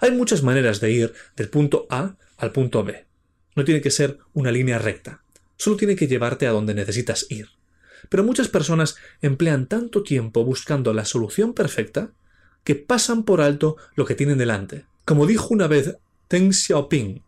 Hay 0.00 0.12
muchas 0.12 0.42
maneras 0.42 0.80
de 0.80 0.92
ir 0.92 1.14
del 1.36 1.48
punto 1.48 1.86
A 1.90 2.16
al 2.36 2.52
punto 2.52 2.84
B. 2.84 3.06
No 3.54 3.64
tiene 3.64 3.80
que 3.80 3.90
ser 3.90 4.18
una 4.34 4.52
línea 4.52 4.78
recta. 4.78 5.24
Solo 5.56 5.76
tiene 5.76 5.96
que 5.96 6.06
llevarte 6.06 6.46
a 6.46 6.50
donde 6.50 6.74
necesitas 6.74 7.26
ir. 7.30 7.48
Pero 8.08 8.24
muchas 8.24 8.48
personas 8.48 8.96
emplean 9.20 9.66
tanto 9.66 10.02
tiempo 10.02 10.44
buscando 10.44 10.92
la 10.92 11.04
solución 11.04 11.54
perfecta 11.54 12.12
que 12.64 12.74
pasan 12.74 13.24
por 13.24 13.40
alto 13.40 13.76
lo 13.94 14.04
que 14.04 14.14
tienen 14.14 14.38
delante. 14.38 14.86
Como 15.04 15.26
dijo 15.26 15.48
una 15.50 15.68
vez 15.68 15.96
Deng 16.28 16.52
Xiaoping, 16.52 17.22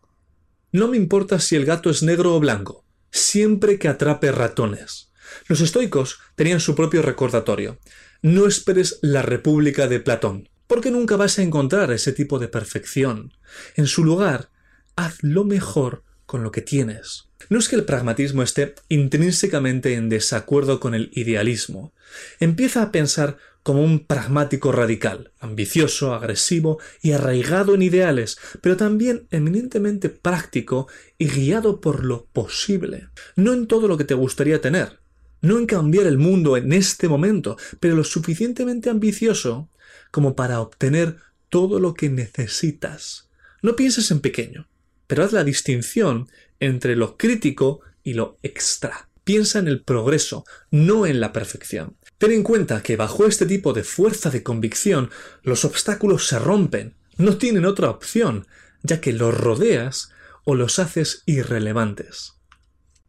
no 0.71 0.87
me 0.87 0.97
importa 0.97 1.39
si 1.39 1.55
el 1.55 1.65
gato 1.65 1.89
es 1.89 2.03
negro 2.03 2.35
o 2.35 2.39
blanco, 2.39 2.85
siempre 3.09 3.79
que 3.79 3.87
atrape 3.87 4.31
ratones. 4.31 5.11
Los 5.47 5.61
estoicos 5.61 6.19
tenían 6.35 6.59
su 6.59 6.75
propio 6.75 7.01
recordatorio. 7.01 7.79
No 8.21 8.45
esperes 8.45 8.99
la 9.01 9.21
República 9.21 9.87
de 9.87 9.99
Platón, 9.99 10.49
porque 10.67 10.91
nunca 10.91 11.15
vas 11.15 11.39
a 11.39 11.41
encontrar 11.41 11.91
ese 11.91 12.11
tipo 12.11 12.37
de 12.37 12.49
perfección. 12.49 13.33
En 13.75 13.87
su 13.87 14.03
lugar, 14.03 14.51
haz 14.95 15.17
lo 15.23 15.45
mejor 15.45 16.03
con 16.25 16.43
lo 16.43 16.51
que 16.51 16.61
tienes. 16.61 17.28
No 17.49 17.57
es 17.57 17.67
que 17.67 17.75
el 17.75 17.83
pragmatismo 17.83 18.43
esté 18.43 18.75
intrínsecamente 18.89 19.95
en 19.95 20.07
desacuerdo 20.07 20.79
con 20.79 20.93
el 20.93 21.09
idealismo. 21.13 21.93
Empieza 22.39 22.83
a 22.83 22.91
pensar 22.91 23.37
como 23.63 23.83
un 23.83 24.05
pragmático 24.05 24.71
radical, 24.71 25.31
ambicioso, 25.39 26.13
agresivo 26.13 26.79
y 27.01 27.11
arraigado 27.11 27.75
en 27.75 27.81
ideales, 27.81 28.37
pero 28.61 28.77
también 28.77 29.27
eminentemente 29.31 30.09
práctico 30.09 30.87
y 31.17 31.27
guiado 31.27 31.81
por 31.81 32.05
lo 32.05 32.25
posible. 32.25 33.09
No 33.35 33.53
en 33.53 33.67
todo 33.67 33.87
lo 33.87 33.97
que 33.97 34.05
te 34.05 34.13
gustaría 34.13 34.61
tener, 34.61 34.99
no 35.41 35.57
en 35.57 35.65
cambiar 35.65 36.05
el 36.05 36.17
mundo 36.17 36.55
en 36.55 36.71
este 36.71 37.07
momento, 37.07 37.57
pero 37.79 37.95
lo 37.95 38.03
suficientemente 38.03 38.89
ambicioso 38.89 39.69
como 40.11 40.35
para 40.35 40.61
obtener 40.61 41.17
todo 41.49 41.79
lo 41.79 41.93
que 41.93 42.09
necesitas. 42.09 43.29
No 43.61 43.75
pienses 43.75 44.11
en 44.11 44.19
pequeño, 44.19 44.67
pero 45.07 45.23
haz 45.23 45.33
la 45.33 45.43
distinción 45.43 46.29
entre 46.59 46.95
lo 46.95 47.17
crítico 47.17 47.81
y 48.03 48.13
lo 48.13 48.37
extra. 48.43 49.09
Piensa 49.23 49.59
en 49.59 49.67
el 49.67 49.81
progreso, 49.83 50.45
no 50.71 51.05
en 51.05 51.19
la 51.19 51.31
perfección. 51.31 51.95
Ten 52.17 52.31
en 52.31 52.43
cuenta 52.43 52.81
que 52.81 52.95
bajo 52.95 53.25
este 53.25 53.45
tipo 53.45 53.73
de 53.73 53.83
fuerza 53.83 54.29
de 54.29 54.43
convicción 54.43 55.11
los 55.43 55.65
obstáculos 55.65 56.27
se 56.27 56.39
rompen, 56.39 56.95
no 57.17 57.37
tienen 57.37 57.65
otra 57.65 57.89
opción, 57.89 58.47
ya 58.81 59.01
que 59.01 59.13
los 59.13 59.33
rodeas 59.35 60.11
o 60.45 60.55
los 60.55 60.79
haces 60.79 61.23
irrelevantes. 61.25 62.33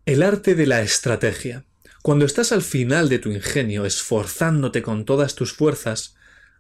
El 0.05 0.23
arte 0.23 0.55
de 0.55 0.67
la 0.67 0.83
estrategia. 0.83 1.65
Cuando 2.03 2.25
estás 2.25 2.53
al 2.53 2.63
final 2.63 3.09
de 3.09 3.19
tu 3.19 3.31
ingenio, 3.31 3.85
esforzándote 3.85 4.83
con 4.83 5.05
todas 5.05 5.35
tus 5.35 5.53
fuerzas, 5.53 6.15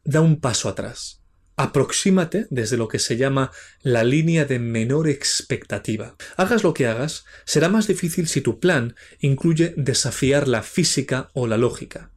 da 0.05 0.21
un 0.21 0.41
paso 0.41 0.69
atrás 0.69 1.20
aproxímate 1.63 2.47
desde 2.49 2.79
lo 2.79 2.89
que 2.89 2.99
se 2.99 3.19
llama 3.19 3.53
la 3.83 4.03
línea 4.03 4.47
de 4.47 4.59
menor 4.59 5.09
expectativa. 5.09 6.15
Hagas 6.39 6.65
lo 6.65 6.73
que 6.73 6.87
hagas, 6.87 7.27
será 7.45 7.69
más 7.69 7.87
difícil 7.87 8.29
si 8.29 8.41
tu 8.41 8.61
plan 8.61 8.95
incluye 9.19 9.75
desafiar 9.77 10.49
la 10.49 10.63
física 10.63 11.29
o 11.35 11.47
la 11.47 11.59
lógica. 11.59 12.13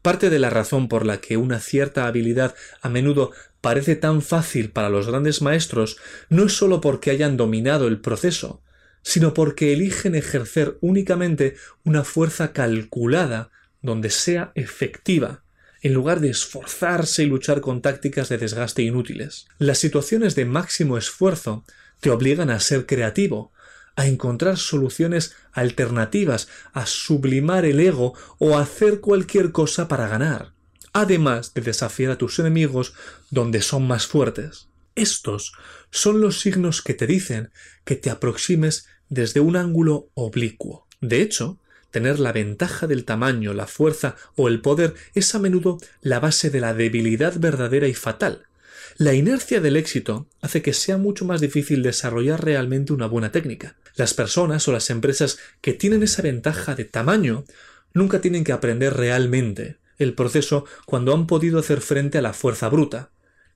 Parte 0.00 0.30
de 0.30 0.38
la 0.38 0.48
razón 0.48 0.86
por 0.86 1.04
la 1.04 1.20
que 1.20 1.36
una 1.36 1.58
cierta 1.58 2.06
habilidad 2.06 2.54
a 2.82 2.88
menudo 2.88 3.32
parece 3.60 3.96
tan 3.96 4.22
fácil 4.22 4.70
para 4.70 4.90
los 4.90 5.08
grandes 5.08 5.42
maestros 5.42 5.96
no 6.28 6.44
es 6.44 6.52
sólo 6.52 6.80
porque 6.80 7.10
hayan 7.10 7.36
dominado 7.36 7.88
el 7.88 8.00
proceso, 8.00 8.62
sino 9.02 9.34
porque 9.34 9.72
eligen 9.72 10.14
ejercer 10.14 10.78
únicamente 10.80 11.56
una 11.82 12.04
fuerza 12.04 12.52
calculada 12.52 13.50
donde 13.82 14.10
sea 14.10 14.52
efectiva 14.54 15.43
en 15.84 15.92
lugar 15.92 16.20
de 16.20 16.30
esforzarse 16.30 17.24
y 17.24 17.26
luchar 17.26 17.60
con 17.60 17.82
tácticas 17.82 18.30
de 18.30 18.38
desgaste 18.38 18.82
inútiles. 18.82 19.46
Las 19.58 19.78
situaciones 19.78 20.34
de 20.34 20.46
máximo 20.46 20.96
esfuerzo 20.96 21.62
te 22.00 22.08
obligan 22.08 22.48
a 22.48 22.58
ser 22.58 22.86
creativo, 22.86 23.52
a 23.94 24.06
encontrar 24.06 24.56
soluciones 24.56 25.34
alternativas, 25.52 26.48
a 26.72 26.86
sublimar 26.86 27.66
el 27.66 27.80
ego 27.80 28.14
o 28.38 28.56
a 28.56 28.62
hacer 28.62 29.00
cualquier 29.00 29.52
cosa 29.52 29.86
para 29.86 30.08
ganar, 30.08 30.54
además 30.94 31.52
de 31.52 31.60
desafiar 31.60 32.12
a 32.12 32.18
tus 32.18 32.38
enemigos 32.38 32.94
donde 33.30 33.60
son 33.60 33.86
más 33.86 34.06
fuertes. 34.06 34.68
Estos 34.94 35.52
son 35.90 36.22
los 36.22 36.40
signos 36.40 36.80
que 36.80 36.94
te 36.94 37.06
dicen 37.06 37.50
que 37.84 37.96
te 37.96 38.08
aproximes 38.08 38.86
desde 39.10 39.40
un 39.40 39.54
ángulo 39.54 40.08
oblicuo. 40.14 40.86
De 41.02 41.20
hecho, 41.20 41.58
Tener 41.94 42.18
la 42.18 42.32
ventaja 42.32 42.88
del 42.88 43.04
tamaño, 43.04 43.54
la 43.54 43.68
fuerza 43.68 44.16
o 44.34 44.48
el 44.48 44.60
poder 44.60 44.94
es 45.14 45.32
a 45.36 45.38
menudo 45.38 45.78
la 46.02 46.18
base 46.18 46.50
de 46.50 46.58
la 46.58 46.74
debilidad 46.74 47.38
verdadera 47.38 47.86
y 47.86 47.94
fatal. 47.94 48.48
La 48.96 49.14
inercia 49.14 49.60
del 49.60 49.76
éxito 49.76 50.26
hace 50.40 50.60
que 50.60 50.72
sea 50.72 50.96
mucho 50.96 51.24
más 51.24 51.40
difícil 51.40 51.84
desarrollar 51.84 52.44
realmente 52.44 52.92
una 52.92 53.06
buena 53.06 53.30
técnica. 53.30 53.76
Las 53.94 54.12
personas 54.12 54.66
o 54.66 54.72
las 54.72 54.90
empresas 54.90 55.38
que 55.60 55.72
tienen 55.72 56.02
esa 56.02 56.22
ventaja 56.22 56.74
de 56.74 56.84
tamaño 56.84 57.44
nunca 57.92 58.20
tienen 58.20 58.42
que 58.42 58.50
aprender 58.50 58.94
realmente 58.94 59.76
el 59.96 60.14
proceso 60.14 60.64
cuando 60.86 61.14
han 61.14 61.28
podido 61.28 61.60
hacer 61.60 61.80
frente 61.80 62.18
a 62.18 62.22
la 62.22 62.32
fuerza 62.32 62.68
bruta. 62.68 63.12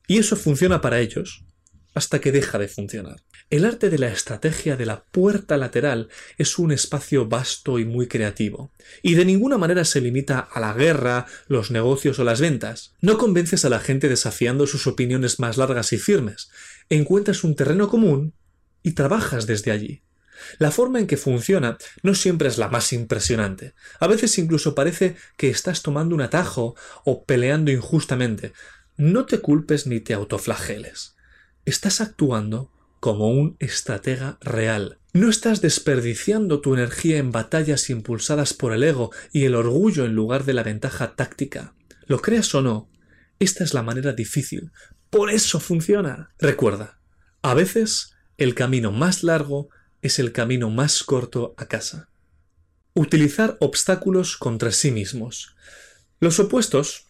Y 0.06 0.18
eso 0.18 0.36
funciona 0.36 0.80
para 0.80 1.00
ellos 1.00 1.42
hasta 1.98 2.20
que 2.20 2.30
deja 2.30 2.58
de 2.58 2.68
funcionar. 2.68 3.24
El 3.50 3.64
arte 3.64 3.90
de 3.90 3.98
la 3.98 4.06
estrategia 4.06 4.76
de 4.76 4.86
la 4.86 5.02
puerta 5.02 5.56
lateral 5.56 6.08
es 6.36 6.56
un 6.58 6.70
espacio 6.70 7.26
vasto 7.26 7.80
y 7.80 7.84
muy 7.84 8.06
creativo, 8.06 8.72
y 9.02 9.14
de 9.14 9.24
ninguna 9.24 9.58
manera 9.58 9.84
se 9.84 10.00
limita 10.00 10.38
a 10.38 10.60
la 10.60 10.74
guerra, 10.74 11.26
los 11.48 11.72
negocios 11.72 12.20
o 12.20 12.24
las 12.24 12.40
ventas. 12.40 12.94
No 13.00 13.18
convences 13.18 13.64
a 13.64 13.68
la 13.68 13.80
gente 13.80 14.08
desafiando 14.08 14.68
sus 14.68 14.86
opiniones 14.86 15.40
más 15.40 15.56
largas 15.56 15.92
y 15.92 15.98
firmes, 15.98 16.50
encuentras 16.88 17.42
un 17.42 17.56
terreno 17.56 17.88
común 17.88 18.32
y 18.84 18.92
trabajas 18.92 19.48
desde 19.48 19.72
allí. 19.72 20.02
La 20.58 20.70
forma 20.70 21.00
en 21.00 21.08
que 21.08 21.16
funciona 21.16 21.78
no 22.04 22.14
siempre 22.14 22.46
es 22.46 22.58
la 22.58 22.68
más 22.68 22.92
impresionante. 22.92 23.74
A 23.98 24.06
veces 24.06 24.38
incluso 24.38 24.76
parece 24.76 25.16
que 25.36 25.50
estás 25.50 25.82
tomando 25.82 26.14
un 26.14 26.20
atajo 26.20 26.76
o 27.04 27.24
peleando 27.24 27.72
injustamente. 27.72 28.52
No 28.96 29.26
te 29.26 29.40
culpes 29.40 29.88
ni 29.88 29.98
te 29.98 30.14
autoflageles 30.14 31.17
estás 31.68 32.00
actuando 32.00 32.70
como 33.00 33.28
un 33.28 33.56
estratega 33.58 34.38
real. 34.40 34.98
No 35.12 35.30
estás 35.30 35.60
desperdiciando 35.60 36.60
tu 36.60 36.74
energía 36.74 37.18
en 37.18 37.32
batallas 37.32 37.90
impulsadas 37.90 38.54
por 38.54 38.72
el 38.72 38.82
ego 38.82 39.10
y 39.32 39.44
el 39.44 39.54
orgullo 39.54 40.04
en 40.04 40.14
lugar 40.14 40.44
de 40.44 40.54
la 40.54 40.62
ventaja 40.62 41.14
táctica. 41.14 41.74
Lo 42.06 42.20
creas 42.20 42.54
o 42.54 42.62
no, 42.62 42.90
esta 43.38 43.64
es 43.64 43.74
la 43.74 43.82
manera 43.82 44.12
difícil. 44.12 44.72
Por 45.10 45.30
eso 45.30 45.60
funciona. 45.60 46.30
Recuerda, 46.38 46.98
a 47.42 47.54
veces 47.54 48.14
el 48.36 48.54
camino 48.54 48.92
más 48.92 49.22
largo 49.22 49.68
es 50.02 50.18
el 50.18 50.32
camino 50.32 50.70
más 50.70 51.02
corto 51.02 51.54
a 51.56 51.66
casa. 51.66 52.08
Utilizar 52.94 53.56
obstáculos 53.60 54.36
contra 54.36 54.72
sí 54.72 54.90
mismos. 54.90 55.54
Los 56.20 56.40
opuestos 56.40 57.06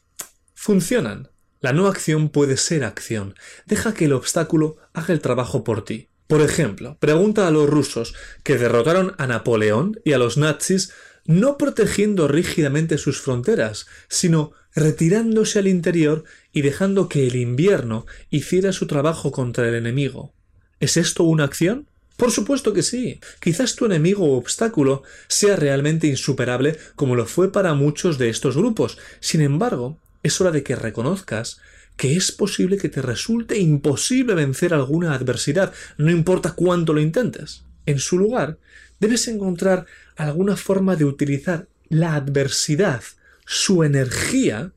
funcionan, 0.55 1.31
la 1.61 1.73
no 1.73 1.87
acción 1.87 2.29
puede 2.29 2.57
ser 2.57 2.85
acción. 2.85 3.35
Deja 3.67 3.95
que 3.95 4.07
el 4.07 4.13
obstáculo 4.13 4.77
haga 4.93 5.13
el 5.13 5.21
trabajo 5.21 5.65
por 5.65 5.85
ti. 5.85 6.09
Por 6.27 6.43
ejemplo, 6.43 6.97
pregunta 7.01 7.47
a 7.49 7.51
los 7.51 7.69
rusos 7.69 8.15
que 8.43 8.59
derrotaron 8.59 9.15
a 9.19 9.27
Napoleón 9.27 10.01
y 10.05 10.13
a 10.13 10.19
los 10.19 10.37
nazis 10.37 10.93
no 11.25 11.59
protegiendo 11.59 12.29
rígidamente 12.29 12.99
sus 12.99 13.21
fronteras, 13.21 13.87
sino 14.09 14.53
retirándose 14.75 15.59
al 15.59 15.69
interior 15.69 16.25
y 16.53 16.63
dejando 16.63 17.09
que 17.09 17.27
el 17.27 17.37
invierno 17.37 18.07
hiciera 18.31 18.73
su 18.73 18.87
trabajo 18.87 19.33
contra 19.33 19.69
el 19.69 19.75
enemigo. 19.75 20.33
¿Es 20.81 20.97
esto 20.97 21.25
una 21.25 21.45
acción? 21.45 21.87
Por 22.17 22.31
supuesto 22.31 22.73
que 22.73 22.83
sí. 22.83 23.21
Quizás 23.41 23.77
tu 23.77 23.87
enemigo 23.87 24.25
o 24.25 24.37
obstáculo 24.37 25.03
sea 25.29 25.57
realmente 25.57 26.07
insuperable 26.07 26.77
como 26.97 27.15
lo 27.15 27.27
fue 27.27 27.53
para 27.53 27.75
muchos 27.75 28.19
de 28.19 28.29
estos 28.29 28.57
grupos. 28.57 28.99
Sin 29.21 29.41
embargo, 29.41 29.99
Es 30.23 30.41
hora 30.41 30.51
de 30.51 30.63
que 30.63 30.77
reconozcas 30.77 31.61
que 31.97 32.17
es 32.17 32.31
posible 32.31 32.79
que 32.79 32.89
te 32.89 33.03
resulte 33.03 33.59
imposible 33.59 34.35
vencer 34.35 34.73
alguna 34.73 35.15
adversidad, 35.15 35.73
no 35.97 36.11
importa 36.11 36.53
cuánto 36.53 36.93
lo 36.93 37.01
intentes. 37.01 37.65
En 37.87 37.99
su 37.99 38.19
lugar, 38.19 38.59
debes 39.01 39.27
encontrar 39.27 39.87
alguna 40.17 40.57
forma 40.57 40.95
de 40.95 41.05
utilizar 41.05 41.67
la 41.89 42.15
adversidad, 42.15 43.03
su 43.45 43.83
energía, 43.83 44.73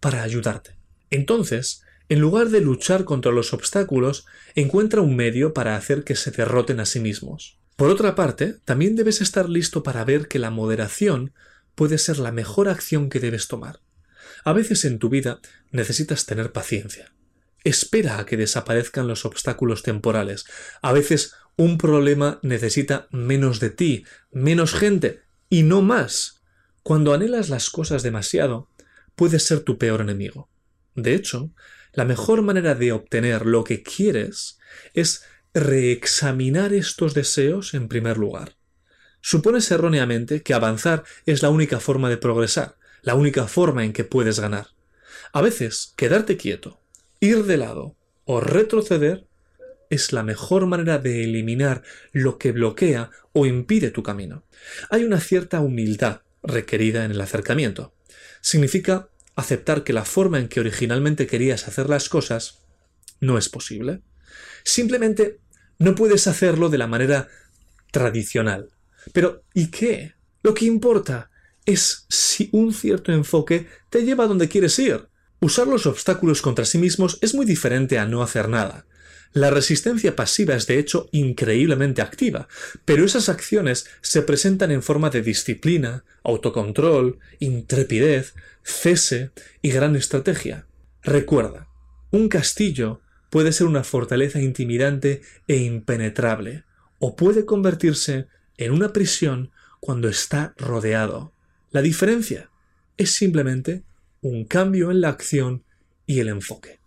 para 0.00 0.22
ayudarte. 0.22 0.76
Entonces, 1.10 1.82
en 2.08 2.20
lugar 2.20 2.48
de 2.50 2.60
luchar 2.60 3.04
contra 3.04 3.32
los 3.32 3.52
obstáculos, 3.52 4.26
encuentra 4.54 5.00
un 5.00 5.16
medio 5.16 5.52
para 5.52 5.76
hacer 5.76 6.04
que 6.04 6.14
se 6.14 6.30
derroten 6.30 6.80
a 6.80 6.86
sí 6.86 7.00
mismos. 7.00 7.58
Por 7.76 7.90
otra 7.90 8.14
parte, 8.14 8.56
también 8.64 8.96
debes 8.96 9.20
estar 9.20 9.48
listo 9.48 9.82
para 9.82 10.04
ver 10.04 10.28
que 10.28 10.38
la 10.38 10.50
moderación 10.50 11.32
puede 11.74 11.98
ser 11.98 12.18
la 12.18 12.32
mejor 12.32 12.68
acción 12.68 13.10
que 13.10 13.20
debes 13.20 13.48
tomar. 13.48 13.80
A 14.46 14.52
veces 14.52 14.84
en 14.84 15.00
tu 15.00 15.08
vida 15.08 15.40
necesitas 15.72 16.24
tener 16.24 16.52
paciencia. 16.52 17.12
Espera 17.64 18.20
a 18.20 18.26
que 18.26 18.36
desaparezcan 18.36 19.08
los 19.08 19.24
obstáculos 19.24 19.82
temporales. 19.82 20.44
A 20.82 20.92
veces 20.92 21.34
un 21.56 21.78
problema 21.78 22.38
necesita 22.44 23.08
menos 23.10 23.58
de 23.58 23.70
ti, 23.70 24.04
menos 24.30 24.72
gente 24.72 25.22
y 25.50 25.64
no 25.64 25.82
más. 25.82 26.44
Cuando 26.84 27.12
anhelas 27.12 27.48
las 27.48 27.70
cosas 27.70 28.04
demasiado, 28.04 28.70
puedes 29.16 29.44
ser 29.44 29.62
tu 29.62 29.78
peor 29.78 30.00
enemigo. 30.00 30.48
De 30.94 31.16
hecho, 31.16 31.50
la 31.92 32.04
mejor 32.04 32.42
manera 32.42 32.76
de 32.76 32.92
obtener 32.92 33.46
lo 33.46 33.64
que 33.64 33.82
quieres 33.82 34.60
es 34.94 35.24
reexaminar 35.54 36.72
estos 36.72 37.14
deseos 37.14 37.74
en 37.74 37.88
primer 37.88 38.16
lugar. 38.16 38.56
Supones 39.20 39.68
erróneamente 39.72 40.44
que 40.44 40.54
avanzar 40.54 41.02
es 41.24 41.42
la 41.42 41.50
única 41.50 41.80
forma 41.80 42.08
de 42.08 42.16
progresar, 42.16 42.76
la 43.02 43.14
única 43.14 43.46
forma 43.46 43.84
en 43.84 43.92
que 43.92 44.04
puedes 44.04 44.40
ganar. 44.40 44.68
A 45.32 45.42
veces, 45.42 45.92
quedarte 45.96 46.36
quieto, 46.36 46.80
ir 47.20 47.44
de 47.44 47.56
lado 47.56 47.96
o 48.24 48.40
retroceder 48.40 49.26
es 49.90 50.12
la 50.12 50.22
mejor 50.22 50.66
manera 50.66 50.98
de 50.98 51.24
eliminar 51.24 51.82
lo 52.12 52.38
que 52.38 52.52
bloquea 52.52 53.10
o 53.32 53.46
impide 53.46 53.90
tu 53.90 54.02
camino. 54.02 54.44
Hay 54.90 55.04
una 55.04 55.20
cierta 55.20 55.60
humildad 55.60 56.22
requerida 56.42 57.04
en 57.04 57.12
el 57.12 57.20
acercamiento. 57.20 57.94
Significa 58.40 59.08
aceptar 59.36 59.84
que 59.84 59.92
la 59.92 60.04
forma 60.04 60.38
en 60.38 60.48
que 60.48 60.60
originalmente 60.60 61.26
querías 61.26 61.68
hacer 61.68 61.88
las 61.88 62.08
cosas 62.08 62.62
no 63.20 63.38
es 63.38 63.48
posible. 63.48 64.00
Simplemente 64.64 65.38
no 65.78 65.94
puedes 65.94 66.26
hacerlo 66.26 66.68
de 66.68 66.78
la 66.78 66.86
manera 66.86 67.28
tradicional. 67.90 68.70
Pero 69.12 69.42
¿y 69.54 69.70
qué? 69.70 70.14
Lo 70.42 70.54
que 70.54 70.64
importa 70.64 71.30
es 71.66 72.06
si 72.08 72.48
un 72.52 72.72
cierto 72.72 73.12
enfoque 73.12 73.66
te 73.90 74.04
lleva 74.04 74.24
a 74.24 74.26
donde 74.28 74.48
quieres 74.48 74.78
ir. 74.78 75.08
Usar 75.40 75.66
los 75.66 75.86
obstáculos 75.86 76.40
contra 76.40 76.64
sí 76.64 76.78
mismos 76.78 77.18
es 77.20 77.34
muy 77.34 77.44
diferente 77.44 77.98
a 77.98 78.06
no 78.06 78.22
hacer 78.22 78.48
nada. 78.48 78.86
La 79.32 79.50
resistencia 79.50 80.16
pasiva 80.16 80.54
es 80.54 80.66
de 80.66 80.78
hecho 80.78 81.10
increíblemente 81.12 82.00
activa, 82.00 82.48
pero 82.86 83.04
esas 83.04 83.28
acciones 83.28 83.86
se 84.00 84.22
presentan 84.22 84.70
en 84.70 84.82
forma 84.82 85.10
de 85.10 85.20
disciplina, 85.20 86.04
autocontrol, 86.24 87.18
intrepidez, 87.38 88.34
cese 88.62 89.32
y 89.60 89.70
gran 89.70 89.94
estrategia. 89.94 90.66
Recuerda, 91.02 91.68
un 92.12 92.30
castillo 92.30 93.02
puede 93.28 93.52
ser 93.52 93.66
una 93.66 93.84
fortaleza 93.84 94.40
intimidante 94.40 95.20
e 95.48 95.56
impenetrable, 95.56 96.64
o 96.98 97.14
puede 97.14 97.44
convertirse 97.44 98.28
en 98.56 98.72
una 98.72 98.94
prisión 98.94 99.50
cuando 99.80 100.08
está 100.08 100.54
rodeado. 100.56 101.35
La 101.76 101.82
diferencia 101.82 102.50
es 102.96 103.12
simplemente 103.12 103.84
un 104.22 104.46
cambio 104.46 104.90
en 104.90 105.02
la 105.02 105.10
acción 105.10 105.66
y 106.06 106.20
el 106.20 106.28
enfoque. 106.28 106.80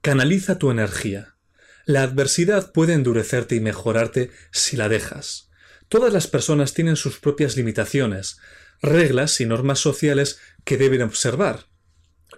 Canaliza 0.00 0.56
tu 0.56 0.70
energía. 0.70 1.36
La 1.84 2.04
adversidad 2.04 2.72
puede 2.72 2.94
endurecerte 2.94 3.54
y 3.54 3.60
mejorarte 3.60 4.30
si 4.50 4.78
la 4.78 4.88
dejas. 4.88 5.50
Todas 5.90 6.10
las 6.10 6.26
personas 6.26 6.72
tienen 6.72 6.96
sus 6.96 7.18
propias 7.18 7.58
limitaciones, 7.58 8.38
reglas 8.80 9.42
y 9.42 9.44
normas 9.44 9.78
sociales 9.78 10.38
que 10.64 10.78
deben 10.78 11.02
observar. 11.02 11.66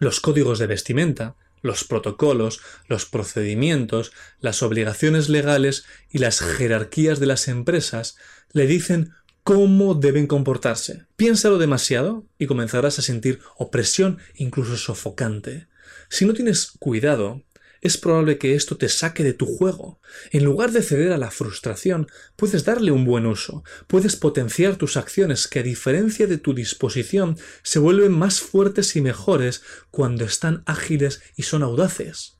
Los 0.00 0.18
códigos 0.18 0.58
de 0.58 0.66
vestimenta, 0.66 1.36
los 1.62 1.84
protocolos, 1.84 2.60
los 2.88 3.06
procedimientos, 3.06 4.10
las 4.40 4.64
obligaciones 4.64 5.28
legales 5.28 5.84
y 6.10 6.18
las 6.18 6.40
jerarquías 6.40 7.20
de 7.20 7.26
las 7.26 7.46
empresas 7.46 8.16
le 8.52 8.66
dicen 8.66 9.12
cómo 9.42 9.94
deben 9.94 10.26
comportarse. 10.26 11.06
Piénsalo 11.16 11.58
demasiado 11.58 12.26
y 12.38 12.46
comenzarás 12.46 12.98
a 12.98 13.02
sentir 13.02 13.40
opresión 13.56 14.18
incluso 14.34 14.76
sofocante. 14.76 15.68
Si 16.08 16.24
no 16.24 16.34
tienes 16.34 16.72
cuidado, 16.78 17.42
es 17.80 17.96
probable 17.96 18.36
que 18.36 18.54
esto 18.54 18.76
te 18.76 18.88
saque 18.88 19.24
de 19.24 19.32
tu 19.32 19.46
juego. 19.46 20.00
En 20.32 20.44
lugar 20.44 20.70
de 20.70 20.82
ceder 20.82 21.12
a 21.12 21.18
la 21.18 21.30
frustración, 21.30 22.08
puedes 22.36 22.64
darle 22.64 22.90
un 22.90 23.04
buen 23.04 23.26
uso, 23.26 23.64
puedes 23.86 24.16
potenciar 24.16 24.76
tus 24.76 24.96
acciones 24.96 25.48
que 25.48 25.60
a 25.60 25.62
diferencia 25.62 26.26
de 26.26 26.36
tu 26.36 26.54
disposición 26.54 27.38
se 27.62 27.78
vuelven 27.78 28.12
más 28.12 28.40
fuertes 28.40 28.96
y 28.96 29.00
mejores 29.00 29.62
cuando 29.90 30.24
están 30.24 30.62
ágiles 30.66 31.22
y 31.36 31.44
son 31.44 31.62
audaces. 31.62 32.38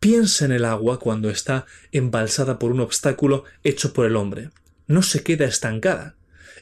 Piensa 0.00 0.44
en 0.44 0.52
el 0.52 0.64
agua 0.64 1.00
cuando 1.00 1.28
está 1.28 1.66
embalsada 1.92 2.58
por 2.58 2.70
un 2.70 2.80
obstáculo 2.80 3.44
hecho 3.64 3.92
por 3.92 4.06
el 4.06 4.16
hombre. 4.16 4.50
No 4.86 5.02
se 5.02 5.22
queda 5.22 5.44
estancada. 5.44 6.17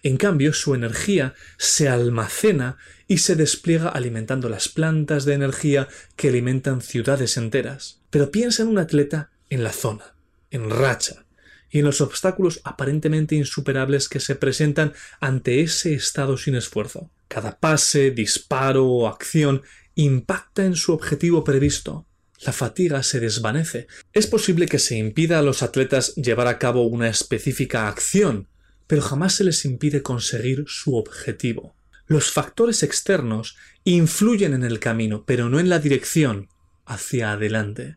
En 0.07 0.18
cambio, 0.18 0.52
su 0.52 0.76
energía 0.76 1.34
se 1.57 1.88
almacena 1.88 2.76
y 3.09 3.18
se 3.18 3.34
despliega 3.34 3.88
alimentando 3.88 4.48
las 4.48 4.68
plantas 4.68 5.24
de 5.24 5.34
energía 5.34 5.88
que 6.14 6.28
alimentan 6.28 6.80
ciudades 6.80 7.36
enteras. 7.36 7.98
Pero 8.11 8.30
piensa 8.30 8.62
en 8.62 8.68
un 8.68 8.78
atleta 8.78 9.32
en 9.50 9.64
la 9.64 9.72
zona, 9.72 10.14
en 10.52 10.70
racha, 10.70 11.26
y 11.70 11.80
en 11.80 11.86
los 11.86 12.00
obstáculos 12.00 12.61
aparentemente 12.62 13.34
insuperables 13.34 14.09
que 14.09 14.20
se 14.20 14.36
presentan 14.36 14.92
ante 15.18 15.61
ese 15.61 15.94
estado 15.94 16.36
sin 16.36 16.54
esfuerzo. 16.54 17.11
Cada 17.26 17.59
pase, 17.59 18.12
disparo 18.12 18.86
o 18.86 19.09
acción 19.09 19.62
impacta 19.96 20.64
en 20.64 20.76
su 20.76 20.92
objetivo 20.92 21.42
previsto. 21.42 22.07
La 22.42 22.52
fatiga 22.52 23.02
se 23.02 23.18
desvanece. 23.18 23.88
Es 24.12 24.28
posible 24.28 24.66
que 24.66 24.78
se 24.78 24.96
impida 24.96 25.40
a 25.40 25.42
los 25.42 25.64
atletas 25.64 26.14
llevar 26.14 26.46
a 26.46 26.61
cabo 26.61 26.82
una 26.82 27.09
específica 27.09 27.88
acción, 27.88 28.46
pero 28.87 29.03
jamás 29.03 29.34
se 29.34 29.45
les 29.45 29.64
impide 29.64 30.03
conseguir 30.03 30.64
su 30.66 30.97
objetivo. 30.97 31.74
Los 32.07 32.30
factores 32.30 32.82
externos 32.82 33.57
influyen 33.84 34.55
en 34.55 34.62
el 34.62 34.78
camino, 34.78 35.24
pero 35.26 35.49
no 35.49 35.59
en 35.59 35.68
la 35.68 35.78
dirección 35.78 36.49
hacia 36.84 37.32
adelante. 37.32 37.97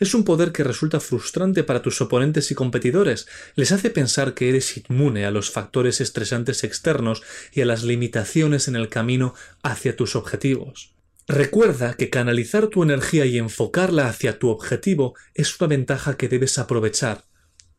Es 0.00 0.14
un 0.14 0.24
poder 0.24 0.52
que 0.52 0.64
resulta 0.64 1.00
frustrante 1.00 1.64
para 1.64 1.82
tus 1.82 2.00
oponentes 2.00 2.50
y 2.50 2.54
competidores. 2.54 3.26
Les 3.54 3.72
hace 3.72 3.90
pensar 3.90 4.34
que 4.34 4.48
eres 4.48 4.76
inmune 4.76 5.26
a 5.26 5.30
los 5.30 5.50
factores 5.50 6.00
estresantes 6.00 6.64
externos 6.64 7.22
y 7.52 7.60
a 7.60 7.66
las 7.66 7.82
limitaciones 7.82 8.68
en 8.68 8.76
el 8.76 8.88
camino 8.88 9.34
hacia 9.62 9.96
tus 9.96 10.16
objetivos. 10.16 10.94
Recuerda 11.28 11.94
que 11.94 12.08
canalizar 12.08 12.68
tu 12.68 12.82
energía 12.82 13.26
y 13.26 13.38
enfocarla 13.38 14.08
hacia 14.08 14.38
tu 14.38 14.48
objetivo 14.48 15.14
es 15.34 15.58
una 15.60 15.68
ventaja 15.68 16.16
que 16.16 16.28
debes 16.28 16.58
aprovechar. 16.58 17.24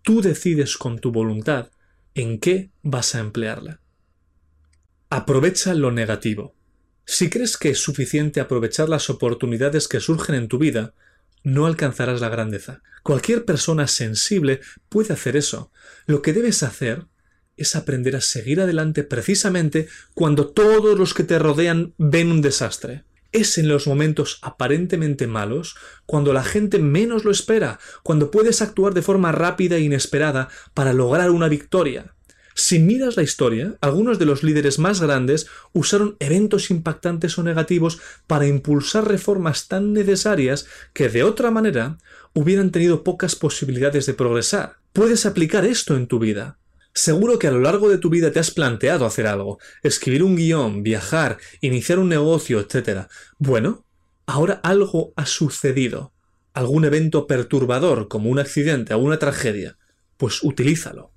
Tú 0.02 0.22
decides 0.22 0.78
con 0.78 1.00
tu 1.00 1.12
voluntad 1.12 1.70
en 2.18 2.40
qué 2.40 2.72
vas 2.82 3.14
a 3.14 3.20
emplearla. 3.20 3.80
Aprovecha 5.10 5.76
lo 5.76 5.92
negativo. 5.92 6.56
Si 7.06 7.30
crees 7.30 7.58
que 7.58 7.70
es 7.70 7.80
suficiente 7.80 8.42
aprovechar 8.42 8.90
las 8.90 9.12
oportunidades 9.12 9.88
que 9.88 10.00
surgen 10.00 10.34
en 10.34 10.48
tu 10.48 10.58
vida, 10.58 10.96
no 11.44 11.68
alcanzarás 11.68 12.20
la 12.20 12.30
grandeza. 12.30 12.82
Cualquier 13.04 13.46
persona 13.46 13.88
sensible 13.88 14.62
puede 14.90 15.14
hacer 15.14 15.38
eso. 15.38 15.72
Lo 16.08 16.24
que 16.24 16.34
debes 16.34 16.64
hacer 16.64 17.06
es 17.56 17.76
aprender 17.76 18.16
a 18.16 18.22
seguir 18.22 18.62
adelante 18.62 19.04
precisamente 19.04 19.88
cuando 20.16 20.48
todos 20.48 20.98
los 20.98 21.14
que 21.14 21.24
te 21.24 21.38
rodean 21.38 21.94
ven 22.00 22.32
un 22.32 22.42
desastre. 22.42 23.04
Es 23.32 23.58
en 23.58 23.68
los 23.68 23.88
momentos 23.88 24.40
aparentemente 24.42 25.28
malos 25.28 25.76
cuando 26.06 26.34
la 26.34 26.44
gente 26.44 26.80
menos 26.80 27.26
lo 27.26 27.32
espera, 27.32 27.80
cuando 28.04 28.32
puedes 28.32 28.62
actuar 28.62 28.94
de 28.94 29.02
forma 29.02 29.32
rápida 29.32 29.76
e 29.78 29.82
inesperada 29.82 30.50
para 30.74 30.94
lograr 30.94 31.30
una 31.32 31.48
victoria. 31.48 32.14
Si 32.60 32.80
miras 32.80 33.18
la 33.18 33.22
historia, 33.22 33.76
algunos 33.82 34.18
de 34.18 34.26
los 34.26 34.42
líderes 34.42 34.80
más 34.80 35.00
grandes 35.00 35.46
usaron 35.74 36.18
eventos 36.20 36.72
impactantes 36.72 37.38
o 37.38 37.44
negativos 37.44 38.00
para 38.26 38.48
impulsar 38.48 39.08
reformas 39.08 39.68
tan 39.68 39.94
necesarias 39.94 40.66
que 40.94 41.08
de 41.08 41.22
otra 41.22 41.52
manera 41.52 42.00
hubieran 42.34 42.72
tenido 42.72 43.04
pocas 43.04 43.36
posibilidades 43.36 44.08
de 44.08 44.16
progresar. 44.16 44.78
Puedes 44.92 45.28
aplicar 45.28 45.66
esto 45.66 45.96
en 45.96 46.08
tu 46.08 46.18
vida. 46.18 46.58
Seguro 46.98 47.38
que 47.38 47.46
a 47.46 47.52
lo 47.52 47.60
largo 47.60 47.90
de 47.90 48.00
tu 48.00 48.10
vida 48.10 48.32
te 48.32 48.40
has 48.40 48.50
planteado 48.50 49.06
hacer 49.06 49.28
algo, 49.28 49.60
escribir 49.84 50.24
un 50.24 50.36
guion, 50.36 50.82
viajar, 50.82 51.38
iniciar 51.62 52.00
un 52.00 52.10
negocio, 52.10 52.60
etc. 52.60 53.06
Bueno, 53.38 53.86
ahora 54.26 54.60
algo 54.64 55.14
ha 55.16 55.28
sucedido, 55.28 56.12
algún 56.56 56.86
evento 56.86 57.28
perturbador 57.28 58.08
como 58.08 58.32
un 58.32 58.40
accidente 58.40 58.96
o 58.96 58.98
una 58.98 59.20
tragedia, 59.20 59.78
pues 60.18 60.44
utilízalo. 60.44 61.12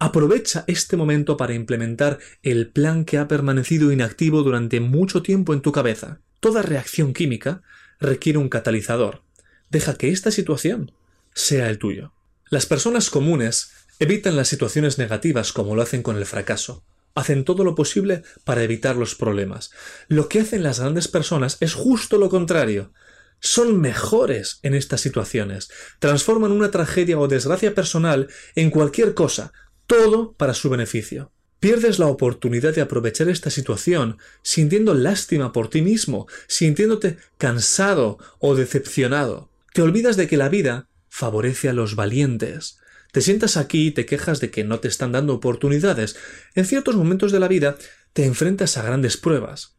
Aprovecha 0.00 0.64
este 0.66 0.96
momento 0.96 1.36
para 1.36 1.54
implementar 1.54 2.18
el 2.42 2.72
plan 2.72 3.04
que 3.04 3.16
ha 3.16 3.28
permanecido 3.28 3.92
inactivo 3.92 4.42
durante 4.42 4.80
mucho 4.80 5.22
tiempo 5.22 5.54
en 5.54 5.60
tu 5.60 5.70
cabeza. 5.70 6.18
Toda 6.40 6.62
reacción 6.62 7.14
química 7.14 7.62
requiere 8.00 8.40
un 8.40 8.48
catalizador. 8.48 9.22
Deja 9.70 9.94
que 9.94 10.08
esta 10.08 10.32
situación 10.32 10.90
sea 11.34 11.70
el 11.70 11.78
tuyo. 11.78 12.14
Las 12.50 12.66
personas 12.66 13.10
comunes 13.10 13.70
evitan 14.00 14.34
las 14.34 14.48
situaciones 14.48 14.98
negativas 14.98 15.52
como 15.52 15.76
lo 15.76 15.82
hacen 15.82 16.02
con 16.02 16.16
el 16.16 16.26
fracaso. 16.26 16.82
Hacen 17.14 17.44
todo 17.44 17.64
lo 17.64 17.74
posible 17.74 18.22
para 18.44 18.62
evitar 18.62 18.96
los 18.96 19.14
problemas. 19.14 19.70
Lo 20.08 20.28
que 20.28 20.40
hacen 20.40 20.62
las 20.62 20.80
grandes 20.80 21.06
personas 21.06 21.58
es 21.60 21.74
justo 21.74 22.18
lo 22.18 22.30
contrario. 22.30 22.92
Son 23.40 23.80
mejores 23.80 24.58
en 24.62 24.74
estas 24.74 25.00
situaciones. 25.00 25.70
Transforman 25.98 26.50
una 26.50 26.70
tragedia 26.70 27.18
o 27.18 27.28
desgracia 27.28 27.74
personal 27.74 28.28
en 28.54 28.70
cualquier 28.70 29.14
cosa, 29.14 29.52
todo 29.86 30.32
para 30.32 30.54
su 30.54 30.70
beneficio. 30.70 31.30
Pierdes 31.58 31.98
la 31.98 32.06
oportunidad 32.06 32.74
de 32.74 32.80
aprovechar 32.80 33.28
esta 33.28 33.50
situación 33.50 34.16
sintiendo 34.42 34.94
lástima 34.94 35.52
por 35.52 35.68
ti 35.68 35.82
mismo, 35.82 36.26
sintiéndote 36.46 37.18
cansado 37.36 38.18
o 38.38 38.54
decepcionado. 38.54 39.50
Te 39.74 39.82
olvidas 39.82 40.16
de 40.16 40.26
que 40.26 40.38
la 40.38 40.48
vida 40.48 40.88
favorece 41.10 41.68
a 41.68 41.74
los 41.74 41.96
valientes. 41.96 42.78
Te 43.12 43.20
sientas 43.20 43.56
aquí 43.56 43.88
y 43.88 43.90
te 43.90 44.06
quejas 44.06 44.40
de 44.40 44.50
que 44.50 44.64
no 44.64 44.80
te 44.80 44.88
están 44.88 45.12
dando 45.12 45.34
oportunidades. 45.34 46.16
En 46.54 46.64
ciertos 46.64 46.96
momentos 46.96 47.32
de 47.32 47.40
la 47.40 47.48
vida 47.48 47.76
te 48.12 48.24
enfrentas 48.24 48.76
a 48.76 48.82
grandes 48.82 49.16
pruebas. 49.16 49.76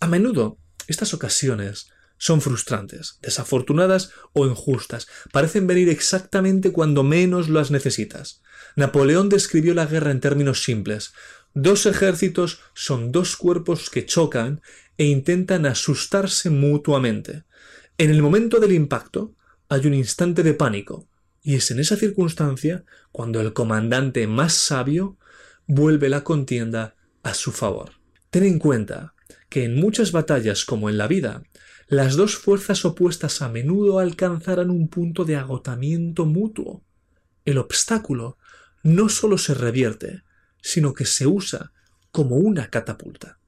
A 0.00 0.06
menudo, 0.06 0.58
estas 0.86 1.14
ocasiones 1.14 1.88
son 2.18 2.40
frustrantes, 2.40 3.18
desafortunadas 3.22 4.10
o 4.32 4.46
injustas. 4.46 5.06
Parecen 5.32 5.66
venir 5.66 5.88
exactamente 5.88 6.72
cuando 6.72 7.02
menos 7.02 7.48
las 7.48 7.70
necesitas. 7.70 8.42
Napoleón 8.76 9.28
describió 9.28 9.74
la 9.74 9.86
guerra 9.86 10.10
en 10.10 10.20
términos 10.20 10.62
simples. 10.62 11.12
Dos 11.54 11.86
ejércitos 11.86 12.60
son 12.74 13.12
dos 13.12 13.36
cuerpos 13.36 13.90
que 13.90 14.06
chocan 14.06 14.60
e 14.98 15.04
intentan 15.06 15.66
asustarse 15.66 16.50
mutuamente. 16.50 17.44
En 17.98 18.10
el 18.10 18.22
momento 18.22 18.58
del 18.58 18.72
impacto 18.72 19.34
hay 19.68 19.86
un 19.86 19.94
instante 19.94 20.42
de 20.42 20.54
pánico, 20.54 21.06
y 21.44 21.56
es 21.56 21.70
en 21.70 21.78
esa 21.78 21.96
circunstancia 21.96 22.84
cuando 23.12 23.40
el 23.42 23.52
comandante 23.52 24.26
más 24.26 24.54
sabio 24.54 25.18
vuelve 25.66 26.08
la 26.08 26.24
contienda 26.24 26.96
a 27.22 27.34
su 27.34 27.52
favor. 27.52 27.92
Ten 28.30 28.44
en 28.44 28.58
cuenta 28.58 29.14
que 29.50 29.64
en 29.64 29.76
muchas 29.76 30.10
batallas 30.10 30.64
como 30.64 30.88
en 30.88 30.96
la 30.96 31.06
vida, 31.06 31.42
las 31.86 32.16
dos 32.16 32.36
fuerzas 32.36 32.86
opuestas 32.86 33.42
a 33.42 33.50
menudo 33.50 33.98
alcanzarán 33.98 34.70
un 34.70 34.88
punto 34.88 35.26
de 35.26 35.36
agotamiento 35.36 36.24
mutuo. 36.24 36.82
El 37.44 37.58
obstáculo 37.58 38.38
no 38.82 39.10
solo 39.10 39.36
se 39.36 39.52
revierte, 39.52 40.22
sino 40.62 40.94
que 40.94 41.04
se 41.04 41.26
usa 41.26 41.72
como 42.10 42.36
una 42.36 42.70
catapulta. 42.70 43.38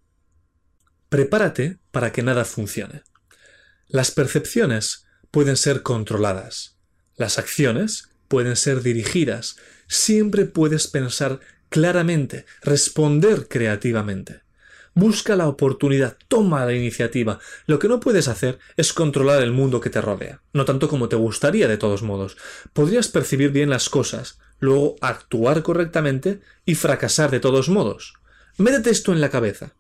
Prepárate 1.09 1.79
para 1.91 2.13
que 2.13 2.23
nada 2.23 2.45
funcione. 2.45 3.05
Las 3.87 4.11
percepciones 4.11 5.07
pueden 5.31 5.57
ser 5.57 5.83
controladas. 5.83 6.76
Las 7.17 7.39
acciones 7.39 8.11
pueden 8.29 8.57
ser 8.57 8.83
dirigidas. 8.83 9.57
Siempre 9.89 10.45
puedes 10.45 10.87
pensar 10.87 11.41
claramente, 11.69 12.45
responder 12.63 13.49
creativamente. 13.49 14.41
Busca 14.95 15.37
la 15.37 15.47
oportunidad, 15.47 16.17
toma 16.27 16.65
la 16.65 16.73
iniciativa. 16.73 17.39
Lo 17.67 17.79
que 17.79 17.87
no 17.87 18.01
puedes 18.01 18.29
hacer 18.29 18.59
es 18.79 18.95
controlar 18.95 19.43
el 19.43 19.53
mundo 19.53 19.81
que 19.81 19.91
te 19.91 20.01
rodea, 20.01 20.41
no 20.55 20.65
tanto 20.65 20.89
como 20.89 21.11
te 21.11 21.17
gustaría 21.17 21.69
de 21.69 21.77
todos 21.77 22.03
modos. 22.03 22.39
Podrías 22.73 23.09
percibir 23.09 23.51
bien 23.51 23.69
las 23.69 23.91
cosas, 23.91 24.39
luego 24.59 24.97
actuar 25.03 25.63
correctamente 25.63 26.41
y 26.65 26.77
fracasar 26.77 27.31
de 27.31 27.41
todos 27.41 27.69
modos. 27.69 28.15
Métete 28.57 28.89
esto 28.89 29.13
en 29.13 29.21
la 29.21 29.29
cabeza. 29.29 29.75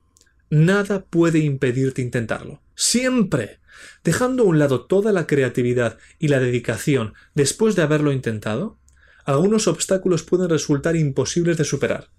Nada 0.50 1.02
puede 1.02 1.38
impedirte 1.38 2.02
intentarlo. 2.02 2.60
Siempre. 2.74 3.58
Dejando 4.04 4.42
a 4.42 4.46
un 4.46 4.58
lado 4.58 4.86
toda 4.86 5.12
la 5.12 5.26
creatividad 5.26 5.98
y 6.18 6.28
la 6.28 6.40
dedicación 6.40 7.14
después 7.34 7.76
de 7.76 7.82
haberlo 7.82 8.12
intentado, 8.12 8.78
algunos 9.24 9.66
obstáculos 9.66 10.22
pueden 10.22 10.48
resultar 10.48 10.96
imposibles 10.96 11.56
de 11.56 11.64
superar. 11.64 12.10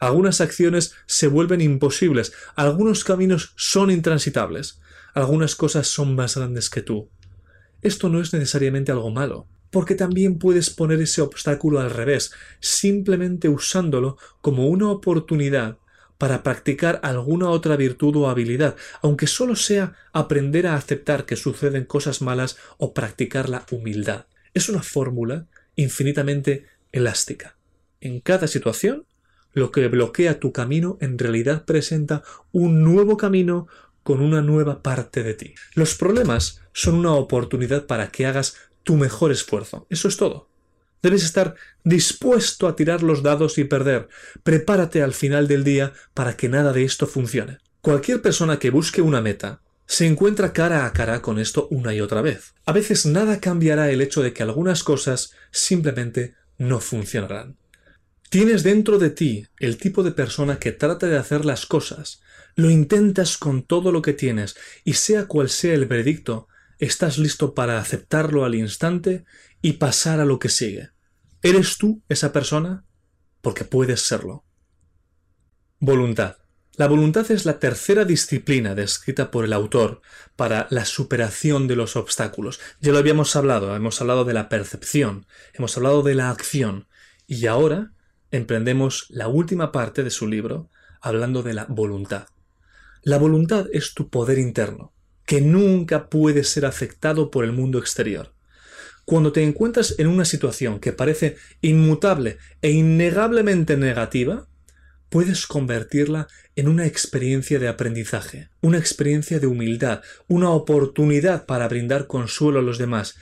Algunas 0.00 0.40
acciones 0.40 0.94
se 1.06 1.26
vuelven 1.26 1.60
imposibles, 1.60 2.32
algunos 2.54 3.04
caminos 3.04 3.52
son 3.56 3.90
intransitables, 3.90 4.80
algunas 5.14 5.56
cosas 5.56 5.88
son 5.88 6.14
más 6.14 6.36
grandes 6.36 6.70
que 6.70 6.82
tú. 6.82 7.10
Esto 7.82 8.08
no 8.08 8.20
es 8.20 8.32
necesariamente 8.32 8.92
algo 8.92 9.10
malo, 9.10 9.46
porque 9.70 9.94
también 9.94 10.38
puedes 10.38 10.70
poner 10.70 11.00
ese 11.00 11.20
obstáculo 11.20 11.80
al 11.80 11.90
revés, 11.90 12.32
simplemente 12.60 13.48
usándolo 13.48 14.16
como 14.40 14.66
una 14.68 14.90
oportunidad 14.90 15.78
para 16.18 16.42
practicar 16.42 17.00
alguna 17.02 17.48
otra 17.48 17.76
virtud 17.76 18.16
o 18.16 18.28
habilidad, 18.28 18.76
aunque 19.02 19.26
solo 19.26 19.56
sea 19.56 19.94
aprender 20.12 20.66
a 20.66 20.74
aceptar 20.74 21.24
que 21.24 21.36
suceden 21.36 21.84
cosas 21.84 22.20
malas 22.20 22.58
o 22.76 22.92
practicar 22.92 23.48
la 23.48 23.64
humildad. 23.70 24.26
Es 24.52 24.68
una 24.68 24.82
fórmula 24.82 25.46
infinitamente 25.76 26.66
elástica. 26.92 27.56
En 28.00 28.20
cada 28.20 28.48
situación 28.48 29.06
lo 29.52 29.70
que 29.70 29.88
bloquea 29.88 30.40
tu 30.40 30.52
camino 30.52 30.98
en 31.00 31.18
realidad 31.18 31.64
presenta 31.64 32.22
un 32.52 32.82
nuevo 32.82 33.16
camino 33.16 33.66
con 34.02 34.20
una 34.20 34.42
nueva 34.42 34.82
parte 34.82 35.22
de 35.22 35.34
ti. 35.34 35.54
Los 35.74 35.94
problemas 35.94 36.62
son 36.72 36.94
una 36.94 37.12
oportunidad 37.12 37.86
para 37.86 38.08
que 38.08 38.26
hagas 38.26 38.56
tu 38.82 38.96
mejor 38.96 39.32
esfuerzo. 39.32 39.86
Eso 39.90 40.08
es 40.08 40.16
todo. 40.16 40.47
Debes 41.02 41.24
estar 41.24 41.54
dispuesto 41.84 42.66
a 42.66 42.76
tirar 42.76 43.02
los 43.02 43.22
dados 43.22 43.58
y 43.58 43.64
perder. 43.64 44.08
Prepárate 44.42 45.02
al 45.02 45.14
final 45.14 45.48
del 45.48 45.64
día 45.64 45.92
para 46.14 46.36
que 46.36 46.48
nada 46.48 46.72
de 46.72 46.84
esto 46.84 47.06
funcione. 47.06 47.58
Cualquier 47.80 48.20
persona 48.20 48.58
que 48.58 48.70
busque 48.70 49.00
una 49.02 49.20
meta 49.20 49.60
se 49.86 50.06
encuentra 50.06 50.52
cara 50.52 50.84
a 50.84 50.92
cara 50.92 51.22
con 51.22 51.38
esto 51.38 51.66
una 51.70 51.94
y 51.94 52.00
otra 52.00 52.20
vez. 52.20 52.54
A 52.66 52.72
veces 52.72 53.06
nada 53.06 53.40
cambiará 53.40 53.90
el 53.90 54.02
hecho 54.02 54.22
de 54.22 54.32
que 54.34 54.42
algunas 54.42 54.84
cosas 54.84 55.32
simplemente 55.50 56.34
no 56.58 56.80
funcionarán. 56.80 57.56
Tienes 58.28 58.62
dentro 58.62 58.98
de 58.98 59.08
ti 59.08 59.46
el 59.58 59.78
tipo 59.78 60.02
de 60.02 60.12
persona 60.12 60.58
que 60.58 60.72
trata 60.72 61.06
de 61.06 61.16
hacer 61.16 61.46
las 61.46 61.64
cosas, 61.64 62.20
lo 62.56 62.70
intentas 62.70 63.38
con 63.38 63.62
todo 63.62 63.90
lo 63.90 64.02
que 64.02 64.12
tienes 64.12 64.56
y 64.84 64.94
sea 64.94 65.26
cual 65.26 65.48
sea 65.48 65.72
el 65.72 65.86
veredicto, 65.86 66.48
estás 66.78 67.16
listo 67.16 67.54
para 67.54 67.78
aceptarlo 67.78 68.44
al 68.44 68.54
instante 68.54 69.24
y 69.62 69.74
pasar 69.74 70.20
a 70.20 70.24
lo 70.24 70.38
que 70.38 70.48
sigue. 70.48 70.90
¿Eres 71.42 71.78
tú 71.78 72.02
esa 72.08 72.32
persona? 72.32 72.84
Porque 73.40 73.64
puedes 73.64 74.02
serlo. 74.02 74.44
Voluntad. 75.80 76.36
La 76.78 76.86
voluntad 76.86 77.28
es 77.32 77.44
la 77.44 77.58
tercera 77.58 78.04
disciplina 78.04 78.76
descrita 78.76 79.32
por 79.32 79.44
el 79.44 79.52
autor 79.52 80.00
para 80.36 80.68
la 80.70 80.84
superación 80.84 81.66
de 81.66 81.74
los 81.74 81.96
obstáculos. 81.96 82.60
Ya 82.80 82.92
lo 82.92 82.98
habíamos 82.98 83.34
hablado, 83.34 83.74
hemos 83.74 84.00
hablado 84.00 84.24
de 84.24 84.32
la 84.32 84.48
percepción, 84.48 85.26
hemos 85.54 85.76
hablado 85.76 86.02
de 86.02 86.14
la 86.14 86.30
acción, 86.30 86.86
y 87.26 87.46
ahora 87.46 87.92
emprendemos 88.30 89.06
la 89.08 89.26
última 89.26 89.72
parte 89.72 90.04
de 90.04 90.10
su 90.10 90.28
libro 90.28 90.70
hablando 91.00 91.42
de 91.42 91.54
la 91.54 91.64
voluntad. 91.64 92.28
La 93.02 93.18
voluntad 93.18 93.66
es 93.72 93.94
tu 93.94 94.08
poder 94.08 94.38
interno, 94.38 94.92
que 95.26 95.40
nunca 95.40 96.08
puede 96.08 96.44
ser 96.44 96.64
afectado 96.64 97.30
por 97.30 97.44
el 97.44 97.52
mundo 97.52 97.78
exterior. 97.78 98.34
Cuando 99.08 99.32
te 99.32 99.42
encuentras 99.42 99.94
en 99.96 100.06
una 100.06 100.26
situación 100.26 100.80
que 100.80 100.92
parece 100.92 101.36
inmutable 101.62 102.36
e 102.60 102.72
innegablemente 102.72 103.78
negativa, 103.78 104.46
puedes 105.08 105.46
convertirla 105.46 106.28
en 106.56 106.68
una 106.68 106.84
experiencia 106.84 107.58
de 107.58 107.68
aprendizaje, 107.68 108.50
una 108.60 108.76
experiencia 108.76 109.40
de 109.40 109.46
humildad, 109.46 110.02
una 110.26 110.50
oportunidad 110.50 111.46
para 111.46 111.68
brindar 111.68 112.06
consuelo 112.06 112.58
a 112.58 112.62
los 112.62 112.76
demás. 112.76 113.16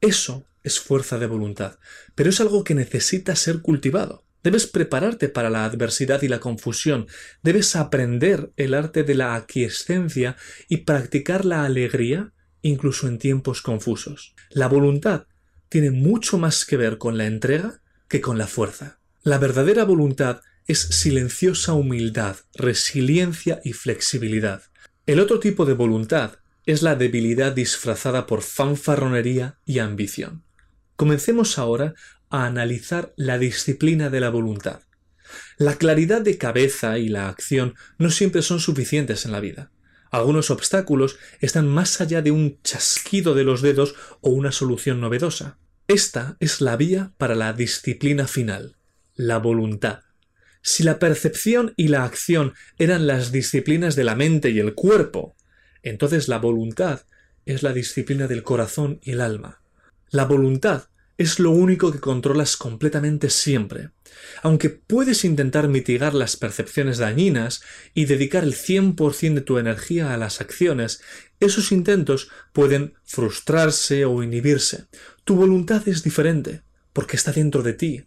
Eso 0.00 0.44
es 0.64 0.80
fuerza 0.80 1.18
de 1.20 1.26
voluntad, 1.26 1.78
pero 2.16 2.30
es 2.30 2.40
algo 2.40 2.64
que 2.64 2.74
necesita 2.74 3.36
ser 3.36 3.60
cultivado. 3.60 4.24
Debes 4.42 4.66
prepararte 4.66 5.28
para 5.28 5.50
la 5.50 5.64
adversidad 5.64 6.20
y 6.22 6.26
la 6.26 6.40
confusión. 6.40 7.06
Debes 7.44 7.76
aprender 7.76 8.50
el 8.56 8.74
arte 8.74 9.04
de 9.04 9.14
la 9.14 9.36
aquiescencia 9.36 10.34
y 10.68 10.78
practicar 10.78 11.44
la 11.44 11.64
alegría 11.64 12.32
incluso 12.62 13.08
en 13.08 13.18
tiempos 13.18 13.62
confusos. 13.62 14.34
La 14.50 14.68
voluntad 14.68 15.26
tiene 15.68 15.90
mucho 15.90 16.38
más 16.38 16.64
que 16.64 16.76
ver 16.76 16.98
con 16.98 17.18
la 17.18 17.26
entrega 17.26 17.80
que 18.08 18.20
con 18.20 18.38
la 18.38 18.46
fuerza. 18.46 18.98
La 19.22 19.38
verdadera 19.38 19.84
voluntad 19.84 20.40
es 20.66 20.80
silenciosa 20.80 21.72
humildad, 21.72 22.36
resiliencia 22.54 23.60
y 23.64 23.72
flexibilidad. 23.72 24.62
El 25.06 25.20
otro 25.20 25.40
tipo 25.40 25.64
de 25.64 25.72
voluntad 25.72 26.38
es 26.66 26.82
la 26.82 26.94
debilidad 26.94 27.52
disfrazada 27.52 28.26
por 28.26 28.42
fanfarronería 28.42 29.58
y 29.64 29.78
ambición. 29.78 30.44
Comencemos 30.96 31.58
ahora 31.58 31.94
a 32.28 32.44
analizar 32.44 33.14
la 33.16 33.38
disciplina 33.38 34.10
de 34.10 34.20
la 34.20 34.28
voluntad. 34.28 34.82
La 35.56 35.76
claridad 35.76 36.20
de 36.20 36.36
cabeza 36.36 36.98
y 36.98 37.08
la 37.08 37.28
acción 37.28 37.74
no 37.98 38.10
siempre 38.10 38.42
son 38.42 38.60
suficientes 38.60 39.24
en 39.24 39.32
la 39.32 39.40
vida. 39.40 39.70
Algunos 40.10 40.50
obstáculos 40.50 41.18
están 41.40 41.68
más 41.68 42.00
allá 42.00 42.22
de 42.22 42.30
un 42.30 42.58
chasquido 42.62 43.34
de 43.34 43.44
los 43.44 43.62
dedos 43.62 43.94
o 44.20 44.30
una 44.30 44.52
solución 44.52 45.00
novedosa. 45.00 45.58
Esta 45.86 46.36
es 46.40 46.60
la 46.60 46.76
vía 46.76 47.12
para 47.18 47.34
la 47.34 47.52
disciplina 47.52 48.26
final, 48.26 48.76
la 49.14 49.38
voluntad. 49.38 50.00
Si 50.62 50.82
la 50.82 50.98
percepción 50.98 51.72
y 51.76 51.88
la 51.88 52.04
acción 52.04 52.54
eran 52.78 53.06
las 53.06 53.32
disciplinas 53.32 53.96
de 53.96 54.04
la 54.04 54.14
mente 54.14 54.50
y 54.50 54.58
el 54.58 54.74
cuerpo, 54.74 55.34
Entonces 55.80 56.28
la 56.28 56.38
voluntad 56.38 57.02
es 57.46 57.62
la 57.62 57.72
disciplina 57.72 58.26
del 58.26 58.42
corazón 58.42 58.98
y 59.00 59.12
el 59.12 59.20
alma. 59.20 59.62
La 60.10 60.24
voluntad 60.24 60.88
es 61.16 61.38
lo 61.38 61.50
único 61.52 61.92
que 61.92 62.00
controlas 62.00 62.56
completamente 62.56 63.30
siempre. 63.30 63.90
Aunque 64.42 64.70
puedes 64.70 65.24
intentar 65.24 65.68
mitigar 65.68 66.14
las 66.14 66.36
percepciones 66.36 66.98
dañinas 66.98 67.62
y 67.94 68.04
dedicar 68.04 68.44
el 68.44 68.54
100% 68.54 69.34
de 69.34 69.40
tu 69.40 69.58
energía 69.58 70.12
a 70.12 70.16
las 70.16 70.40
acciones, 70.40 71.00
esos 71.40 71.72
intentos 71.72 72.30
pueden 72.52 72.94
frustrarse 73.04 74.04
o 74.04 74.22
inhibirse. 74.22 74.86
Tu 75.24 75.34
voluntad 75.34 75.88
es 75.88 76.02
diferente, 76.02 76.62
porque 76.92 77.16
está 77.16 77.32
dentro 77.32 77.62
de 77.62 77.72
ti, 77.74 78.06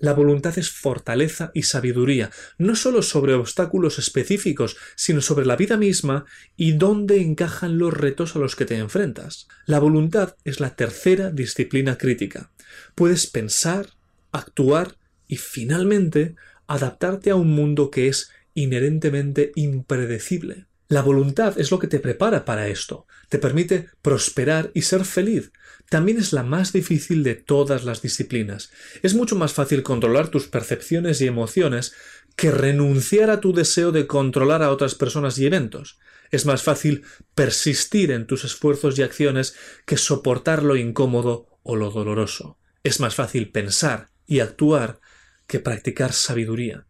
la 0.00 0.12
voluntad 0.12 0.56
es 0.58 0.70
fortaleza 0.70 1.50
y 1.54 1.64
sabiduría, 1.64 2.30
no 2.56 2.76
sólo 2.76 3.02
sobre 3.02 3.34
obstáculos 3.34 3.98
específicos, 3.98 4.76
sino 4.94 5.20
sobre 5.20 5.44
la 5.44 5.56
vida 5.56 5.76
misma 5.76 6.24
y 6.56 6.72
dónde 6.72 7.20
encajan 7.20 7.78
los 7.78 7.92
retos 7.92 8.36
a 8.36 8.38
los 8.38 8.54
que 8.54 8.64
te 8.64 8.76
enfrentas. 8.76 9.48
La 9.66 9.80
voluntad 9.80 10.36
es 10.44 10.60
la 10.60 10.76
tercera 10.76 11.32
disciplina 11.32 11.98
crítica. 11.98 12.52
Puedes 12.94 13.26
pensar, 13.26 13.88
actuar 14.30 14.94
y 15.28 15.36
finalmente 15.36 16.34
adaptarte 16.66 17.30
a 17.30 17.36
un 17.36 17.50
mundo 17.50 17.90
que 17.90 18.08
es 18.08 18.30
inherentemente 18.54 19.52
impredecible. 19.54 20.66
La 20.88 21.02
voluntad 21.02 21.58
es 21.60 21.70
lo 21.70 21.78
que 21.78 21.86
te 21.86 22.00
prepara 22.00 22.44
para 22.44 22.68
esto, 22.68 23.06
te 23.28 23.38
permite 23.38 23.88
prosperar 24.02 24.70
y 24.74 24.82
ser 24.82 25.04
feliz, 25.04 25.52
también 25.88 26.18
es 26.18 26.32
la 26.32 26.42
más 26.42 26.72
difícil 26.72 27.22
de 27.22 27.34
todas 27.34 27.84
las 27.84 28.02
disciplinas. 28.02 28.70
Es 29.02 29.14
mucho 29.14 29.36
más 29.36 29.54
fácil 29.54 29.82
controlar 29.82 30.28
tus 30.28 30.46
percepciones 30.46 31.20
y 31.20 31.26
emociones 31.26 31.94
que 32.36 32.50
renunciar 32.50 33.30
a 33.30 33.40
tu 33.40 33.54
deseo 33.54 33.90
de 33.90 34.06
controlar 34.06 34.62
a 34.62 34.70
otras 34.70 34.94
personas 34.94 35.38
y 35.38 35.46
eventos. 35.46 35.98
Es 36.30 36.44
más 36.44 36.62
fácil 36.62 37.04
persistir 37.34 38.10
en 38.10 38.26
tus 38.26 38.44
esfuerzos 38.44 38.98
y 38.98 39.02
acciones 39.02 39.56
que 39.86 39.96
soportar 39.96 40.62
lo 40.62 40.76
incómodo 40.76 41.58
o 41.62 41.74
lo 41.74 41.90
doloroso. 41.90 42.58
Es 42.84 43.00
más 43.00 43.14
fácil 43.14 43.50
pensar 43.50 44.10
y 44.26 44.40
actuar 44.40 45.00
que 45.48 45.58
practicar 45.58 46.12
sabiduría. 46.12 46.86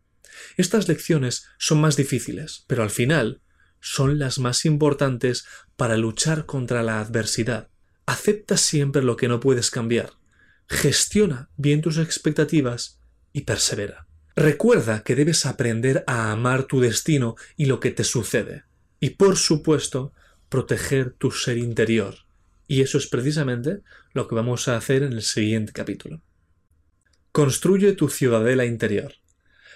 Estas 0.58 0.88
lecciones 0.88 1.46
son 1.58 1.80
más 1.80 1.96
difíciles, 1.96 2.64
pero 2.66 2.82
al 2.82 2.90
final 2.90 3.40
son 3.80 4.18
las 4.18 4.38
más 4.38 4.64
importantes 4.64 5.46
para 5.76 5.96
luchar 5.96 6.44
contra 6.44 6.82
la 6.82 7.00
adversidad. 7.00 7.68
Acepta 8.04 8.56
siempre 8.56 9.02
lo 9.02 9.16
que 9.16 9.28
no 9.28 9.40
puedes 9.40 9.70
cambiar. 9.70 10.12
Gestiona 10.68 11.48
bien 11.56 11.80
tus 11.80 11.98
expectativas 11.98 13.00
y 13.32 13.42
persevera. 13.42 14.06
Recuerda 14.34 15.02
que 15.02 15.14
debes 15.14 15.46
aprender 15.46 16.04
a 16.06 16.30
amar 16.30 16.64
tu 16.64 16.80
destino 16.80 17.36
y 17.56 17.66
lo 17.66 17.80
que 17.80 17.90
te 17.90 18.04
sucede. 18.04 18.64
Y 19.00 19.10
por 19.10 19.36
supuesto, 19.36 20.12
proteger 20.48 21.12
tu 21.12 21.30
ser 21.30 21.58
interior. 21.58 22.16
Y 22.66 22.82
eso 22.82 22.98
es 22.98 23.06
precisamente 23.06 23.80
lo 24.12 24.28
que 24.28 24.34
vamos 24.34 24.68
a 24.68 24.76
hacer 24.76 25.02
en 25.02 25.12
el 25.12 25.22
siguiente 25.22 25.72
capítulo. 25.72 26.22
Construye 27.38 27.92
tu 27.92 28.08
ciudadela 28.08 28.64
interior. 28.64 29.12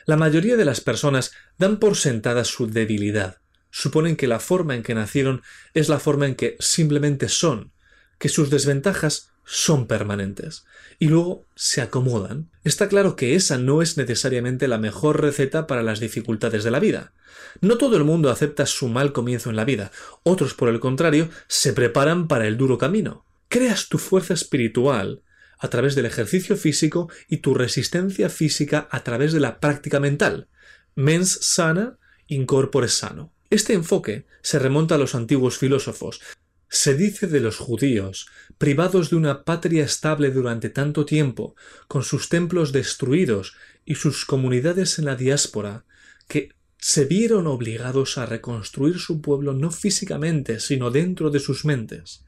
La 0.04 0.16
mayoría 0.16 0.56
de 0.56 0.64
las 0.64 0.80
personas 0.80 1.30
dan 1.58 1.76
por 1.78 1.96
sentada 1.96 2.42
su 2.42 2.66
debilidad. 2.66 3.36
Suponen 3.70 4.16
que 4.16 4.26
la 4.26 4.40
forma 4.40 4.74
en 4.74 4.82
que 4.82 4.96
nacieron 4.96 5.42
es 5.72 5.88
la 5.88 6.00
forma 6.00 6.26
en 6.26 6.34
que 6.34 6.56
simplemente 6.58 7.28
son, 7.28 7.70
que 8.18 8.28
sus 8.28 8.50
desventajas 8.50 9.30
son 9.44 9.86
permanentes 9.86 10.64
y 10.98 11.06
luego 11.06 11.46
se 11.54 11.82
acomodan. 11.82 12.50
Está 12.64 12.88
claro 12.88 13.14
que 13.14 13.36
esa 13.36 13.58
no 13.58 13.80
es 13.80 13.96
necesariamente 13.96 14.66
la 14.66 14.78
mejor 14.78 15.22
receta 15.22 15.68
para 15.68 15.84
las 15.84 16.00
dificultades 16.00 16.64
de 16.64 16.72
la 16.72 16.80
vida. 16.80 17.12
No 17.60 17.78
todo 17.78 17.96
el 17.96 18.02
mundo 18.02 18.32
acepta 18.32 18.66
su 18.66 18.88
mal 18.88 19.12
comienzo 19.12 19.50
en 19.50 19.56
la 19.56 19.64
vida, 19.64 19.92
otros 20.24 20.54
por 20.54 20.68
el 20.68 20.80
contrario 20.80 21.28
se 21.46 21.72
preparan 21.72 22.26
para 22.26 22.48
el 22.48 22.56
duro 22.56 22.76
camino. 22.76 23.24
Creas 23.46 23.88
tu 23.88 23.98
fuerza 23.98 24.34
espiritual 24.34 25.22
a 25.62 25.68
través 25.68 25.94
del 25.94 26.06
ejercicio 26.06 26.56
físico 26.56 27.08
y 27.28 27.36
tu 27.36 27.54
resistencia 27.54 28.28
física 28.28 28.88
a 28.90 29.04
través 29.04 29.32
de 29.32 29.38
la 29.38 29.60
práctica 29.60 30.00
mental. 30.00 30.48
Mens 30.96 31.38
sana, 31.40 31.98
incorpore 32.26 32.88
sano. 32.88 33.32
Este 33.48 33.72
enfoque 33.72 34.26
se 34.42 34.58
remonta 34.58 34.96
a 34.96 34.98
los 34.98 35.14
antiguos 35.14 35.58
filósofos, 35.58 36.20
se 36.68 36.96
dice 36.96 37.28
de 37.28 37.38
los 37.38 37.58
judíos, 37.58 38.26
privados 38.58 39.10
de 39.10 39.16
una 39.16 39.44
patria 39.44 39.84
estable 39.84 40.32
durante 40.32 40.68
tanto 40.68 41.04
tiempo, 41.06 41.54
con 41.86 42.02
sus 42.02 42.28
templos 42.28 42.72
destruidos 42.72 43.54
y 43.84 43.94
sus 43.94 44.24
comunidades 44.24 44.98
en 44.98 45.04
la 45.04 45.14
diáspora, 45.14 45.84
que 46.26 46.48
se 46.78 47.04
vieron 47.04 47.46
obligados 47.46 48.18
a 48.18 48.26
reconstruir 48.26 48.98
su 48.98 49.20
pueblo 49.20 49.52
no 49.52 49.70
físicamente, 49.70 50.58
sino 50.58 50.90
dentro 50.90 51.30
de 51.30 51.38
sus 51.38 51.64
mentes. 51.64 52.24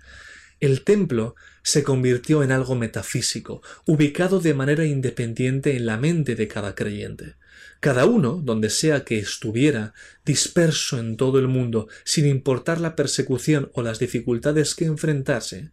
El 0.65 0.83
templo 0.83 1.37
se 1.63 1.83
convirtió 1.83 2.43
en 2.43 2.51
algo 2.51 2.75
metafísico, 2.75 3.61
ubicado 3.85 4.41
de 4.41 4.55
manera 4.55 4.87
independiente 4.87 5.77
en 5.77 5.85
la 5.85 5.99
mente 5.99 6.37
de 6.37 6.49
cada 6.49 6.75
creyente. 6.75 7.35
Cada 7.81 8.07
uno, 8.07 8.41
donde 8.43 8.71
sea 8.71 9.05
que 9.05 9.19
estuviera, 9.19 9.93
disperso 10.25 10.99
en 10.99 11.19
todo 11.19 11.39
el 11.39 11.49
mundo, 11.49 11.89
sin 12.05 12.25
importar 12.25 12.81
la 12.81 12.97
persecución 12.97 13.71
o 13.75 13.83
las 13.83 13.99
dificultades 13.99 14.75
que 14.75 14.87
enfrentarse, 14.87 15.73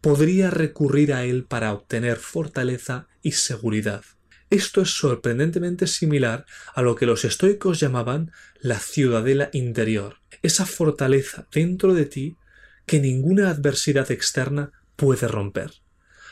podría 0.00 0.50
recurrir 0.50 1.12
a 1.12 1.24
él 1.24 1.44
para 1.44 1.72
obtener 1.72 2.16
fortaleza 2.16 3.06
y 3.22 3.32
seguridad. 3.32 4.02
Esto 4.50 4.82
es 4.82 4.90
sorprendentemente 4.90 5.86
similar 5.86 6.46
a 6.74 6.82
lo 6.82 6.96
que 6.96 7.06
los 7.06 7.24
estoicos 7.24 7.78
llamaban 7.78 8.32
la 8.60 8.80
ciudadela 8.80 9.50
interior, 9.52 10.16
esa 10.42 10.66
fortaleza 10.66 11.46
dentro 11.52 11.94
de 11.94 12.06
ti 12.06 12.36
que 12.86 13.00
ninguna 13.00 13.50
adversidad 13.50 14.10
externa 14.10 14.72
puede 14.96 15.28
romper. 15.28 15.72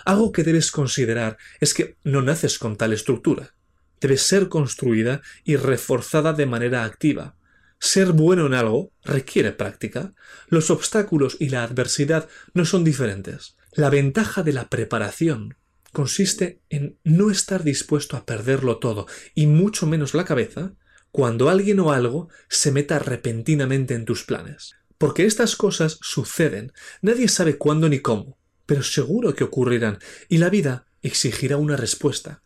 Algo 0.05 0.33
que 0.33 0.45
debes 0.45 0.71
considerar 0.71 1.39
es 1.61 1.75
que 1.75 1.97
no 2.05 2.23
naces 2.23 2.59
con 2.59 2.77
tal 2.77 2.93
estructura 2.93 3.55
debe 4.01 4.17
ser 4.17 4.49
construida 4.49 5.23
y 5.45 5.57
reforzada 5.57 6.33
de 6.33 6.47
manera 6.47 6.85
activa. 6.85 7.37
Ser 7.79 8.13
bueno 8.13 8.47
en 8.47 8.55
algo 8.55 8.93
requiere 9.05 9.53
práctica. 9.53 10.13
Los 10.49 10.71
obstáculos 10.71 11.37
y 11.39 11.51
la 11.51 11.63
adversidad 11.63 12.29
no 12.53 12.65
son 12.65 12.85
diferentes. 12.85 13.57
La 13.73 13.91
ventaja 13.91 14.43
de 14.43 14.53
la 14.53 14.69
preparación 14.69 15.57
consiste 15.93 16.61
en 16.69 16.99
no 17.05 17.31
estar 17.31 17.63
dispuesto 17.63 18.17
a 18.17 18.25
perderlo 18.27 18.79
todo, 18.79 19.07
y 19.35 19.47
mucho 19.47 19.87
menos 19.87 20.15
la 20.15 20.25
cabeza, 20.25 20.73
cuando 21.11 21.49
alguien 21.49 21.81
o 21.81 21.93
algo 21.93 22.29
se 22.49 22.71
meta 22.71 22.99
repentinamente 22.99 23.95
en 23.95 24.05
tus 24.05 24.25
planes. 24.25 24.77
Porque 25.01 25.25
estas 25.25 25.57
cosas 25.57 25.97
suceden, 26.03 26.75
nadie 27.01 27.27
sabe 27.29 27.57
cuándo 27.57 27.89
ni 27.89 28.01
cómo, 28.01 28.37
pero 28.67 28.83
seguro 28.83 29.35
que 29.35 29.45
ocurrirán, 29.45 29.99
y 30.29 30.37
la 30.37 30.51
vida 30.51 30.85
exigirá 31.01 31.57
una 31.57 31.75
respuesta. 31.75 32.43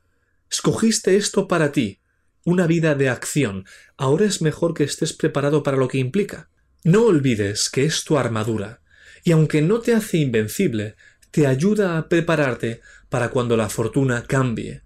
Escogiste 0.49 1.17
esto 1.17 1.49
para 1.49 1.73
ti, 1.73 1.99
una 2.45 2.69
vida 2.69 2.95
de 2.95 3.09
acción. 3.09 3.65
Ahora 3.97 4.25
es 4.25 4.41
mejor 4.41 4.73
que 4.73 4.85
estés 4.85 5.13
preparado 5.13 5.65
para 5.65 5.77
lo 5.77 5.89
que 5.89 5.99
implica. 5.99 6.49
No 6.85 7.07
olvides 7.07 7.69
que 7.71 7.87
es 7.87 8.05
tu 8.05 8.19
armadura, 8.19 8.83
y 9.25 9.33
aunque 9.33 9.61
no 9.61 9.81
te 9.81 9.93
hace 9.93 10.19
invencible, 10.19 10.95
te 11.33 11.49
ayuda 11.49 11.99
a 11.99 12.09
prepararte 12.09 12.83
para 13.09 13.31
cuando 13.31 13.57
la 13.57 13.69
fortuna 13.69 14.23
cambie. 14.29 14.83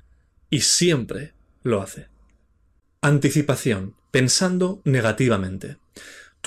Y 0.48 0.62
siempre 0.62 1.34
lo 1.62 1.82
hace. 1.82 2.08
Anticipación. 3.02 3.94
Pensando 4.10 4.80
negativamente. 4.86 5.76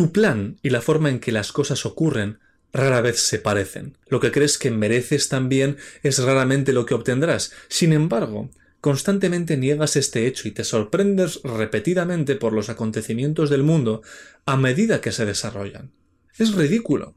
Tu 0.02 0.12
plan 0.12 0.58
y 0.64 0.72
la 0.72 0.82
forma 0.82 1.12
en 1.12 1.20
que 1.20 1.32
las 1.32 1.52
cosas 1.52 1.86
ocurren 1.86 2.40
rara 2.74 3.02
vez 3.02 3.20
se 3.20 3.38
parecen. 3.38 4.00
Lo 4.08 4.20
que 4.20 4.32
crees 4.32 4.58
que 4.58 4.72
mereces 4.72 5.30
también 5.30 5.78
es 6.02 6.18
raramente 6.18 6.74
lo 6.74 6.88
que 6.88 6.96
obtendrás. 6.96 7.52
Sin 7.68 7.94
embargo, 7.94 8.50
constantemente 8.80 9.58
niegas 9.58 9.98
este 9.98 10.26
hecho 10.26 10.48
y 10.48 10.54
te 10.54 10.64
sorprendes 10.64 11.42
repetidamente 11.44 12.36
por 12.36 12.52
los 12.52 12.70
acontecimientos 12.70 13.52
del 13.52 13.62
mundo 13.62 14.02
a 14.48 14.58
medida 14.58 15.02
que 15.02 15.12
se 15.12 15.28
desarrollan. 15.28 15.92
Es 16.36 16.56
ridículo. 16.56 17.16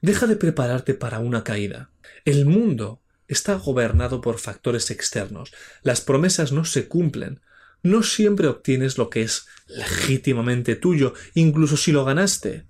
Deja 0.00 0.28
de 0.28 0.36
prepararte 0.36 0.94
para 0.94 1.18
una 1.18 1.42
caída. 1.42 1.90
El 2.24 2.46
mundo 2.46 3.02
está 3.26 3.54
gobernado 3.54 4.20
por 4.20 4.38
factores 4.38 4.92
externos. 4.92 5.52
Las 5.82 6.00
promesas 6.00 6.52
no 6.52 6.64
se 6.64 6.86
cumplen. 6.86 7.40
No 7.82 8.02
siempre 8.02 8.46
obtienes 8.46 8.98
lo 8.98 9.10
que 9.10 9.22
es 9.22 9.46
legítimamente 9.68 10.76
tuyo, 10.76 11.14
incluso 11.34 11.76
si 11.76 11.92
lo 11.92 12.04
ganaste. 12.04 12.64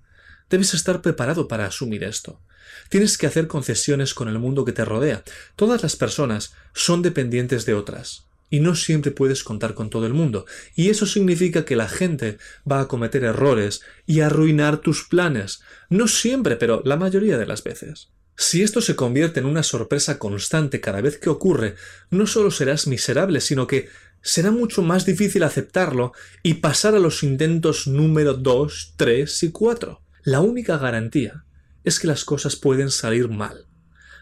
Debes 0.49 0.73
estar 0.73 1.01
preparado 1.01 1.47
para 1.47 1.65
asumir 1.65 2.03
esto. 2.03 2.41
Tienes 2.89 3.17
que 3.17 3.27
hacer 3.27 3.47
concesiones 3.47 4.13
con 4.13 4.27
el 4.27 4.39
mundo 4.39 4.65
que 4.65 4.73
te 4.73 4.85
rodea. 4.85 5.23
Todas 5.55 5.83
las 5.83 5.95
personas 5.95 6.53
son 6.73 7.01
dependientes 7.01 7.65
de 7.65 7.73
otras 7.73 8.25
y 8.51 8.59
no 8.59 8.75
siempre 8.75 9.11
puedes 9.11 9.43
contar 9.43 9.73
con 9.73 9.89
todo 9.89 10.05
el 10.05 10.13
mundo, 10.13 10.45
y 10.75 10.89
eso 10.89 11.05
significa 11.07 11.63
que 11.63 11.77
la 11.77 11.87
gente 11.87 12.37
va 12.69 12.81
a 12.81 12.87
cometer 12.87 13.23
errores 13.23 13.81
y 14.05 14.19
arruinar 14.19 14.79
tus 14.79 15.05
planes, 15.05 15.61
no 15.89 16.07
siempre, 16.07 16.57
pero 16.57 16.81
la 16.85 16.97
mayoría 16.97 17.37
de 17.37 17.45
las 17.45 17.63
veces. 17.63 18.09
Si 18.35 18.61
esto 18.61 18.81
se 18.81 18.95
convierte 18.95 19.39
en 19.39 19.45
una 19.45 19.63
sorpresa 19.63 20.19
constante 20.19 20.81
cada 20.81 21.01
vez 21.01 21.17
que 21.17 21.29
ocurre, 21.29 21.75
no 22.09 22.27
solo 22.27 22.51
serás 22.51 22.87
miserable, 22.87 23.39
sino 23.39 23.67
que 23.67 23.87
será 24.21 24.51
mucho 24.51 24.81
más 24.81 25.05
difícil 25.05 25.43
aceptarlo 25.43 26.13
y 26.43 26.55
pasar 26.55 26.95
a 26.95 26.99
los 26.99 27.23
intentos 27.23 27.87
número 27.87 28.33
2, 28.33 28.93
3 28.95 29.43
y 29.43 29.51
4. 29.51 30.01
La 30.23 30.41
única 30.41 30.77
garantía 30.77 31.45
es 31.83 31.99
que 31.99 32.07
las 32.07 32.25
cosas 32.25 32.55
pueden 32.55 32.91
salir 32.91 33.29
mal. 33.29 33.65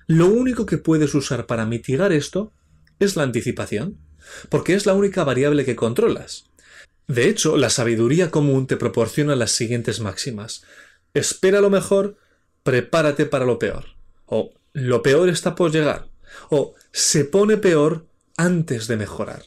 Lo 0.07 0.27
único 0.27 0.65
que 0.65 0.77
puedes 0.77 1.13
usar 1.13 1.45
para 1.45 1.65
mitigar 1.65 2.11
esto 2.11 2.53
es 2.99 3.15
la 3.15 3.23
anticipación, 3.23 3.97
porque 4.49 4.73
es 4.73 4.85
la 4.85 4.93
única 4.93 5.23
variable 5.23 5.65
que 5.65 5.75
controlas. 5.75 6.45
De 7.07 7.27
hecho, 7.27 7.57
la 7.57 7.69
sabiduría 7.69 8.31
común 8.31 8.67
te 8.67 8.77
proporciona 8.77 9.35
las 9.35 9.51
siguientes 9.51 9.99
máximas. 9.99 10.63
Espera 11.13 11.59
lo 11.59 11.69
mejor, 11.69 12.17
prepárate 12.63 13.25
para 13.25 13.45
lo 13.45 13.59
peor. 13.59 13.95
O 14.25 14.53
lo 14.73 15.01
peor 15.01 15.29
está 15.29 15.55
por 15.55 15.71
llegar. 15.71 16.07
O 16.49 16.75
se 16.91 17.25
pone 17.25 17.57
peor 17.57 18.07
antes 18.37 18.87
de 18.87 18.97
mejorar. 18.97 19.43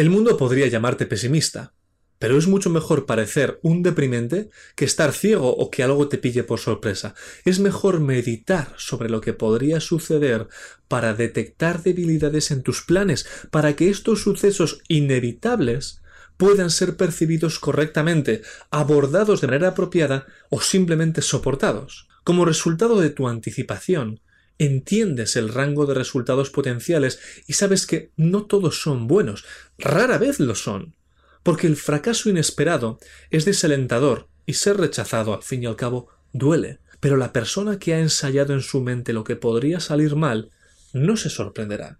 El 0.00 0.08
mundo 0.08 0.38
podría 0.38 0.66
llamarte 0.66 1.04
pesimista, 1.04 1.74
pero 2.18 2.38
es 2.38 2.46
mucho 2.46 2.70
mejor 2.70 3.04
parecer 3.04 3.60
un 3.62 3.82
deprimente 3.82 4.48
que 4.74 4.86
estar 4.86 5.12
ciego 5.12 5.54
o 5.54 5.70
que 5.70 5.82
algo 5.82 6.08
te 6.08 6.16
pille 6.16 6.42
por 6.42 6.58
sorpresa. 6.58 7.14
Es 7.44 7.60
mejor 7.60 8.00
meditar 8.00 8.72
sobre 8.78 9.10
lo 9.10 9.20
que 9.20 9.34
podría 9.34 9.78
suceder 9.78 10.48
para 10.88 11.12
detectar 11.12 11.82
debilidades 11.82 12.50
en 12.50 12.62
tus 12.62 12.80
planes, 12.80 13.26
para 13.50 13.76
que 13.76 13.90
estos 13.90 14.22
sucesos 14.22 14.80
inevitables 14.88 16.00
puedan 16.38 16.70
ser 16.70 16.96
percibidos 16.96 17.58
correctamente, 17.58 18.40
abordados 18.70 19.42
de 19.42 19.48
manera 19.48 19.68
apropiada 19.68 20.26
o 20.48 20.62
simplemente 20.62 21.20
soportados. 21.20 22.08
Como 22.24 22.46
resultado 22.46 23.02
de 23.02 23.10
tu 23.10 23.28
anticipación, 23.28 24.22
entiendes 24.64 25.36
el 25.36 25.48
rango 25.48 25.86
de 25.86 25.94
resultados 25.94 26.50
potenciales 26.50 27.18
y 27.46 27.54
sabes 27.54 27.86
que 27.86 28.12
no 28.16 28.44
todos 28.44 28.80
son 28.80 29.08
buenos, 29.08 29.44
rara 29.78 30.18
vez 30.18 30.38
lo 30.38 30.54
son 30.54 30.94
porque 31.42 31.66
el 31.66 31.76
fracaso 31.76 32.28
inesperado 32.28 32.98
es 33.30 33.44
desalentador 33.44 34.28
y 34.46 34.54
ser 34.54 34.76
rechazado 34.76 35.34
al 35.34 35.42
fin 35.42 35.62
y 35.62 35.66
al 35.66 35.76
cabo 35.76 36.08
duele, 36.32 36.78
pero 37.00 37.16
la 37.16 37.32
persona 37.32 37.78
que 37.78 37.94
ha 37.94 38.00
ensayado 38.00 38.52
en 38.52 38.60
su 38.60 38.80
mente 38.80 39.12
lo 39.12 39.24
que 39.24 39.36
podría 39.36 39.80
salir 39.80 40.16
mal 40.16 40.50
no 40.92 41.16
se 41.16 41.30
sorprenderá. 41.30 41.98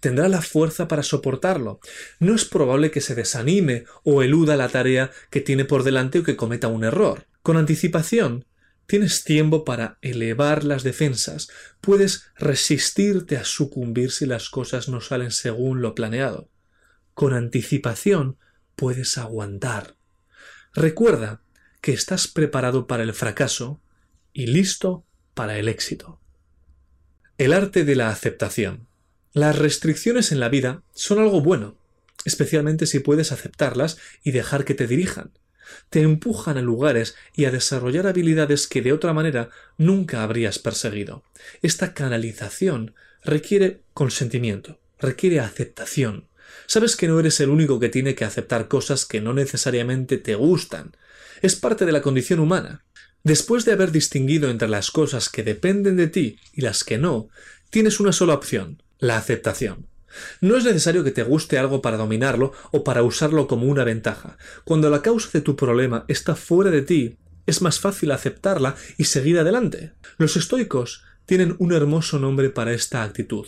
Tendrá 0.00 0.28
la 0.28 0.42
fuerza 0.42 0.88
para 0.88 1.04
soportarlo. 1.04 1.78
No 2.18 2.34
es 2.34 2.44
probable 2.44 2.90
que 2.90 3.00
se 3.00 3.14
desanime 3.14 3.84
o 4.02 4.22
eluda 4.22 4.56
la 4.56 4.68
tarea 4.68 5.12
que 5.30 5.40
tiene 5.40 5.64
por 5.64 5.84
delante 5.84 6.18
o 6.18 6.22
que 6.24 6.34
cometa 6.34 6.66
un 6.66 6.82
error. 6.82 7.26
Con 7.42 7.56
anticipación, 7.56 8.44
tienes 8.92 9.24
tiempo 9.24 9.64
para 9.64 9.96
elevar 10.02 10.64
las 10.64 10.82
defensas, 10.82 11.48
puedes 11.80 12.26
resistirte 12.36 13.38
a 13.38 13.44
sucumbir 13.46 14.10
si 14.10 14.26
las 14.26 14.50
cosas 14.50 14.90
no 14.90 15.00
salen 15.00 15.30
según 15.30 15.80
lo 15.80 15.94
planeado. 15.94 16.50
Con 17.14 17.32
anticipación, 17.32 18.36
puedes 18.76 19.16
aguantar. 19.16 19.96
Recuerda 20.74 21.40
que 21.80 21.94
estás 21.94 22.28
preparado 22.28 22.86
para 22.86 23.02
el 23.02 23.14
fracaso 23.14 23.80
y 24.34 24.48
listo 24.48 25.06
para 25.32 25.58
el 25.58 25.68
éxito. 25.68 26.20
El 27.38 27.54
arte 27.54 27.86
de 27.86 27.96
la 27.96 28.10
aceptación. 28.10 28.88
Las 29.32 29.58
restricciones 29.58 30.32
en 30.32 30.40
la 30.40 30.50
vida 30.50 30.82
son 30.92 31.18
algo 31.18 31.40
bueno, 31.40 31.78
especialmente 32.26 32.84
si 32.84 32.98
puedes 32.98 33.32
aceptarlas 33.32 33.96
y 34.22 34.32
dejar 34.32 34.66
que 34.66 34.74
te 34.74 34.86
dirijan. 34.86 35.32
Te 35.90 36.00
empujan 36.00 36.58
a 36.58 36.62
lugares 36.62 37.14
y 37.34 37.44
a 37.44 37.50
desarrollar 37.50 38.06
habilidades 38.06 38.66
que 38.66 38.82
de 38.82 38.92
otra 38.92 39.12
manera 39.12 39.50
nunca 39.78 40.22
habrías 40.22 40.58
perseguido. 40.58 41.24
Esta 41.62 41.94
canalización 41.94 42.94
requiere 43.24 43.82
consentimiento, 43.94 44.78
requiere 44.98 45.40
aceptación. 45.40 46.28
Sabes 46.66 46.96
que 46.96 47.08
no 47.08 47.18
eres 47.20 47.40
el 47.40 47.50
único 47.50 47.80
que 47.80 47.88
tiene 47.88 48.14
que 48.14 48.24
aceptar 48.24 48.68
cosas 48.68 49.04
que 49.04 49.20
no 49.20 49.32
necesariamente 49.34 50.18
te 50.18 50.34
gustan. 50.34 50.96
Es 51.40 51.56
parte 51.56 51.86
de 51.86 51.92
la 51.92 52.02
condición 52.02 52.40
humana. 52.40 52.84
Después 53.24 53.64
de 53.64 53.72
haber 53.72 53.92
distinguido 53.92 54.50
entre 54.50 54.68
las 54.68 54.90
cosas 54.90 55.28
que 55.28 55.44
dependen 55.44 55.96
de 55.96 56.08
ti 56.08 56.38
y 56.52 56.62
las 56.62 56.82
que 56.82 56.98
no, 56.98 57.28
tienes 57.70 58.00
una 58.00 58.12
sola 58.12 58.34
opción, 58.34 58.82
la 58.98 59.16
aceptación. 59.16 59.86
No 60.40 60.56
es 60.56 60.64
necesario 60.64 61.04
que 61.04 61.10
te 61.10 61.22
guste 61.22 61.58
algo 61.58 61.82
para 61.82 61.96
dominarlo 61.96 62.52
o 62.70 62.84
para 62.84 63.02
usarlo 63.02 63.46
como 63.46 63.66
una 63.66 63.84
ventaja. 63.84 64.36
Cuando 64.64 64.90
la 64.90 65.02
causa 65.02 65.30
de 65.32 65.40
tu 65.40 65.56
problema 65.56 66.04
está 66.08 66.34
fuera 66.34 66.70
de 66.70 66.82
ti, 66.82 67.16
es 67.46 67.62
más 67.62 67.80
fácil 67.80 68.10
aceptarla 68.10 68.76
y 68.98 69.04
seguir 69.04 69.38
adelante. 69.38 69.92
Los 70.18 70.36
estoicos 70.36 71.04
tienen 71.26 71.56
un 71.58 71.72
hermoso 71.72 72.18
nombre 72.18 72.50
para 72.50 72.72
esta 72.72 73.02
actitud, 73.02 73.46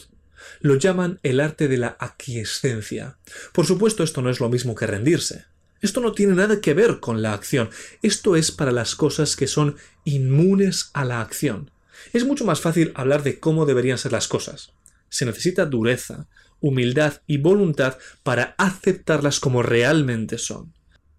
lo 0.60 0.76
llaman 0.76 1.20
el 1.22 1.40
arte 1.40 1.68
de 1.68 1.78
la 1.78 1.96
aquiescencia. 1.98 3.18
Por 3.52 3.66
supuesto, 3.66 4.02
esto 4.02 4.22
no 4.22 4.30
es 4.30 4.40
lo 4.40 4.48
mismo 4.48 4.74
que 4.74 4.86
rendirse. 4.86 5.46
Esto 5.80 6.00
no 6.00 6.12
tiene 6.12 6.34
nada 6.34 6.60
que 6.60 6.74
ver 6.74 7.00
con 7.00 7.20
la 7.20 7.34
acción. 7.34 7.70
Esto 8.02 8.36
es 8.36 8.52
para 8.52 8.72
las 8.72 8.94
cosas 8.94 9.36
que 9.36 9.46
son 9.46 9.76
inmunes 10.04 10.90
a 10.94 11.04
la 11.04 11.20
acción. 11.20 11.70
Es 12.12 12.24
mucho 12.24 12.44
más 12.44 12.60
fácil 12.60 12.92
hablar 12.94 13.22
de 13.22 13.38
cómo 13.38 13.66
deberían 13.66 13.98
ser 13.98 14.12
las 14.12 14.28
cosas. 14.28 14.72
Se 15.08 15.26
necesita 15.26 15.66
dureza, 15.66 16.26
humildad 16.64 17.20
y 17.26 17.36
voluntad 17.36 17.98
para 18.22 18.54
aceptarlas 18.56 19.38
como 19.38 19.62
realmente 19.62 20.38
son. 20.38 20.72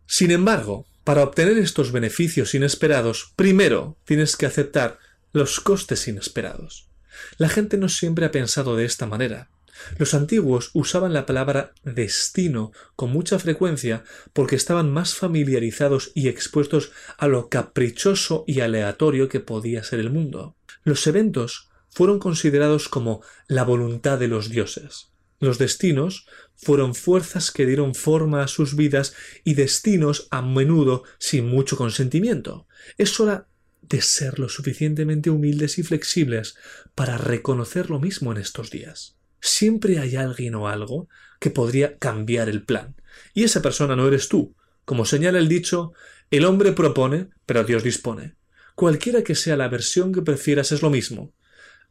Sin 0.07 0.31
embargo, 0.31 0.87
para 1.03 1.21
obtener 1.21 1.59
estos 1.59 1.91
beneficios 1.91 2.55
inesperados, 2.55 3.31
primero 3.35 3.95
tienes 4.05 4.35
que 4.35 4.47
aceptar 4.47 4.97
los 5.33 5.59
costes 5.59 6.07
inesperados. 6.07 6.89
La 7.37 7.47
gente 7.47 7.77
no 7.77 7.89
siempre 7.89 8.25
ha 8.25 8.31
pensado 8.31 8.75
de 8.75 8.85
esta 8.85 9.05
manera. 9.05 9.51
Los 9.99 10.15
antiguos 10.15 10.71
usaban 10.73 11.13
la 11.13 11.27
palabra 11.27 11.73
destino 11.83 12.71
con 12.95 13.11
mucha 13.11 13.37
frecuencia 13.37 14.03
porque 14.33 14.55
estaban 14.55 14.91
más 14.91 15.13
familiarizados 15.13 16.11
y 16.15 16.27
expuestos 16.27 16.91
a 17.17 17.27
lo 17.27 17.49
caprichoso 17.49 18.45
y 18.47 18.61
aleatorio 18.61 19.29
que 19.29 19.41
podía 19.41 19.83
ser 19.83 19.99
el 19.99 20.09
mundo. 20.09 20.55
Los 20.83 21.05
eventos 21.05 21.69
fueron 21.89 22.17
considerados 22.17 22.89
como 22.89 23.21
la 23.47 23.63
voluntad 23.63 24.17
de 24.17 24.27
los 24.27 24.49
dioses. 24.49 25.11
Los 25.45 25.59
destinos 25.59 26.25
fueron 26.55 26.95
fuerzas 26.95 27.51
que 27.51 27.67
dieron 27.67 27.93
forma 27.93 28.41
a 28.41 28.47
sus 28.47 28.75
vidas 28.75 29.13
y 29.43 29.53
destinos 29.53 30.27
a 30.31 30.41
menudo 30.41 31.03
sin 31.19 31.47
mucho 31.47 31.77
consentimiento. 31.77 32.67
Es 32.97 33.19
hora 33.19 33.47
de 33.83 34.01
ser 34.01 34.39
lo 34.39 34.49
suficientemente 34.49 35.29
humildes 35.29 35.77
y 35.77 35.83
flexibles 35.83 36.55
para 36.95 37.19
reconocer 37.19 37.91
lo 37.91 37.99
mismo 37.99 38.31
en 38.31 38.39
estos 38.39 38.71
días. 38.71 39.17
Siempre 39.39 39.99
hay 39.99 40.15
alguien 40.15 40.55
o 40.55 40.67
algo 40.67 41.07
que 41.39 41.51
podría 41.51 41.99
cambiar 41.99 42.49
el 42.49 42.63
plan, 42.63 42.95
y 43.35 43.43
esa 43.43 43.61
persona 43.61 43.95
no 43.95 44.07
eres 44.07 44.27
tú. 44.27 44.55
Como 44.83 45.05
señala 45.05 45.37
el 45.37 45.47
dicho, 45.47 45.93
el 46.31 46.45
hombre 46.45 46.71
propone, 46.71 47.29
pero 47.45 47.63
Dios 47.63 47.83
dispone. 47.83 48.33
Cualquiera 48.73 49.23
que 49.23 49.35
sea 49.35 49.57
la 49.57 49.67
versión 49.67 50.11
que 50.11 50.23
prefieras 50.23 50.71
es 50.71 50.81
lo 50.81 50.89
mismo. 50.89 51.35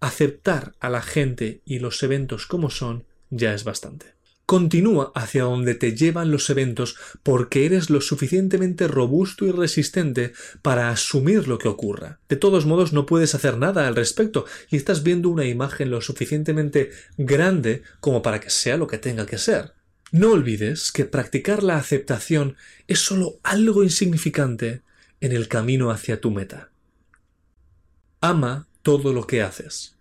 Aceptar 0.01 0.75
a 0.81 0.91
la 0.91 1.03
gente 1.03 1.63
y 1.65 1.79
los 1.79 2.03
eventos 2.03 2.47
como 2.47 2.69
son 2.69 3.07
ya 3.31 3.55
es 3.55 3.64
bastante. 3.64 4.14
Continúa 4.47 5.11
hacia 5.14 5.45
donde 5.45 5.75
te 5.75 5.97
llevan 5.97 6.31
los 6.31 6.51
eventos 6.51 6.97
porque 7.22 7.64
eres 7.64 7.89
lo 7.89 8.03
suficientemente 8.03 8.89
robusto 8.89 9.47
y 9.47 9.53
resistente 9.53 10.33
para 10.61 10.91
asumir 10.91 11.49
lo 11.49 11.57
que 11.57 11.68
ocurra. 11.68 12.20
De 12.29 12.37
todos 12.37 12.66
modos 12.66 12.93
no 12.93 13.07
puedes 13.07 13.35
hacer 13.35 13.57
nada 13.57 13.87
al 13.87 13.97
respecto 13.97 14.45
y 14.70 14.77
estás 14.77 15.03
viendo 15.03 15.31
una 15.31 15.47
imagen 15.47 15.91
lo 15.91 16.03
suficientemente 16.03 16.91
grande 17.16 17.83
como 18.01 18.20
para 18.20 18.39
que 18.39 18.51
sea 18.51 18.77
lo 18.77 18.87
que 18.87 18.99
tenga 18.99 19.25
que 19.25 19.39
ser. 19.39 19.72
No 20.12 20.33
olvides 20.33 20.93
que 20.93 21.07
practicar 21.07 21.62
la 21.62 21.79
aceptación 21.79 22.57
es 22.87 23.01
solo 23.01 23.39
algo 23.43 23.83
insignificante 23.83 24.83
en 25.22 25.33
el 25.33 25.49
camino 25.49 25.91
hacia 25.91 26.20
tu 26.20 26.31
meta. 26.31 26.70
Ama 28.20 28.68
todo 28.83 29.14
lo 29.14 29.27
que 29.27 29.43
haces. 29.43 29.94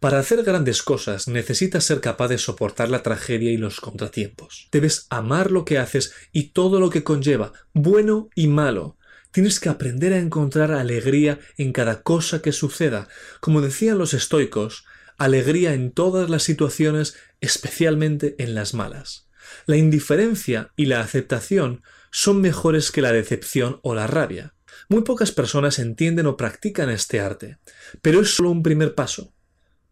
Para 0.00 0.18
hacer 0.18 0.42
grandes 0.42 0.82
cosas 0.82 1.26
necesitas 1.26 1.84
ser 1.84 2.00
capaz 2.00 2.28
de 2.28 2.38
soportar 2.38 2.90
la 2.90 3.02
tragedia 3.02 3.50
y 3.50 3.56
los 3.56 3.80
contratiempos. 3.80 4.68
Debes 4.70 5.06
amar 5.08 5.50
lo 5.50 5.64
que 5.64 5.78
haces 5.78 6.12
y 6.32 6.50
todo 6.50 6.80
lo 6.80 6.90
que 6.90 7.02
conlleva, 7.02 7.52
bueno 7.72 8.28
y 8.34 8.46
malo. 8.46 8.98
Tienes 9.30 9.58
que 9.58 9.70
aprender 9.70 10.12
a 10.12 10.18
encontrar 10.18 10.70
alegría 10.70 11.40
en 11.56 11.72
cada 11.72 12.02
cosa 12.02 12.42
que 12.42 12.52
suceda. 12.52 13.08
Como 13.40 13.62
decían 13.62 13.96
los 13.96 14.12
estoicos, 14.12 14.84
alegría 15.16 15.72
en 15.72 15.92
todas 15.92 16.28
las 16.28 16.42
situaciones, 16.42 17.16
especialmente 17.40 18.36
en 18.38 18.54
las 18.54 18.74
malas. 18.74 19.28
La 19.64 19.76
indiferencia 19.76 20.72
y 20.76 20.86
la 20.86 21.00
aceptación 21.00 21.82
son 22.10 22.40
mejores 22.40 22.90
que 22.90 23.02
la 23.02 23.12
decepción 23.12 23.80
o 23.82 23.94
la 23.94 24.06
rabia. 24.06 24.54
Muy 24.88 25.02
pocas 25.02 25.32
personas 25.32 25.78
entienden 25.78 26.26
o 26.26 26.36
practican 26.36 26.90
este 26.90 27.20
arte, 27.20 27.58
pero 28.02 28.20
es 28.20 28.34
solo 28.34 28.50
un 28.50 28.62
primer 28.62 28.94
paso. 28.94 29.32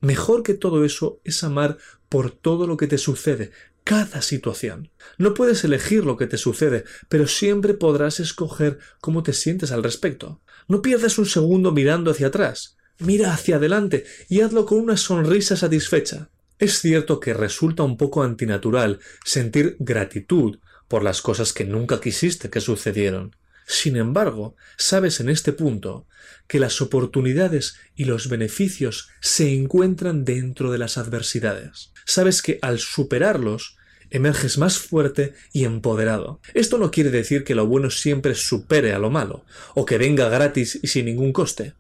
Mejor 0.05 0.43
que 0.43 0.53
todo 0.53 0.85
eso 0.85 1.23
es 1.25 1.43
amar 1.45 1.79
por 2.11 2.31
todo 2.31 2.67
lo 2.67 2.77
que 2.77 2.87
te 2.87 2.99
sucede, 2.99 3.53
cada 3.85 4.21
situación. 4.21 4.91
No 5.17 5.33
puedes 5.33 5.65
elegir 5.65 6.05
lo 6.05 6.19
que 6.19 6.27
te 6.27 6.37
sucede, 6.37 6.85
pero 7.09 7.27
siempre 7.27 7.73
podrás 7.73 8.21
escoger 8.21 8.79
cómo 9.01 9.23
te 9.23 9.33
sientes 9.33 9.73
al 9.73 9.83
respecto. 9.83 10.43
No 10.69 10.83
pierdas 10.83 11.17
un 11.17 11.25
segundo 11.25 11.73
mirando 11.73 12.11
hacia 12.11 12.27
atrás. 12.27 12.77
Mira 12.99 13.33
hacia 13.33 13.57
adelante 13.57 14.05
y 14.29 14.43
hazlo 14.43 14.67
con 14.67 14.79
una 14.79 14.99
sonrisa 14.99 15.57
satisfecha. 15.57 16.29
Es 16.59 16.81
cierto 16.81 17.19
que 17.19 17.33
resulta 17.33 17.83
un 17.83 17.97
poco 17.97 18.23
antinatural 18.23 19.01
sentir 19.25 19.77
gratitud 19.79 20.59
por 20.87 21.03
las 21.03 21.23
cosas 21.23 21.55
que 21.55 21.65
nunca 21.65 21.99
quisiste 21.99 22.51
que 22.51 22.61
sucedieron. 22.61 23.35
Sin 23.67 23.97
embargo, 23.97 24.57
sabes 24.77 25.21
en 25.21 25.29
este 25.29 25.53
punto 25.53 26.07
que 26.47 26.59
las 26.59 26.81
oportunidades 26.81 27.77
y 27.97 28.05
los 28.05 28.29
beneficios 28.29 29.09
se 29.21 29.55
encuentran 29.55 30.25
dentro 30.25 30.71
de 30.71 30.79
las 30.79 30.99
adversidades. 30.99 31.93
Sabes 32.05 32.43
que 32.43 32.59
al 32.61 32.79
superarlos 32.79 33.77
emerges 34.11 34.59
más 34.59 34.79
fuerte 34.79 35.35
y 35.53 35.65
empoderado. 35.65 36.41
Esto 36.53 36.79
no 36.79 36.91
quiere 36.91 37.11
decir 37.11 37.45
que 37.45 37.55
lo 37.55 37.67
bueno 37.67 37.91
siempre 37.91 38.35
supere 38.35 38.93
a 38.93 38.99
lo 38.99 39.11
malo, 39.11 39.45
o 39.75 39.85
que 39.85 39.99
venga 39.99 40.29
gratis 40.29 40.79
y 40.83 40.89
sin 40.89 41.07
ningún 41.07 41.33
coste. 41.33 41.75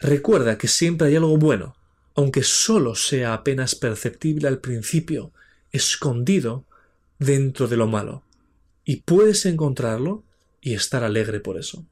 Recuerda 0.00 0.58
que 0.58 0.68
siempre 0.68 1.08
hay 1.08 1.16
algo 1.16 1.36
bueno, 1.38 1.76
aunque 2.14 2.42
solo 2.42 2.94
sea 2.94 3.34
apenas 3.34 3.74
perceptible 3.74 4.48
al 4.48 4.58
principio, 4.58 5.32
escondido 5.70 6.64
dentro 7.18 7.68
de 7.68 7.76
lo 7.76 7.86
malo. 7.86 8.22
Y 8.84 8.96
puedes 8.96 9.46
encontrarlo 9.46 10.24
y 10.62 10.74
estar 10.74 11.04
alegre 11.04 11.40
por 11.40 11.58
eso. 11.58 11.86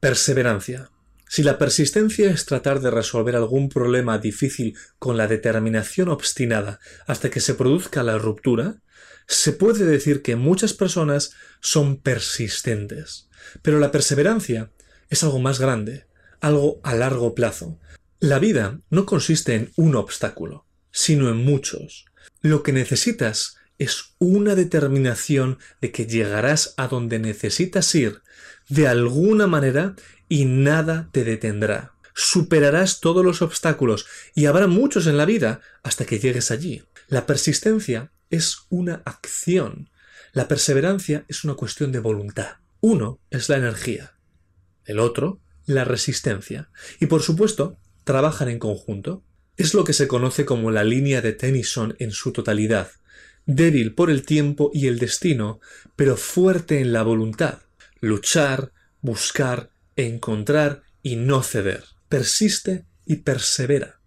Perseverancia. 0.00 0.90
Si 1.28 1.44
la 1.44 1.58
persistencia 1.58 2.28
es 2.30 2.46
tratar 2.46 2.80
de 2.80 2.90
resolver 2.90 3.36
algún 3.36 3.68
problema 3.68 4.18
difícil 4.18 4.76
con 4.98 5.16
la 5.16 5.28
determinación 5.28 6.08
obstinada 6.08 6.80
hasta 7.06 7.30
que 7.30 7.38
se 7.38 7.54
produzca 7.54 8.02
la 8.02 8.18
ruptura, 8.18 8.82
se 9.28 9.52
puede 9.52 9.84
decir 9.84 10.22
que 10.22 10.34
muchas 10.34 10.72
personas 10.72 11.32
son 11.60 11.98
persistentes. 12.00 13.28
Pero 13.62 13.78
la 13.78 13.92
perseverancia 13.92 14.72
es 15.08 15.22
algo 15.22 15.38
más 15.38 15.60
grande, 15.60 16.06
algo 16.40 16.80
a 16.82 16.96
largo 16.96 17.34
plazo. 17.36 17.78
La 18.18 18.40
vida 18.40 18.80
no 18.90 19.06
consiste 19.06 19.54
en 19.54 19.70
un 19.76 19.94
obstáculo, 19.94 20.66
sino 20.90 21.28
en 21.28 21.36
muchos. 21.36 22.06
Lo 22.40 22.62
que 22.62 22.72
necesitas 22.72 23.59
es 23.80 24.14
una 24.18 24.54
determinación 24.54 25.58
de 25.80 25.90
que 25.90 26.06
llegarás 26.06 26.74
a 26.76 26.86
donde 26.86 27.18
necesitas 27.18 27.92
ir 27.94 28.20
de 28.68 28.86
alguna 28.86 29.46
manera 29.46 29.96
y 30.28 30.44
nada 30.44 31.08
te 31.12 31.24
detendrá. 31.24 31.94
Superarás 32.14 33.00
todos 33.00 33.24
los 33.24 33.40
obstáculos 33.40 34.06
y 34.34 34.44
habrá 34.44 34.66
muchos 34.66 35.06
en 35.06 35.16
la 35.16 35.24
vida 35.24 35.62
hasta 35.82 36.04
que 36.04 36.18
llegues 36.18 36.50
allí. 36.50 36.84
La 37.08 37.24
persistencia 37.24 38.12
es 38.28 38.58
una 38.68 39.02
acción. 39.06 39.88
La 40.32 40.46
perseverancia 40.46 41.24
es 41.28 41.42
una 41.44 41.54
cuestión 41.54 41.90
de 41.90 42.00
voluntad. 42.00 42.58
Uno 42.80 43.18
es 43.30 43.48
la 43.48 43.56
energía, 43.56 44.12
el 44.84 44.98
otro 44.98 45.40
la 45.64 45.84
resistencia. 45.84 46.70
Y 47.00 47.06
por 47.06 47.22
supuesto, 47.22 47.78
trabajan 48.04 48.50
en 48.50 48.58
conjunto. 48.58 49.24
Es 49.56 49.72
lo 49.72 49.84
que 49.84 49.94
se 49.94 50.06
conoce 50.06 50.44
como 50.44 50.70
la 50.70 50.84
línea 50.84 51.22
de 51.22 51.32
Tennyson 51.32 51.96
en 51.98 52.10
su 52.10 52.32
totalidad. 52.32 52.90
Débil 53.52 53.96
por 53.96 54.12
el 54.12 54.22
tiempo 54.22 54.70
y 54.72 54.86
el 54.86 55.00
destino, 55.00 55.58
pero 55.96 56.16
fuerte 56.16 56.78
en 56.78 56.92
la 56.92 57.02
voluntad. 57.02 57.58
Luchar, 58.00 58.70
buscar, 59.00 59.70
encontrar 59.96 60.82
y 61.02 61.16
no 61.16 61.42
ceder. 61.42 61.82
Persiste 62.08 62.84
y 63.06 63.16
persevera. 63.16 63.98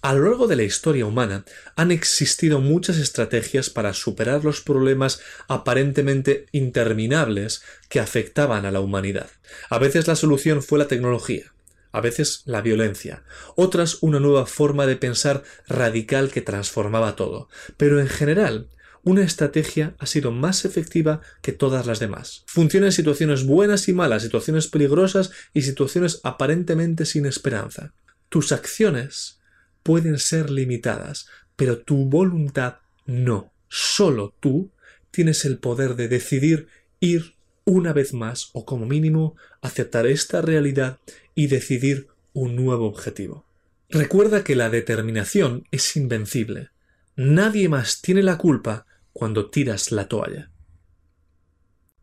A 0.00 0.14
lo 0.14 0.28
largo 0.28 0.46
de 0.46 0.54
la 0.54 0.62
historia 0.62 1.06
humana 1.06 1.44
han 1.74 1.90
existido 1.90 2.60
muchas 2.60 2.98
estrategias 2.98 3.68
para 3.68 3.94
superar 3.94 4.44
los 4.44 4.60
problemas 4.60 5.20
aparentemente 5.48 6.46
interminables 6.52 7.62
que 7.88 7.98
afectaban 7.98 8.64
a 8.64 8.70
la 8.70 8.78
humanidad. 8.78 9.28
A 9.70 9.80
veces 9.80 10.06
la 10.06 10.14
solución 10.14 10.62
fue 10.62 10.78
la 10.78 10.86
tecnología, 10.86 11.52
a 11.90 12.00
veces 12.00 12.42
la 12.44 12.60
violencia, 12.60 13.24
otras 13.56 13.98
una 14.02 14.20
nueva 14.20 14.46
forma 14.46 14.86
de 14.86 14.94
pensar 14.94 15.42
radical 15.66 16.30
que 16.30 16.42
transformaba 16.42 17.16
todo, 17.16 17.48
pero 17.76 17.98
en 17.98 18.08
general 18.08 18.68
una 19.04 19.22
estrategia 19.22 19.94
ha 19.98 20.06
sido 20.06 20.32
más 20.32 20.64
efectiva 20.64 21.20
que 21.42 21.52
todas 21.52 21.86
las 21.86 22.00
demás. 22.00 22.42
Funciona 22.46 22.86
en 22.86 22.92
situaciones 22.92 23.44
buenas 23.44 23.88
y 23.88 23.92
malas, 23.92 24.22
situaciones 24.22 24.66
peligrosas 24.68 25.30
y 25.52 25.62
situaciones 25.62 26.20
aparentemente 26.24 27.04
sin 27.04 27.26
esperanza. 27.26 27.92
Tus 28.30 28.50
acciones 28.50 29.40
pueden 29.82 30.18
ser 30.18 30.50
limitadas, 30.50 31.26
pero 31.54 31.78
tu 31.78 32.06
voluntad 32.06 32.78
no. 33.04 33.52
Solo 33.68 34.34
tú 34.40 34.70
tienes 35.10 35.44
el 35.44 35.58
poder 35.58 35.96
de 35.96 36.08
decidir 36.08 36.68
ir 36.98 37.34
una 37.64 37.92
vez 37.92 38.14
más 38.14 38.50
o 38.52 38.64
como 38.64 38.86
mínimo 38.86 39.36
aceptar 39.60 40.06
esta 40.06 40.42
realidad 40.42 40.98
y 41.34 41.46
decidir 41.46 42.08
un 42.32 42.56
nuevo 42.56 42.86
objetivo. 42.86 43.46
Recuerda 43.90 44.44
que 44.44 44.56
la 44.56 44.70
determinación 44.70 45.68
es 45.70 45.96
invencible. 45.96 46.70
Nadie 47.16 47.68
más 47.68 48.00
tiene 48.00 48.22
la 48.22 48.38
culpa 48.38 48.86
cuando 49.14 49.48
tiras 49.48 49.92
la 49.92 50.08
toalla. 50.08 50.50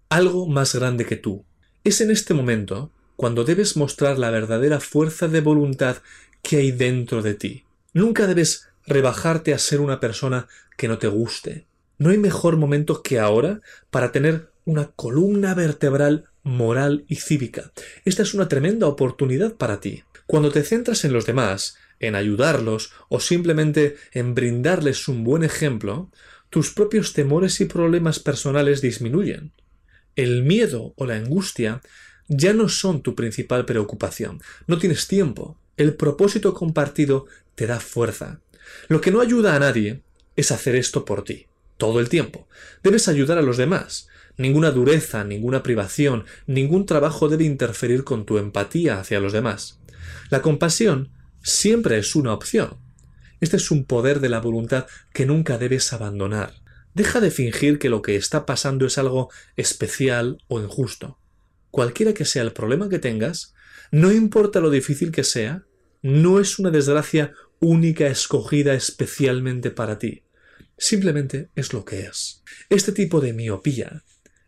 Algo 0.09 0.47
más 0.47 0.73
grande 0.73 1.05
que 1.05 1.17
tú. 1.17 1.45
Es 1.83 2.01
en 2.01 2.09
este 2.09 2.33
momento 2.33 2.91
cuando 3.15 3.43
debes 3.43 3.77
mostrar 3.77 4.17
la 4.17 4.31
verdadera 4.31 4.79
fuerza 4.79 5.27
de 5.27 5.41
voluntad 5.41 5.97
que 6.41 6.57
hay 6.57 6.71
dentro 6.71 7.21
de 7.21 7.35
ti. 7.35 7.65
Nunca 7.93 8.25
debes 8.25 8.69
rebajarte 8.87 9.53
a 9.53 9.59
ser 9.59 9.79
una 9.79 9.99
persona 9.99 10.47
que 10.75 10.87
no 10.87 10.97
te 10.97 11.07
guste. 11.07 11.67
No 11.99 12.09
hay 12.09 12.17
mejor 12.17 12.57
momento 12.57 13.03
que 13.03 13.19
ahora 13.19 13.61
para 13.91 14.11
tener 14.11 14.49
una 14.65 14.87
columna 14.87 15.53
vertebral 15.53 16.29
moral 16.43 17.05
y 17.07 17.17
cívica. 17.17 17.71
Esta 18.05 18.23
es 18.23 18.33
una 18.33 18.47
tremenda 18.47 18.87
oportunidad 18.87 19.55
para 19.55 19.79
ti. 19.79 20.03
Cuando 20.25 20.51
te 20.51 20.63
centras 20.63 21.05
en 21.05 21.13
los 21.13 21.25
demás, 21.25 21.77
en 21.99 22.15
ayudarlos 22.15 22.91
o 23.09 23.19
simplemente 23.19 23.97
en 24.13 24.33
brindarles 24.33 25.07
un 25.07 25.23
buen 25.23 25.43
ejemplo, 25.43 26.09
tus 26.51 26.71
propios 26.71 27.13
temores 27.13 27.61
y 27.61 27.65
problemas 27.65 28.19
personales 28.19 28.81
disminuyen. 28.81 29.53
El 30.17 30.43
miedo 30.43 30.93
o 30.97 31.05
la 31.05 31.15
angustia 31.15 31.81
ya 32.27 32.53
no 32.53 32.67
son 32.67 33.01
tu 33.01 33.15
principal 33.15 33.65
preocupación. 33.65 34.41
No 34.67 34.77
tienes 34.77 35.07
tiempo. 35.07 35.57
El 35.77 35.95
propósito 35.95 36.53
compartido 36.53 37.25
te 37.55 37.67
da 37.67 37.79
fuerza. 37.79 38.41
Lo 38.89 38.99
que 38.99 39.11
no 39.11 39.21
ayuda 39.21 39.55
a 39.55 39.59
nadie 39.59 40.01
es 40.35 40.51
hacer 40.51 40.75
esto 40.75 41.05
por 41.05 41.23
ti, 41.23 41.47
todo 41.77 42.01
el 42.01 42.09
tiempo. 42.09 42.49
Debes 42.83 43.07
ayudar 43.07 43.37
a 43.37 43.43
los 43.43 43.55
demás. 43.55 44.09
Ninguna 44.35 44.71
dureza, 44.71 45.23
ninguna 45.23 45.63
privación, 45.63 46.25
ningún 46.47 46.85
trabajo 46.85 47.29
debe 47.29 47.45
interferir 47.45 48.03
con 48.03 48.25
tu 48.25 48.37
empatía 48.37 48.99
hacia 48.99 49.21
los 49.21 49.31
demás. 49.31 49.79
La 50.29 50.41
compasión 50.41 51.11
siempre 51.43 51.97
es 51.97 52.13
una 52.13 52.33
opción, 52.33 52.77
este 53.41 53.57
es 53.57 53.71
un 53.71 53.85
poder 53.85 54.19
de 54.19 54.29
la 54.29 54.39
voluntad 54.39 54.85
que 55.11 55.25
nunca 55.25 55.57
debes 55.57 55.91
abandonar. 55.93 56.53
Deja 56.93 57.19
de 57.19 57.31
fingir 57.31 57.79
que 57.79 57.89
lo 57.89 58.03
que 58.03 58.15
está 58.15 58.45
pasando 58.45 58.85
es 58.85 58.97
algo 58.97 59.31
especial 59.55 60.37
o 60.47 60.61
injusto. 60.61 61.17
Cualquiera 61.71 62.13
que 62.13 62.25
sea 62.25 62.43
el 62.43 62.53
problema 62.53 62.87
que 62.87 62.99
tengas, 62.99 63.55
no 63.91 64.11
importa 64.11 64.59
lo 64.59 64.69
difícil 64.69 65.11
que 65.11 65.23
sea, 65.23 65.65
no 66.03 66.39
es 66.39 66.59
una 66.59 66.69
desgracia 66.69 67.33
única 67.59 68.07
escogida 68.07 68.75
especialmente 68.75 69.71
para 69.71 69.97
ti. 69.97 70.23
Simplemente 70.77 71.49
es 71.55 71.73
lo 71.73 71.83
que 71.83 72.01
es. 72.01 72.43
Este 72.69 72.91
tipo 72.91 73.21
de 73.21 73.33
miopía 73.33 74.03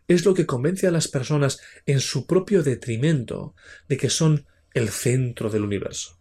es 0.06 0.24
lo 0.24 0.34
que 0.34 0.46
convence 0.46 0.86
a 0.86 0.92
las 0.92 1.08
personas 1.08 1.58
en 1.86 1.98
su 2.00 2.26
propio 2.26 2.62
detrimento 2.62 3.56
de 3.88 3.96
que 3.96 4.10
son 4.10 4.46
el 4.72 4.90
centro 4.90 5.50
del 5.50 5.64
universo 5.64 6.18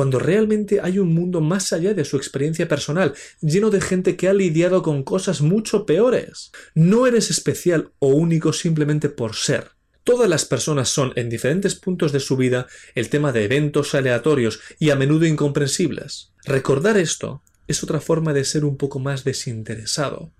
cuando 0.00 0.18
realmente 0.18 0.80
hay 0.80 0.98
un 0.98 1.12
mundo 1.12 1.42
más 1.42 1.74
allá 1.74 1.92
de 1.92 2.06
su 2.06 2.16
experiencia 2.16 2.66
personal, 2.66 3.12
lleno 3.42 3.68
de 3.68 3.82
gente 3.82 4.16
que 4.16 4.28
ha 4.28 4.32
lidiado 4.32 4.82
con 4.82 5.02
cosas 5.02 5.42
mucho 5.42 5.84
peores. 5.84 6.52
No 6.74 7.06
eres 7.06 7.28
especial 7.28 7.92
o 7.98 8.08
único 8.08 8.54
simplemente 8.54 9.10
por 9.10 9.36
ser. 9.36 9.72
Todas 10.02 10.26
las 10.26 10.46
personas 10.46 10.88
son, 10.88 11.12
en 11.16 11.28
diferentes 11.28 11.74
puntos 11.74 12.12
de 12.12 12.20
su 12.20 12.38
vida, 12.38 12.66
el 12.94 13.10
tema 13.10 13.30
de 13.30 13.44
eventos 13.44 13.94
aleatorios 13.94 14.60
y 14.78 14.88
a 14.88 14.96
menudo 14.96 15.26
incomprensibles. 15.26 16.32
Recordar 16.46 16.96
esto 16.96 17.42
es 17.68 17.82
otra 17.82 18.00
forma 18.00 18.32
de 18.32 18.44
ser 18.44 18.64
un 18.64 18.78
poco 18.78 19.00
más 19.00 19.22
desinteresado. 19.22 20.32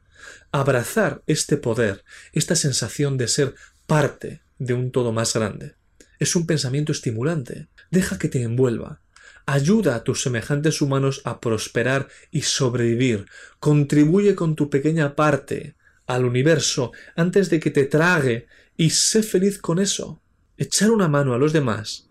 Abrazar 0.53 1.23
este 1.27 1.59
poder, 1.59 2.03
esta 2.33 2.57
sensación 2.57 3.19
de 3.19 3.29
ser 3.29 3.55
parte 3.87 4.41
de 4.59 4.73
un 4.73 4.91
todo 4.91 5.13
más 5.13 5.35
grande. 5.35 5.75
Es 6.19 6.35
un 6.35 6.47
pensamiento 6.47 6.93
estimulante. 6.93 7.69
Deja 7.91 8.19
que 8.19 8.31
te 8.31 8.43
envuelva. 8.43 9.03
Ayuda 9.47 9.97
a 9.97 10.05
tus 10.05 10.23
semejantes 10.23 10.81
humanos 10.81 11.23
a 11.25 11.41
prosperar 11.41 12.09
y 12.31 12.43
sobrevivir. 12.43 13.27
Contribuye 13.59 14.35
con 14.35 14.57
tu 14.57 14.71
pequeña 14.71 15.17
parte 15.17 15.77
al 16.07 16.25
universo 16.25 16.93
antes 17.17 17.51
de 17.51 17.61
que 17.61 17.71
te 17.71 17.85
trague 17.85 18.47
y 18.77 18.91
sé 18.91 19.23
feliz 19.23 19.59
con 19.59 19.79
eso. 19.79 20.21
Echar 20.57 20.91
una 20.91 21.09
mano 21.09 21.35
a 21.35 21.39
los 21.39 21.53
demás 21.53 22.09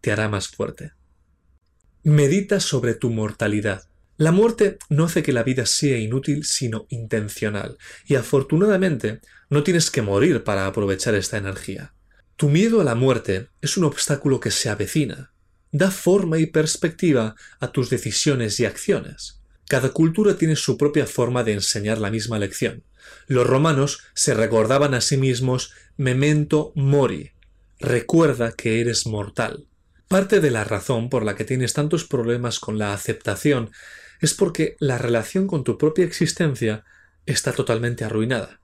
te 0.00 0.12
hará 0.12 0.28
más 0.28 0.48
fuerte. 0.48 0.92
Medita 2.02 2.60
sobre 2.60 2.94
tu 2.94 3.10
mortalidad. 3.10 3.84
La 4.16 4.32
muerte 4.32 4.78
no 4.88 5.04
hace 5.04 5.22
que 5.22 5.32
la 5.32 5.42
vida 5.42 5.66
sea 5.66 5.98
inútil, 5.98 6.44
sino 6.44 6.86
intencional, 6.90 7.78
y 8.06 8.16
afortunadamente 8.16 9.20
no 9.48 9.62
tienes 9.62 9.90
que 9.90 10.02
morir 10.02 10.44
para 10.44 10.66
aprovechar 10.66 11.14
esta 11.14 11.38
energía. 11.38 11.94
Tu 12.36 12.48
miedo 12.48 12.80
a 12.80 12.84
la 12.84 12.94
muerte 12.94 13.48
es 13.60 13.76
un 13.76 13.84
obstáculo 13.84 14.40
que 14.40 14.50
se 14.50 14.68
avecina, 14.68 15.32
da 15.72 15.90
forma 15.90 16.38
y 16.38 16.46
perspectiva 16.46 17.34
a 17.60 17.72
tus 17.72 17.90
decisiones 17.90 18.58
y 18.60 18.64
acciones. 18.64 19.40
Cada 19.68 19.90
cultura 19.90 20.36
tiene 20.36 20.56
su 20.56 20.76
propia 20.76 21.06
forma 21.06 21.44
de 21.44 21.52
enseñar 21.52 21.98
la 21.98 22.10
misma 22.10 22.38
lección. 22.38 22.82
Los 23.26 23.46
romanos 23.46 24.00
se 24.14 24.34
recordaban 24.34 24.94
a 24.94 25.00
sí 25.00 25.16
mismos 25.16 25.72
memento 25.96 26.72
mori, 26.74 27.32
recuerda 27.78 28.52
que 28.52 28.80
eres 28.80 29.06
mortal. 29.06 29.66
Parte 30.08 30.40
de 30.40 30.50
la 30.50 30.64
razón 30.64 31.08
por 31.08 31.24
la 31.24 31.36
que 31.36 31.44
tienes 31.44 31.72
tantos 31.72 32.04
problemas 32.04 32.58
con 32.58 32.78
la 32.78 32.92
aceptación 32.92 33.70
es 34.20 34.34
porque 34.34 34.76
la 34.80 34.98
relación 34.98 35.46
con 35.46 35.62
tu 35.62 35.78
propia 35.78 36.04
existencia 36.04 36.84
está 37.26 37.52
totalmente 37.52 38.04
arruinada. 38.04 38.60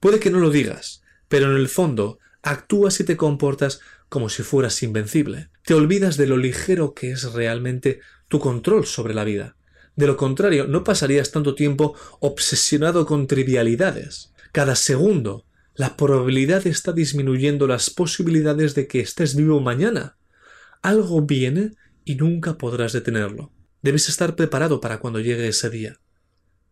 Puede 0.00 0.20
que 0.20 0.30
no 0.30 0.38
lo 0.38 0.50
digas, 0.50 1.02
pero 1.28 1.50
en 1.50 1.56
el 1.56 1.68
fondo 1.68 2.18
actúas 2.42 2.98
y 3.00 3.04
te 3.04 3.16
comportas 3.16 3.80
como 4.08 4.28
si 4.28 4.42
fueras 4.42 4.82
invencible. 4.82 5.50
Te 5.66 5.74
olvidas 5.74 6.16
de 6.16 6.28
lo 6.28 6.36
ligero 6.36 6.94
que 6.94 7.10
es 7.10 7.32
realmente 7.32 7.98
tu 8.28 8.38
control 8.38 8.86
sobre 8.86 9.14
la 9.14 9.24
vida. 9.24 9.56
De 9.96 10.06
lo 10.06 10.16
contrario, 10.16 10.68
no 10.68 10.84
pasarías 10.84 11.32
tanto 11.32 11.56
tiempo 11.56 11.96
obsesionado 12.20 13.04
con 13.04 13.26
trivialidades. 13.26 14.32
Cada 14.52 14.76
segundo, 14.76 15.44
la 15.74 15.96
probabilidad 15.96 16.64
está 16.68 16.92
disminuyendo 16.92 17.66
las 17.66 17.90
posibilidades 17.90 18.76
de 18.76 18.86
que 18.86 19.00
estés 19.00 19.34
vivo 19.34 19.60
mañana. 19.60 20.16
Algo 20.82 21.22
viene 21.22 21.72
y 22.04 22.14
nunca 22.14 22.58
podrás 22.58 22.92
detenerlo. 22.92 23.50
Debes 23.82 24.08
estar 24.08 24.36
preparado 24.36 24.80
para 24.80 25.00
cuando 25.00 25.18
llegue 25.18 25.48
ese 25.48 25.68
día. 25.68 25.98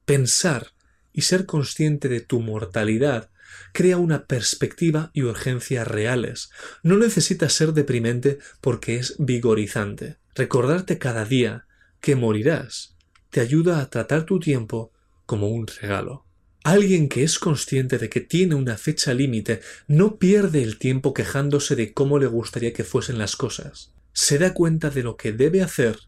Pensar 0.04 0.68
y 1.12 1.22
ser 1.22 1.46
consciente 1.46 2.08
de 2.08 2.20
tu 2.20 2.38
mortalidad 2.38 3.28
crea 3.72 3.96
una 3.96 4.26
perspectiva 4.26 5.10
y 5.12 5.22
urgencia 5.22 5.84
reales. 5.84 6.50
No 6.82 6.96
necesitas 6.96 7.52
ser 7.52 7.72
deprimente 7.72 8.38
porque 8.60 8.96
es 8.96 9.16
vigorizante. 9.18 10.18
Recordarte 10.34 10.98
cada 10.98 11.24
día 11.24 11.66
que 12.00 12.16
morirás 12.16 12.96
te 13.30 13.40
ayuda 13.40 13.80
a 13.80 13.90
tratar 13.90 14.24
tu 14.24 14.40
tiempo 14.40 14.92
como 15.26 15.48
un 15.48 15.66
regalo. 15.66 16.26
Alguien 16.62 17.08
que 17.08 17.24
es 17.24 17.38
consciente 17.38 17.98
de 17.98 18.08
que 18.08 18.20
tiene 18.20 18.54
una 18.54 18.76
fecha 18.76 19.12
límite 19.12 19.60
no 19.86 20.18
pierde 20.18 20.62
el 20.62 20.78
tiempo 20.78 21.12
quejándose 21.12 21.76
de 21.76 21.92
cómo 21.92 22.18
le 22.18 22.26
gustaría 22.26 22.72
que 22.72 22.84
fuesen 22.84 23.18
las 23.18 23.36
cosas 23.36 23.94
se 24.14 24.38
da 24.38 24.54
cuenta 24.54 24.88
de 24.88 25.02
lo 25.02 25.16
que 25.16 25.32
debe 25.32 25.60
hacer 25.60 25.98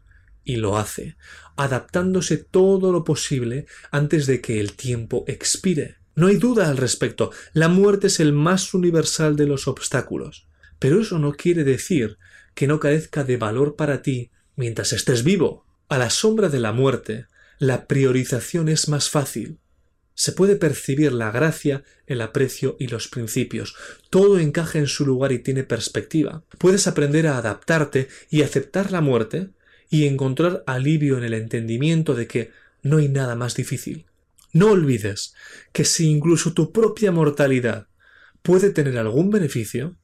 y 0.43 0.55
lo 0.55 0.77
hace, 0.77 1.17
adaptándose 1.57 2.37
todo 2.37 2.91
lo 2.91 3.03
posible 3.03 3.67
antes 3.91 4.25
de 4.25 4.41
que 4.41 4.59
el 4.59 4.73
tiempo 4.73 5.25
expire. 5.27 5.96
No 6.17 6.27
hay 6.27 6.35
duda 6.35 6.67
al 6.67 6.75
respecto, 6.75 7.31
la 7.53 7.69
muerte 7.69 8.07
es 8.07 8.19
el 8.19 8.33
más 8.33 8.73
universal 8.73 9.37
de 9.37 9.47
los 9.47 9.69
obstáculos. 9.69 10.47
Pero 10.77 10.99
eso 10.99 11.17
no 11.17 11.31
quiere 11.31 11.63
decir 11.63 12.17
que 12.53 12.67
no 12.67 12.81
carezca 12.81 13.23
de 13.23 13.37
valor 13.37 13.77
para 13.77 14.01
ti 14.01 14.31
mientras 14.57 14.91
estés 14.91 15.23
vivo. 15.23 15.65
A 15.87 15.97
la 15.97 16.09
sombra 16.09 16.49
de 16.49 16.59
la 16.59 16.73
muerte, 16.73 17.27
la 17.57 17.87
priorización 17.87 18.67
es 18.67 18.89
más 18.89 19.09
fácil 19.09 19.59
se 20.17 20.31
puede 20.31 20.55
percibir 20.55 21.13
la 21.13 21.29
gracia, 21.29 21.83
el 22.07 22.21
aprecio 22.21 22.75
y 22.79 22.87
los 22.87 23.07
principios. 23.07 23.75
Todo 24.09 24.39
encaja 24.39 24.79
en 24.79 24.87
su 24.87 25.05
lugar 25.05 25.31
y 25.31 25.37
tiene 25.37 25.63
perspectiva. 25.63 26.43
Puedes 26.57 26.87
aprender 26.87 27.27
a 27.27 27.37
adaptarte 27.37 28.07
y 28.31 28.41
aceptar 28.41 28.91
la 28.91 29.01
muerte 29.01 29.49
y 29.91 30.07
encontrar 30.07 30.63
alivio 30.65 31.19
en 31.19 31.23
el 31.23 31.35
entendimiento 31.35 32.15
de 32.15 32.25
que 32.25 32.49
no 32.81 32.97
hay 32.97 33.09
nada 33.09 33.35
más 33.35 33.53
difícil. 33.53 34.06
No 34.57 34.71
olvides 34.71 35.35
que 35.71 35.85
si 35.85 36.09
incluso 36.09 36.53
tu 36.53 36.71
propia 36.71 37.11
mortalidad 37.11 37.89
puede 38.41 38.71
tener 38.71 38.97
algún 38.97 39.29
beneficio, 39.29 39.99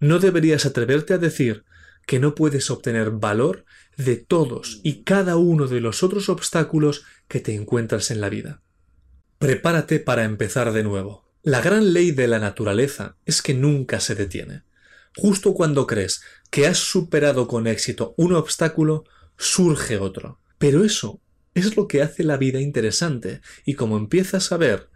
no 0.00 0.18
deberías 0.18 0.64
atreverte 0.64 1.12
a 1.12 1.18
decir 1.18 1.66
que 2.06 2.18
no 2.18 2.34
puedes 2.34 2.70
obtener 2.70 3.10
valor 3.10 3.66
de 3.98 4.16
todos 4.16 4.80
y 4.82 5.02
cada 5.02 5.36
uno 5.36 5.66
de 5.66 5.82
los 5.82 6.02
otros 6.02 6.30
obstáculos 6.30 7.04
que 7.28 7.40
te 7.40 7.54
encuentras 7.54 8.10
en 8.10 8.22
la 8.22 8.30
vida. 8.30 8.62
Prepárate 9.38 10.00
para 10.00 10.24
empezar 10.24 10.72
de 10.72 10.84
nuevo. 10.84 11.28
La 11.42 11.60
gran 11.60 11.92
ley 11.92 12.10
de 12.10 12.28
la 12.28 12.38
naturaleza 12.38 13.18
es 13.26 13.42
que 13.42 13.52
nunca 13.52 14.00
se 14.00 14.14
detiene. 14.14 14.62
Justo 15.16 15.52
cuando 15.52 15.86
crees 15.86 16.22
que 16.50 16.66
has 16.66 16.78
superado 16.78 17.46
con 17.46 17.66
éxito 17.66 18.14
un 18.16 18.32
obstáculo, 18.32 19.04
surge 19.36 19.98
otro. 19.98 20.40
Pero 20.56 20.82
eso 20.82 21.20
es 21.54 21.76
lo 21.76 21.88
que 21.88 22.02
hace 22.02 22.24
la 22.24 22.36
vida 22.36 22.60
interesante, 22.60 23.40
y 23.64 23.74
como 23.74 23.96
empiezas 23.96 24.52
a 24.52 24.56
ver, 24.56 24.88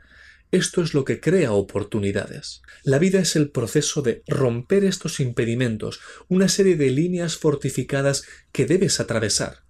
esto 0.53 0.83
es 0.83 0.93
lo 0.93 1.07
que 1.07 1.19
crea 1.19 1.53
oportunidades. 1.53 2.61
La 2.83 2.99
vida 2.99 3.21
es 3.21 3.37
el 3.37 3.51
proceso 3.51 4.03
de 4.03 4.23
romper 4.27 4.85
estos 4.85 5.19
impedimentos, 5.19 6.01
una 6.29 6.49
serie 6.49 6.77
de 6.77 6.91
líneas 6.91 7.39
fortificadas 7.39 8.25
que 8.53 8.67
debes 8.67 9.01
atravesar. 9.01 9.65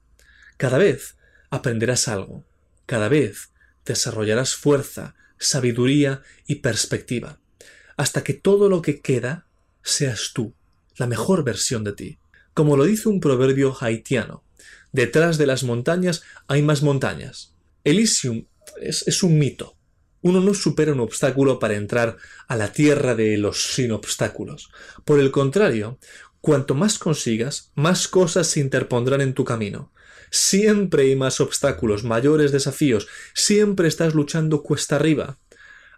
Cada 0.56 0.78
vez 0.78 1.16
aprenderás 1.50 2.08
algo, 2.08 2.44
cada 2.86 3.08
vez 3.08 3.52
desarrollarás 3.84 4.54
fuerza, 4.54 5.14
sabiduría 5.38 6.22
y 6.46 6.56
perspectiva, 6.56 7.38
hasta 7.96 8.24
que 8.24 8.34
todo 8.34 8.68
lo 8.68 8.82
que 8.82 9.00
queda 9.00 9.46
seas 9.82 10.32
tú, 10.34 10.54
la 10.96 11.06
mejor 11.06 11.44
versión 11.44 11.84
de 11.84 11.92
ti. 11.92 12.18
Como 12.54 12.76
lo 12.76 12.84
dice 12.84 13.08
un 13.08 13.20
proverbio 13.20 13.76
haitiano, 13.80 14.44
detrás 14.92 15.38
de 15.38 15.46
las 15.46 15.64
montañas 15.64 16.22
hay 16.46 16.62
más 16.62 16.82
montañas. 16.82 17.54
Elysium 17.84 18.46
es, 18.80 19.06
es 19.08 19.22
un 19.22 19.38
mito. 19.38 19.76
Uno 20.20 20.40
no 20.40 20.54
supera 20.54 20.92
un 20.92 21.00
obstáculo 21.00 21.58
para 21.58 21.74
entrar 21.74 22.16
a 22.46 22.56
la 22.56 22.72
tierra 22.72 23.14
de 23.14 23.36
los 23.38 23.74
sin 23.74 23.90
obstáculos. 23.90 24.70
Por 25.04 25.18
el 25.18 25.32
contrario, 25.32 25.98
cuanto 26.40 26.74
más 26.74 26.98
consigas, 26.98 27.72
más 27.74 28.06
cosas 28.06 28.46
se 28.46 28.60
interpondrán 28.60 29.20
en 29.20 29.34
tu 29.34 29.44
camino. 29.44 29.92
Siempre 30.30 31.02
hay 31.02 31.16
más 31.16 31.40
obstáculos, 31.40 32.04
mayores 32.04 32.52
desafíos, 32.52 33.06
siempre 33.34 33.88
estás 33.88 34.14
luchando 34.14 34.62
cuesta 34.62 34.96
arriba. 34.96 35.38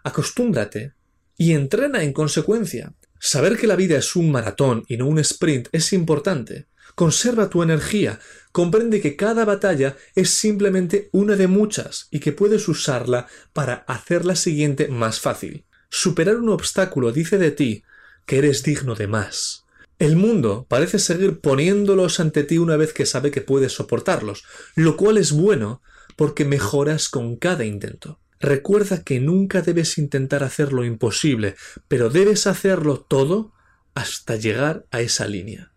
Acostúmbrate 0.03 0.93
y 1.37 1.53
entrena 1.53 2.03
en 2.03 2.13
consecuencia. 2.13 2.93
Saber 3.19 3.57
que 3.57 3.67
la 3.67 3.75
vida 3.75 3.97
es 3.97 4.15
un 4.15 4.31
maratón 4.31 4.83
y 4.87 4.97
no 4.97 5.07
un 5.07 5.19
sprint 5.19 5.69
es 5.71 5.93
importante. 5.93 6.67
Conserva 6.95 7.49
tu 7.49 7.61
energía, 7.61 8.19
comprende 8.53 9.01
que 9.01 9.17
cada 9.17 9.43
batalla 9.43 9.97
es 10.15 10.29
simplemente 10.29 11.09
una 11.11 11.35
de 11.35 11.47
muchas 11.47 12.07
y 12.09 12.19
que 12.19 12.31
puedes 12.31 12.69
usarla 12.69 13.27
para 13.51 13.83
hacer 13.87 14.25
la 14.25 14.37
siguiente 14.37 14.87
más 14.87 15.19
fácil. 15.19 15.65
Superar 15.89 16.37
un 16.37 16.49
obstáculo 16.49 17.11
dice 17.11 17.37
de 17.37 17.51
ti 17.51 17.83
que 18.25 18.37
eres 18.37 18.63
digno 18.63 18.95
de 18.95 19.07
más. 19.07 19.65
El 19.99 20.15
mundo 20.15 20.65
parece 20.69 20.99
seguir 20.99 21.41
poniéndolos 21.41 22.19
ante 22.19 22.43
ti 22.43 22.57
una 22.57 22.77
vez 22.77 22.93
que 22.93 23.05
sabe 23.05 23.29
que 23.29 23.41
puedes 23.41 23.73
soportarlos, 23.73 24.45
lo 24.75 24.95
cual 24.95 25.17
es 25.17 25.33
bueno 25.33 25.81
porque 26.15 26.45
mejoras 26.45 27.09
con 27.09 27.35
cada 27.35 27.65
intento. 27.65 28.19
Recuerda 28.39 29.03
que 29.03 29.19
nunca 29.19 29.61
debes 29.61 29.97
intentar 29.97 30.43
hacer 30.43 30.71
lo 30.71 30.85
imposible, 30.85 31.55
pero 31.87 32.09
debes 32.09 32.47
hacerlo 32.47 33.01
todo 33.01 33.53
hasta 33.95 34.35
llegar 34.35 34.85
a 34.91 35.01
esa 35.01 35.27
línea. 35.27 35.74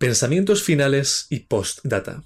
Pensamientos 0.00 0.62
finales 0.62 1.26
y 1.28 1.40
postdata. 1.40 2.24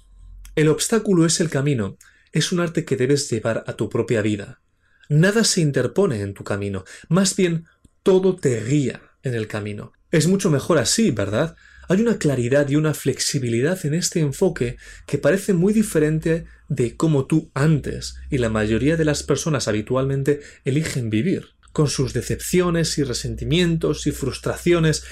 El 0.55 0.69
obstáculo 0.69 1.25
es 1.25 1.41
el 1.41 1.49
camino, 1.49 1.97
es 2.31 2.53
un 2.53 2.61
arte 2.61 2.85
que 2.85 2.95
debes 2.95 3.29
llevar 3.29 3.65
a 3.67 3.73
tu 3.73 3.89
propia 3.89 4.21
vida. 4.21 4.61
Nada 5.09 5.43
se 5.43 5.59
interpone 5.59 6.21
en 6.21 6.33
tu 6.33 6.45
camino, 6.45 6.85
más 7.09 7.35
bien 7.35 7.65
todo 8.01 8.37
te 8.37 8.63
guía 8.63 9.01
en 9.23 9.33
el 9.33 9.49
camino. 9.49 9.91
Es 10.09 10.27
mucho 10.27 10.49
mejor 10.49 10.77
así, 10.77 11.11
¿verdad? 11.11 11.57
Hay 11.89 11.99
una 11.99 12.17
claridad 12.17 12.69
y 12.69 12.77
una 12.77 12.93
flexibilidad 12.93 13.85
en 13.85 13.93
este 13.93 14.21
enfoque 14.21 14.77
que 15.05 15.17
parece 15.17 15.51
muy 15.51 15.73
diferente 15.73 16.45
de 16.69 16.95
cómo 16.95 17.25
tú 17.25 17.51
antes 17.53 18.15
y 18.29 18.37
la 18.37 18.47
mayoría 18.47 18.95
de 18.95 19.03
las 19.03 19.23
personas 19.23 19.67
habitualmente 19.67 20.39
eligen 20.63 21.09
vivir, 21.09 21.49
con 21.73 21.89
sus 21.89 22.13
decepciones 22.13 22.97
y 22.99 23.03
resentimientos 23.03 24.07
y 24.07 24.11
frustraciones. 24.11 25.03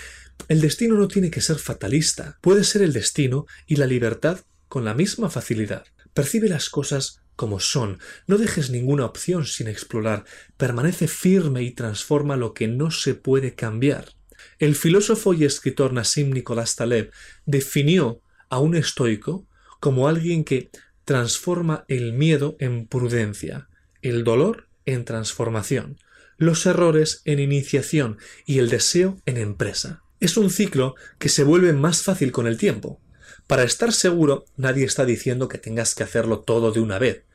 El 0.48 0.62
destino 0.62 0.96
no 0.96 1.08
tiene 1.08 1.32
que 1.32 1.42
ser 1.42 1.58
fatalista, 1.58 2.38
puede 2.42 2.64
ser 2.64 2.82
el 2.82 2.94
destino 2.94 3.46
y 3.66 3.78
la 3.78 3.86
libertad 3.86 4.42
con 4.68 4.86
la 4.86 4.94
misma 4.94 5.30
facilidad. 5.30 5.86
Percibe 6.14 6.50
las 6.50 6.70
cosas 6.70 7.22
como 7.36 7.60
son, 7.60 8.00
no 8.28 8.38
dejes 8.38 8.70
ninguna 8.70 9.06
opción 9.06 9.46
sin 9.46 9.68
explorar, 9.68 10.26
permanece 10.58 11.08
firme 11.08 11.64
y 11.64 11.72
transforma 11.72 12.38
lo 12.38 12.54
que 12.54 12.68
no 12.68 12.92
se 12.92 13.16
puede 13.16 13.56
cambiar. 13.56 14.14
El 14.60 14.76
filósofo 14.76 15.34
y 15.34 15.46
escritor 15.46 15.94
Nassim 15.94 16.30
Nicolás 16.32 16.76
Taleb 16.76 17.12
definió 17.46 18.22
a 18.50 18.60
un 18.60 18.76
estoico 18.76 19.48
como 19.80 20.08
alguien 20.08 20.44
que 20.44 20.70
transforma 21.06 21.86
el 21.88 22.14
miedo 22.14 22.56
en 22.60 22.88
prudencia, 22.88 23.68
el 24.02 24.24
dolor 24.24 24.68
en 24.86 25.06
transformación, 25.06 25.98
los 26.38 26.66
errores 26.66 27.22
en 27.26 27.40
iniciación 27.40 28.18
y 28.46 28.60
el 28.60 28.70
deseo 28.70 29.22
en 29.26 29.38
empresa. 29.38 30.03
Es 30.24 30.38
un 30.38 30.50
ciclo 30.50 30.96
que 31.20 31.28
se 31.28 31.44
vuelve 31.44 31.74
más 31.74 32.02
fácil 32.02 32.32
con 32.32 32.48
el 32.48 32.58
tiempo. 32.58 33.02
Para 33.46 33.64
estar 33.64 33.92
seguro, 33.92 34.46
nadie 34.56 34.86
está 34.86 35.04
diciendo 35.04 35.50
que 35.50 35.58
tengas 35.58 35.96
que 35.96 36.04
hacerlo 36.04 36.40
todo 36.40 36.72
de 36.72 36.80
una 36.80 36.98
vez. 36.98 37.26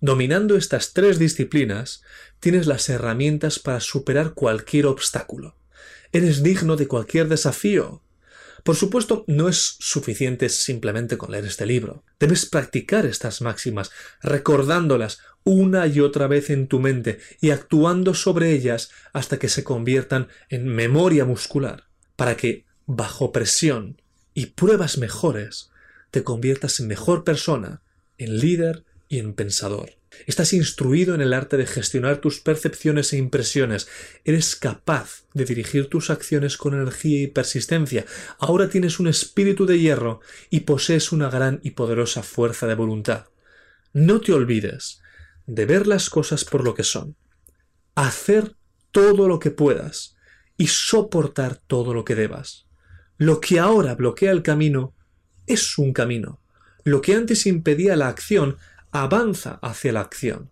Dominando 0.00 0.56
estas 0.56 0.94
tres 0.94 1.18
disciplinas, 1.18 2.02
tienes 2.40 2.66
las 2.66 2.88
herramientas 2.88 3.58
para 3.58 3.80
superar 3.80 4.32
cualquier 4.32 4.86
obstáculo. 4.86 5.56
Eres 6.10 6.42
digno 6.42 6.76
de 6.76 6.88
cualquier 6.88 7.28
desafío. 7.28 8.02
Por 8.64 8.76
supuesto, 8.76 9.24
no 9.26 9.50
es 9.50 9.76
suficiente 9.78 10.48
simplemente 10.48 11.18
con 11.18 11.32
leer 11.32 11.44
este 11.44 11.66
libro. 11.66 12.02
Debes 12.18 12.46
practicar 12.46 13.04
estas 13.04 13.42
máximas, 13.42 13.90
recordándolas 14.22 15.18
una 15.44 15.86
y 15.86 16.00
otra 16.00 16.26
vez 16.28 16.48
en 16.48 16.66
tu 16.66 16.80
mente 16.80 17.18
y 17.42 17.50
actuando 17.50 18.14
sobre 18.14 18.52
ellas 18.52 18.90
hasta 19.12 19.38
que 19.38 19.50
se 19.50 19.64
conviertan 19.64 20.28
en 20.48 20.66
memoria 20.66 21.26
muscular, 21.26 21.87
para 22.18 22.36
que 22.36 22.64
bajo 22.86 23.30
presión 23.30 24.02
y 24.34 24.46
pruebas 24.46 24.98
mejores, 24.98 25.70
te 26.10 26.24
conviertas 26.24 26.80
en 26.80 26.88
mejor 26.88 27.22
persona, 27.22 27.80
en 28.18 28.40
líder 28.40 28.84
y 29.08 29.20
en 29.20 29.34
pensador. 29.34 29.92
Estás 30.26 30.52
instruido 30.52 31.14
en 31.14 31.20
el 31.20 31.32
arte 31.32 31.56
de 31.56 31.64
gestionar 31.64 32.20
tus 32.20 32.40
percepciones 32.40 33.12
e 33.12 33.18
impresiones. 33.18 33.86
Eres 34.24 34.56
capaz 34.56 35.26
de 35.32 35.44
dirigir 35.44 35.86
tus 35.86 36.10
acciones 36.10 36.56
con 36.56 36.74
energía 36.74 37.22
y 37.22 37.28
persistencia. 37.28 38.04
Ahora 38.40 38.68
tienes 38.68 38.98
un 38.98 39.06
espíritu 39.06 39.64
de 39.64 39.78
hierro 39.78 40.20
y 40.50 40.60
posees 40.60 41.12
una 41.12 41.30
gran 41.30 41.60
y 41.62 41.70
poderosa 41.70 42.24
fuerza 42.24 42.66
de 42.66 42.74
voluntad. 42.74 43.26
No 43.92 44.20
te 44.20 44.32
olvides 44.32 45.02
de 45.46 45.66
ver 45.66 45.86
las 45.86 46.10
cosas 46.10 46.44
por 46.44 46.64
lo 46.64 46.74
que 46.74 46.82
son. 46.82 47.14
Hacer 47.94 48.56
todo 48.90 49.28
lo 49.28 49.38
que 49.38 49.52
puedas 49.52 50.17
y 50.58 50.66
soportar 50.66 51.56
todo 51.56 51.94
lo 51.94 52.04
que 52.04 52.14
debas. 52.14 52.66
Lo 53.16 53.40
que 53.40 53.58
ahora 53.58 53.94
bloquea 53.94 54.32
el 54.32 54.42
camino 54.42 54.94
es 55.46 55.78
un 55.78 55.94
camino. 55.94 56.42
Lo 56.84 57.00
que 57.00 57.14
antes 57.14 57.46
impedía 57.46 57.96
la 57.96 58.08
acción 58.08 58.58
avanza 58.90 59.58
hacia 59.62 59.92
la 59.92 60.00
acción. 60.00 60.50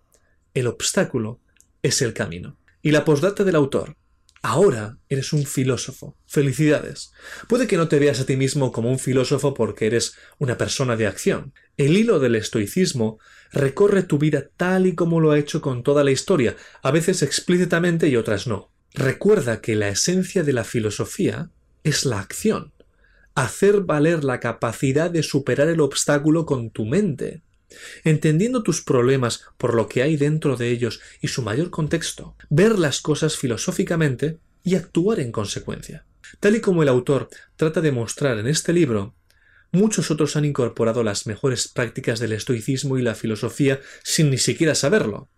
El 0.54 0.68
obstáculo 0.68 1.40
es 1.82 2.00
el 2.00 2.14
camino. 2.14 2.58
Y 2.82 2.92
la 2.92 3.04
postdata 3.04 3.44
del 3.44 3.56
autor. 3.56 3.96
Ahora 4.42 4.98
eres 5.08 5.32
un 5.32 5.44
filósofo. 5.44 6.16
Felicidades. 6.26 7.12
Puede 7.48 7.66
que 7.66 7.76
no 7.76 7.88
te 7.88 7.98
veas 7.98 8.20
a 8.20 8.26
ti 8.26 8.36
mismo 8.36 8.70
como 8.70 8.90
un 8.90 9.00
filósofo 9.00 9.54
porque 9.54 9.86
eres 9.86 10.14
una 10.38 10.56
persona 10.56 10.96
de 10.96 11.08
acción. 11.08 11.52
El 11.76 11.96
hilo 11.96 12.20
del 12.20 12.36
estoicismo 12.36 13.18
recorre 13.50 14.04
tu 14.04 14.18
vida 14.18 14.48
tal 14.56 14.86
y 14.86 14.94
como 14.94 15.20
lo 15.20 15.32
ha 15.32 15.38
hecho 15.38 15.60
con 15.60 15.82
toda 15.82 16.04
la 16.04 16.12
historia, 16.12 16.54
a 16.82 16.92
veces 16.92 17.22
explícitamente 17.22 18.08
y 18.08 18.16
otras 18.16 18.46
no. 18.46 18.76
Recuerda 18.94 19.60
que 19.60 19.76
la 19.76 19.88
esencia 19.88 20.42
de 20.42 20.52
la 20.52 20.64
filosofía 20.64 21.50
es 21.84 22.04
la 22.04 22.20
acción. 22.20 22.72
Hacer 23.34 23.82
valer 23.82 24.24
la 24.24 24.40
capacidad 24.40 25.10
de 25.10 25.22
superar 25.22 25.68
el 25.68 25.80
obstáculo 25.80 26.46
con 26.46 26.70
tu 26.70 26.86
mente 26.86 27.42
entendiendo 28.04 28.62
tus 28.62 28.82
problemas 28.82 29.42
por 29.56 29.74
lo 29.74 29.88
que 29.88 30.02
hay 30.02 30.16
dentro 30.16 30.56
de 30.56 30.70
ellos 30.70 31.00
y 31.20 31.28
su 31.28 31.42
mayor 31.42 31.70
contexto, 31.70 32.36
ver 32.48 32.78
las 32.78 33.00
cosas 33.00 33.36
filosóficamente 33.36 34.38
y 34.62 34.74
actuar 34.74 35.20
en 35.20 35.32
consecuencia. 35.32 36.04
Tal 36.40 36.56
y 36.56 36.60
como 36.60 36.82
el 36.82 36.88
autor 36.88 37.28
trata 37.56 37.80
de 37.80 37.92
mostrar 37.92 38.38
en 38.38 38.46
este 38.46 38.72
libro, 38.72 39.14
muchos 39.72 40.10
otros 40.10 40.36
han 40.36 40.44
incorporado 40.44 41.02
las 41.02 41.26
mejores 41.26 41.68
prácticas 41.68 42.18
del 42.18 42.32
estoicismo 42.32 42.98
y 42.98 43.02
la 43.02 43.14
filosofía 43.14 43.80
sin 44.02 44.30
ni 44.30 44.38
siquiera 44.38 44.74
saberlo. 44.74 45.28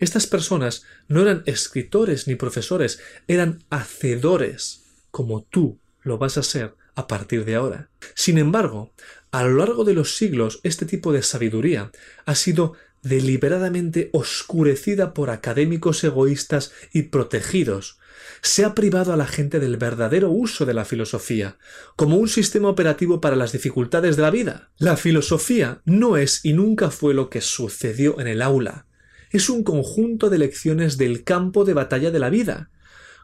Estas 0.00 0.26
personas 0.26 0.84
no 1.08 1.22
eran 1.22 1.42
escritores 1.46 2.26
ni 2.26 2.34
profesores, 2.34 3.00
eran 3.28 3.64
hacedores, 3.70 4.84
como 5.10 5.42
tú 5.42 5.78
lo 6.02 6.18
vas 6.18 6.38
a 6.38 6.42
ser 6.42 6.74
a 6.94 7.06
partir 7.06 7.44
de 7.44 7.56
ahora. 7.56 7.90
Sin 8.14 8.38
embargo, 8.38 8.92
a 9.30 9.42
lo 9.44 9.58
largo 9.58 9.84
de 9.84 9.94
los 9.94 10.16
siglos 10.16 10.60
este 10.62 10.86
tipo 10.86 11.12
de 11.12 11.22
sabiduría 11.22 11.90
ha 12.24 12.34
sido 12.34 12.74
deliberadamente 13.02 14.10
oscurecida 14.12 15.12
por 15.14 15.30
académicos 15.30 16.02
egoístas 16.04 16.72
y 16.92 17.02
protegidos. 17.02 17.98
Se 18.40 18.64
ha 18.64 18.74
privado 18.74 19.12
a 19.12 19.16
la 19.16 19.26
gente 19.26 19.60
del 19.60 19.76
verdadero 19.76 20.30
uso 20.30 20.66
de 20.66 20.74
la 20.74 20.84
filosofía, 20.84 21.58
como 21.96 22.16
un 22.16 22.28
sistema 22.28 22.68
operativo 22.68 23.20
para 23.20 23.36
las 23.36 23.52
dificultades 23.52 24.16
de 24.16 24.22
la 24.22 24.30
vida. 24.30 24.70
La 24.78 24.96
filosofía 24.96 25.82
no 25.84 26.16
es 26.16 26.44
y 26.44 26.52
nunca 26.52 26.90
fue 26.90 27.14
lo 27.14 27.28
que 27.28 27.40
sucedió 27.40 28.20
en 28.20 28.26
el 28.26 28.42
aula. 28.42 28.86
Es 29.34 29.50
un 29.50 29.64
conjunto 29.64 30.30
de 30.30 30.38
lecciones 30.38 30.96
del 30.96 31.24
campo 31.24 31.64
de 31.64 31.74
batalla 31.74 32.12
de 32.12 32.20
la 32.20 32.30
vida. 32.30 32.70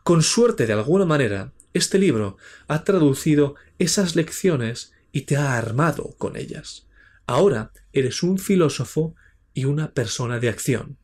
Con 0.03 0.25
suerte, 0.25 0.67
de 0.67 0.73
alguna 0.73 1.05
manera, 1.05 1.53
este 1.73 2.01
libro 2.01 2.37
ha 2.67 2.83
traducido 2.83 3.55
esas 3.79 4.17
lecciones 4.17 4.93
y 5.13 5.21
te 5.21 5.37
ha 5.37 5.57
armado 5.57 6.17
con 6.19 6.37
ellas. 6.37 6.89
Ahora 7.27 7.71
eres 7.93 8.25
un 8.25 8.39
filósofo 8.39 9.15
y 9.55 9.67
una 9.67 9.93
persona 9.93 10.41
de 10.41 10.49
acción. 10.49 10.99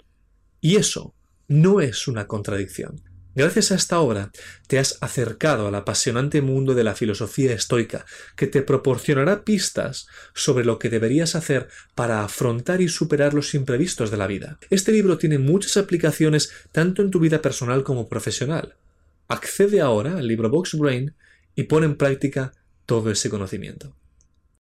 Y 0.61 0.75
eso 0.75 1.15
no 1.47 1.81
es 1.81 2.09
una 2.09 2.27
contradicción. 2.27 3.01
Gracias 3.37 3.71
a 3.71 3.75
esta 3.75 4.01
obra 4.01 4.31
te 4.67 4.79
has 4.79 4.97
acercado 5.03 5.69
al 5.69 5.75
apasionante 5.75 6.41
mundo 6.41 6.75
de 6.75 6.85
la 6.85 6.95
filosofía 6.95 7.53
estoica, 7.53 8.07
que 8.35 8.47
te 8.47 8.63
proporcionará 8.63 9.45
pistas 9.45 10.07
sobre 10.35 10.65
lo 10.65 10.79
que 10.79 10.89
deberías 10.89 11.37
hacer 11.37 11.69
para 11.95 12.25
afrontar 12.25 12.81
y 12.81 12.89
superar 12.89 13.35
los 13.35 13.55
imprevistos 13.55 14.11
de 14.11 14.17
la 14.17 14.27
vida. 14.27 14.59
Este 14.71 14.91
libro 14.91 15.19
tiene 15.19 15.37
muchas 15.37 15.77
aplicaciones 15.77 16.51
tanto 16.73 17.03
en 17.03 17.11
tu 17.11 17.21
vida 17.21 17.43
personal 17.43 17.85
como 17.85 18.09
profesional. 18.09 18.77
Accede 19.29 19.83
ahora 19.83 20.17
al 20.17 20.27
libro 20.27 20.49
Box 20.49 20.79
Brain 20.79 21.15
y 21.55 21.65
pone 21.65 21.85
en 21.85 21.99
práctica 21.99 22.55
todo 22.87 23.11
ese 23.11 23.29
conocimiento. 23.29 23.95